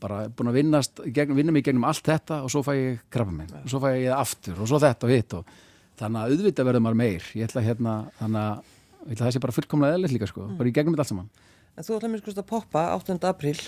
bara 0.00 0.22
búin 0.28 0.50
að 0.50 0.58
vinnast, 0.60 1.02
gegn, 1.14 1.36
vinna 1.36 1.52
mig 1.52 1.66
gegnum 1.66 1.84
allt 1.84 2.06
þetta 2.06 2.42
og 2.42 2.50
svo 2.50 2.64
fæ 2.64 2.72
ég 2.74 3.02
krabba 3.12 3.34
minn 3.36 3.52
og 3.60 3.68
svo 3.70 3.82
fæ 3.82 3.92
ég 4.00 4.16
aftur 4.16 4.58
og 4.58 4.70
svo 4.70 4.80
þetta 4.82 5.06
og 5.06 5.12
hitt 5.12 5.36
og 5.36 5.52
þannig 6.00 6.22
að 6.22 6.32
auðvitað 6.32 6.68
verður 6.70 6.84
maður 6.86 7.00
meir. 7.02 7.26
Ég 7.36 7.48
ætla 7.48 7.64
hérna, 7.64 7.96
þannig 8.18 8.42
að 8.42 8.54
ég 9.02 9.12
ætla 9.12 9.18
að 9.18 9.26
það 9.26 9.34
sé 9.36 9.42
bara 9.44 9.56
fullkomlega 9.58 9.98
eðlilegt 9.98 10.16
líka 10.16 10.30
sko, 10.30 10.46
bara 10.58 10.70
í 10.70 10.74
gegnum 10.74 10.96
þetta 10.96 11.04
allt 11.04 11.12
saman. 11.12 11.28
En 11.72 11.86
þú 11.86 11.96
ætlaði 11.96 12.12
mér 12.12 12.22
skoðast 12.22 12.42
að 12.42 12.48
poppa 12.50 12.86
8. 12.96 13.18
apríl. 13.28 13.58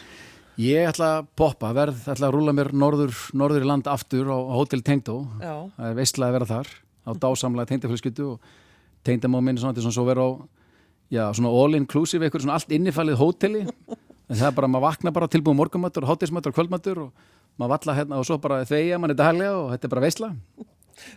ég 0.60 0.88
ætla 0.88 1.10
að 1.18 1.30
poppa, 1.36 1.72
verð, 1.76 2.02
ætla 2.08 2.28
að 2.28 2.34
rúla 2.36 2.54
mér 2.56 2.72
norður, 2.72 3.14
norður 3.36 3.64
í 3.64 3.68
land 3.68 3.88
aftur 3.90 4.28
á, 4.30 4.38
á 4.38 4.54
Hotel 4.54 4.82
Tengdó. 4.86 5.20
Það 5.40 5.88
er 5.88 5.96
veistlega 5.98 6.30
að 6.30 6.36
vera 6.38 6.50
þar 6.50 6.74
á 7.04 7.10
dásamlega 7.20 7.70
tengdafélskyldu 7.70 8.28
og 8.32 8.52
tengdamá 9.06 9.40
minn 9.44 9.60
svona, 9.60 9.74
þetta 9.74 9.84
er 9.84 9.86
svona 9.88 9.98
svo 9.98 10.06
vera 10.08 10.26
á 10.26 10.30
já, 11.14 11.24
svona 11.36 11.52
all 11.52 11.78
inclusive, 11.78 12.26
eitthvað 12.26 12.46
svona 12.46 12.58
allt 12.58 12.74
innifælið 12.74 13.20
hóteli. 13.20 13.64
En 14.24 14.38
það 14.38 14.46
er 14.48 14.54
bara, 14.56 14.70
maður 14.72 14.86
vakna 14.88 15.12
bara 15.14 15.28
tilbúið 15.28 15.58
morgumatur, 15.58 16.06
hátismatur 16.08 16.54
og 16.54 16.58
kvöldmatur 16.58 17.02
og 17.02 17.26
maður 17.60 17.74
valla 17.76 17.98
hérna 17.98 18.20
og 18.20 18.28
svo 18.28 18.38
bara 18.42 18.62
þegja 18.68 18.98
mann 18.98 19.12
þetta 19.12 19.26
herlega 19.28 19.58
og 19.58 19.74
þetta 19.74 19.86
er 19.86 19.92
bara 19.92 20.04
veistla 20.06 20.30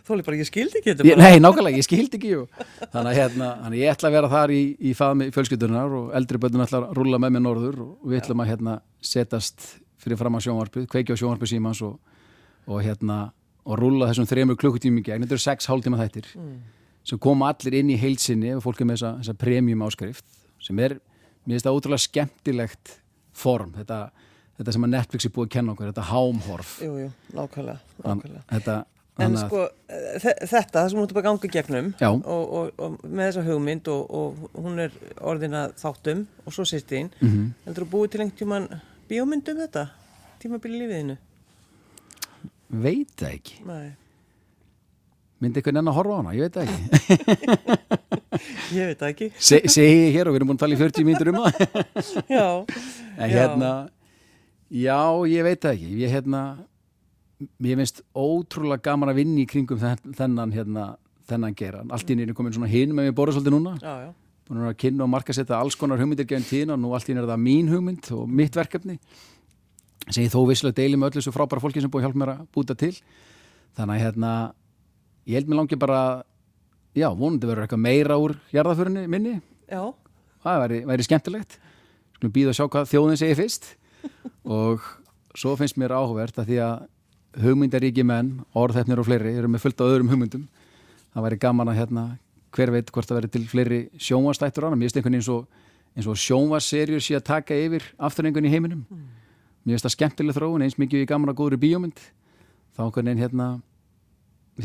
þóli 0.06 0.24
bara, 0.26 0.38
ég 0.38 0.48
skildi 0.48 0.80
ekki 0.80 0.94
þetta. 0.94 1.16
Nei, 1.20 1.40
nákvæmlega, 1.42 1.78
ég 1.78 1.86
skildi 1.86 2.18
ekki 2.18 2.32
og, 2.40 2.62
þannig 2.92 3.10
að 3.10 3.18
hérna, 3.18 3.50
að 3.66 3.76
ég 3.78 3.92
ætla 3.92 4.10
að 4.10 4.16
vera 4.16 4.30
þar 4.32 4.52
í, 4.54 4.62
í 4.78 4.94
faðmi 4.98 5.28
fjölskyldunar 5.34 5.96
og 5.98 6.08
eldri 6.18 6.40
bönnum 6.42 6.64
ætla 6.64 6.80
að 6.82 6.96
rúlla 6.98 7.20
með 7.22 7.34
mér 7.36 7.44
norður 7.44 7.82
og 7.84 8.08
við 8.10 8.22
ætlum 8.22 8.42
að 8.44 8.50
hérna 8.52 8.78
setast 9.04 9.68
fyrir 10.02 10.18
fram 10.20 10.38
á 10.38 10.40
sjónvarpið, 10.42 10.88
kveikja 10.90 11.18
á 11.18 11.20
sjónvarpið 11.22 11.52
símans 11.52 11.82
og, 11.86 11.94
og 12.66 12.82
hérna 12.84 13.20
og 13.68 13.78
rúlla 13.80 14.10
þessum 14.10 14.28
þremur 14.30 14.58
klukkutími 14.58 15.04
gegn, 15.06 15.24
þetta 15.26 15.38
eru 15.38 15.46
sex 15.46 15.70
hálftíma 15.70 16.00
þættir 16.02 16.32
sem 17.08 17.18
koma 17.24 17.48
allir 17.52 17.78
inn 17.80 17.90
í 17.94 17.96
heilsinni 18.00 18.50
og 18.56 18.62
fólk 18.66 18.82
er 18.84 18.88
með 18.90 18.98
þessa, 19.00 19.12
þessa 19.22 19.36
premium 19.40 19.84
áskrift 19.86 20.24
sem 20.60 20.78
er, 20.84 20.98
mér 21.46 21.56
finnst 21.56 21.68
það 21.68 21.78
ótrúlega 21.80 22.04
skemmtilegt 22.04 22.94
form, 23.38 23.72
þetta, 23.78 24.02
þetta 24.58 24.74
sem 24.76 24.84
að 24.88 24.94
Netflix 24.96 25.24
er 25.28 25.32
búið 25.36 25.46
að 25.48 25.52
kenna 25.56 25.72
okkur, 25.74 25.90
þetta 25.92 26.06
hámhorf 26.12 26.72
Jú, 26.84 26.92
jú, 27.06 27.10
nákvæmlega, 27.38 27.78
Þann- 28.02 28.22
nákvæmlega. 28.22 28.44
þetta, 28.52 28.78
En 29.18 29.34
sko, 29.34 29.64
þe- 30.22 30.34
þetta, 30.46 30.74
það 30.76 30.90
sem 30.92 30.98
hún 31.00 31.06
er 31.08 31.14
bara 31.16 31.24
ganga 31.26 31.48
í 31.48 31.50
gegnum 31.50 31.86
og, 32.06 32.52
og, 32.54 32.68
og 32.78 32.98
með 33.02 33.24
þessa 33.32 33.42
hugmynd 33.48 33.88
og, 33.90 34.12
og 34.14 34.60
hún 34.62 34.78
er 34.84 34.92
orðina 35.26 35.62
þáttum 35.80 36.20
og 36.46 36.54
svo 36.54 36.62
sýst 36.70 36.86
þín, 36.92 37.08
Mhm. 37.20 37.48
heldur 37.64 37.82
þú 37.86 37.90
búið 37.96 38.10
til 38.12 38.20
einhvern 38.22 38.38
tíman 38.38 38.68
bíómynd 39.10 39.48
um 39.50 39.58
þetta? 39.64 39.88
Tímabili 40.38 40.78
lífiðinu? 40.84 41.16
veit 42.70 43.10
það 43.16 43.32
ekki 43.38 43.58
Nei, 43.66 43.88
myndi 45.42 45.60
einhvern 45.60 45.80
enn 45.82 45.90
að 45.92 45.96
horfa 45.98 46.14
á 46.14 46.18
hana, 46.20 46.34
ég 46.36 46.48
veit 46.48 46.56
ekki. 46.62 46.78
Ég 48.76 48.90
veit 48.92 49.02
ekki. 49.08 49.26
Se, 49.40 49.58
segi 49.72 49.94
ég 50.08 50.12
hér 50.14 50.28
og 50.28 50.34
við 50.34 50.38
erum 50.42 50.50
búin 50.52 50.58
að 50.58 50.62
tala 50.62 50.76
í 50.76 50.78
40 50.78 51.06
mínútur 51.08 51.30
um 51.32 51.38
það. 51.40 51.54
Já, 52.36 52.46
en 53.16 53.30
Já. 53.30 53.34
hérna 53.34 53.70
já, 54.70 54.98
ég 55.32 55.42
veit 55.46 55.64
ekki. 55.70 55.88
Ég 56.02 56.12
hérna 56.12 56.42
mér 57.62 57.80
finnst 57.80 58.02
ótrúlega 58.18 58.84
gaman 58.90 59.10
að 59.14 59.18
vinna 59.22 59.40
í 59.42 59.46
kringum 59.48 59.80
þenn- 59.80 60.12
þennan 60.18 60.52
hérna 60.54 60.84
þennan 61.28 61.56
geran, 61.56 61.90
allt 61.92 62.08
einu 62.12 62.24
er 62.26 62.34
komin 62.36 62.54
svona 62.56 62.68
hinn 62.72 62.92
með 62.96 63.08
mér 63.08 63.16
borða 63.16 63.34
svolítið 63.36 63.52
núna, 63.56 63.72
já, 63.82 64.12
búin 64.48 64.62
að 64.68 64.76
kynna 64.80 65.04
og 65.04 65.10
marka 65.12 65.34
setja 65.36 65.58
alls 65.60 65.76
konar 65.76 66.00
hugmyndir 66.00 66.24
gefin 66.28 66.46
tíðin 66.48 66.72
og 66.76 66.78
nú 66.84 66.92
allt 66.96 67.08
einu 67.12 67.20
er 67.24 67.28
það 67.32 67.42
mín 67.48 67.68
hugmynd 67.72 68.08
og 68.16 68.28
mitt 68.28 68.56
verkefni. 68.56 68.96
Sem 70.08 70.24
ég 70.24 70.32
þó 70.32 70.40
visslega 70.48 70.78
deili 70.78 70.96
með 71.00 71.10
öllu 71.14 71.20
þessu 71.24 71.34
frábæra 71.34 71.60
fólki 71.64 71.82
sem 71.84 71.90
búið 71.92 72.04
að 72.04 72.08
hjálpa 72.08 72.22
mér 72.22 72.32
að 72.36 72.46
búta 72.56 72.76
til. 72.80 72.94
Þannig 73.76 73.96
að 73.98 74.04
hérna 74.06 74.32
ég 75.28 75.38
held 75.38 75.50
mér 75.50 75.60
langi 75.60 75.78
bara 75.78 76.02
já, 76.96 77.08
vonandi 77.12 77.48
verður 77.48 77.66
eitthvað 77.66 77.84
meira 77.84 78.18
úr 78.20 78.36
jarðaförinni 78.52 79.06
minni. 79.10 79.38
Já, 79.68 79.82
það 80.44 80.62
væri, 80.64 80.78
væri 80.88 81.06
skemmtilegt. 81.06 81.58
Skulum 82.16 82.34
býða 82.34 82.54
að 82.54 82.58
sjá 82.58 82.68
hvað 82.72 82.88
þjóðin 82.92 83.20
segir 83.20 83.38
fyrst. 83.38 83.68
Og 84.58 84.86
svo 85.36 85.54
finnst 85.60 85.78
mér 85.78 85.94
áhugavert 85.94 86.40
að 86.40 86.50
því 86.50 86.62
að 86.64 86.86
hugmyndaríki 87.38 88.04
menn, 88.06 88.38
orðhefnir 88.56 88.98
og 88.98 89.06
fleiri 89.06 89.34
eru 89.38 89.50
með 89.52 89.66
fullt 89.66 89.82
á 89.84 89.86
öðrum 89.86 90.10
hugmyndum. 90.10 90.48
Það 91.12 91.26
væri 91.26 91.40
gaman 91.44 91.70
að 91.70 91.80
hérna, 91.82 92.04
hver 92.56 92.72
veit 92.74 92.90
hvort 92.94 93.08
það 93.08 93.20
væri 93.20 93.32
til 93.34 93.44
fleiri 93.50 93.80
sjónvastættur 94.00 94.64
á 94.64 94.68
hana 94.68 94.78
mér 94.78 94.88
finnst 94.88 94.98
einhvern 94.98 95.18
veginn 95.18 95.46
eins 95.98 96.08
og, 96.08 96.18
sjónvaserjur 96.24 97.02
sé 97.04 97.18
að 97.18 97.26
taka 97.28 97.56
yfir 97.58 97.84
afturrengun 98.08 98.48
í 98.48 98.52
heiminum. 98.52 98.84
Mér 99.62 99.76
finnst 99.76 99.86
það 99.86 99.96
skemmtileg 99.96 100.36
þróun 100.36 100.64
eins 100.64 100.78
mikið 100.80 101.04
ég 101.04 101.10
gaman 101.10 101.32
að 101.32 101.38
góður 101.40 101.58
í 101.58 101.62
bíómynd. 101.66 102.02
Þá 102.74 102.82
einhvern 102.86 103.10
veginn 103.10 103.22
hérna 103.22 103.48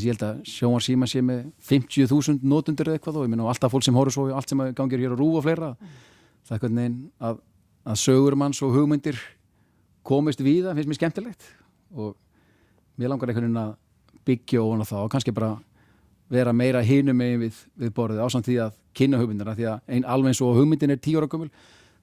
ég 0.02 0.14
held 0.14 0.24
að 0.26 0.40
sjónvarsíma 0.50 1.08
sé 1.10 1.22
með 1.22 1.44
50.000 1.70 2.42
notundur 2.50 2.90
eða 2.90 2.98
eitthvað 2.98 3.20
og 3.20 3.28
ég 3.28 3.34
minna 3.34 3.46
alltaf 3.52 3.74
fólk 3.74 3.86
sem 3.86 3.98
horfður 3.98 4.16
svo 4.16 4.26
í 4.32 4.34
allt 4.34 4.50
sem 4.50 4.64
gangir 4.74 5.04
hér 5.04 5.14
á 5.14 5.18
rúf 5.20 5.38
og 5.38 5.46
fleira. 5.46 5.74
Það 6.44 6.56
er 6.56 6.58
einhvern 6.58 6.80
veginn 6.82 6.96
að, 7.30 7.44
að 7.86 8.00
sögur 8.02 8.38
manns 8.40 8.62
og 8.66 8.74
hugmyndir 8.74 9.20
komist 10.02 10.42
víða 10.42 10.74
finnst 10.74 10.90
mér 10.90 11.00
skemmtilegt. 11.00 11.46
Og 11.94 12.16
mér 12.98 13.14
langar 13.14 13.30
einhvern 13.30 13.52
veginn 13.52 13.62
að 13.62 13.76
byggja 14.26 14.66
á 14.66 14.86
það 14.90 15.04
og 15.04 15.14
kannski 15.14 15.36
bara 15.36 15.54
vera 16.34 16.56
meira 16.56 16.82
hinum 16.82 17.20
megin 17.20 17.44
við, 17.44 17.62
við 17.78 17.94
borðið 17.94 18.26
ásamt 18.26 18.50
því 18.50 18.58
að 18.66 18.76
kynna 18.98 19.22
hugmyndina. 19.22 19.54
Því 19.54 19.70
að 19.70 19.80
ein, 19.94 20.10
alveg 20.10 20.34
eins 20.34 20.42
og 20.42 20.58
hugmyndin 20.58 20.96
er 20.96 21.02
tíu 21.04 21.22
ára 21.22 21.30
gömul 21.30 21.52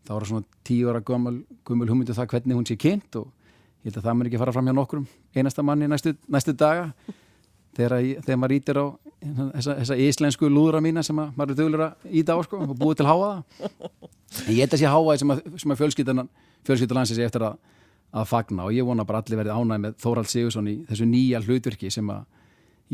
þá 0.07 0.14
er 0.14 0.22
það 0.22 0.30
svona 0.30 0.47
tíu 0.66 0.91
ára 0.91 1.03
gömul 1.05 1.41
hugmyndu 1.68 2.16
það 2.16 2.30
hvernig 2.34 2.59
hún 2.59 2.68
sé 2.68 2.76
kynnt 2.80 3.18
og 3.20 3.28
ég 3.80 3.91
held 3.91 3.99
að 4.01 4.07
það 4.07 4.16
mér 4.18 4.30
ekki 4.30 4.41
fara 4.41 4.55
fram 4.55 4.68
hjá 4.68 4.76
nokkrum 4.76 5.07
einasta 5.34 5.64
manni 5.64 5.88
næstu, 5.91 6.14
næstu 6.28 6.55
daga 6.57 6.91
þegar, 7.77 7.97
þegar 8.25 8.41
maður 8.41 8.57
ítir 8.57 8.81
á 8.81 8.87
þessa, 9.21 9.75
þessa 9.81 9.99
íslensku 10.07 10.51
lúðra 10.51 10.81
mína 10.85 11.05
sem 11.07 11.18
að 11.21 11.35
maður 11.37 11.55
er 11.55 11.61
duglir 11.61 11.85
að 11.87 12.14
íta 12.21 12.37
á 12.37 12.41
sko 12.47 12.62
og 12.64 12.73
búið 12.79 13.01
til 13.01 13.09
háa 13.11 13.18
það 13.21 13.43
en 14.47 14.55
ég 14.55 14.62
held 14.64 14.77
að 14.77 14.83
sé 14.83 14.91
háa 14.95 15.16
sem 15.23 15.35
að, 15.35 15.43
sem 15.62 15.75
að 15.75 15.83
fjölskyldan 15.83 16.25
fjölskyldalansi 16.66 17.18
sé 17.18 17.29
eftir 17.29 17.47
að, 17.47 17.61
að 18.14 18.29
fagna 18.31 18.66
og 18.66 18.75
ég 18.77 18.89
vona 18.89 19.07
bara 19.09 19.23
allir 19.23 19.41
verið 19.41 19.57
ánæg 19.57 19.85
með 19.85 20.01
Þórald 20.03 20.33
Sigursson 20.33 20.71
í 20.71 20.77
þessu 20.89 21.09
nýja 21.09 21.43
hlutverki 21.45 21.93
sem 21.93 22.11
að 22.12 22.27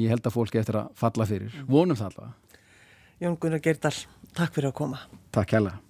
ég 0.03 0.13
held 0.13 0.29
að 0.29 0.37
fólk 0.37 0.53
eigi 0.53 0.61
eftir 0.61 0.81
að 0.83 0.93
falla 1.01 1.27
fyrir. 1.29 1.57
Vonum 1.71 1.97
það 1.97 2.11
allavega, 2.13 2.63
Jón 3.25 3.41
Gunnar 3.41 3.65
Geirdal, 3.65 3.97
takk 4.37 4.53
fyrir 4.59 4.71
að 4.75 4.79
koma. 4.83 5.03
takk 5.33 5.55
kærlega 5.55 5.86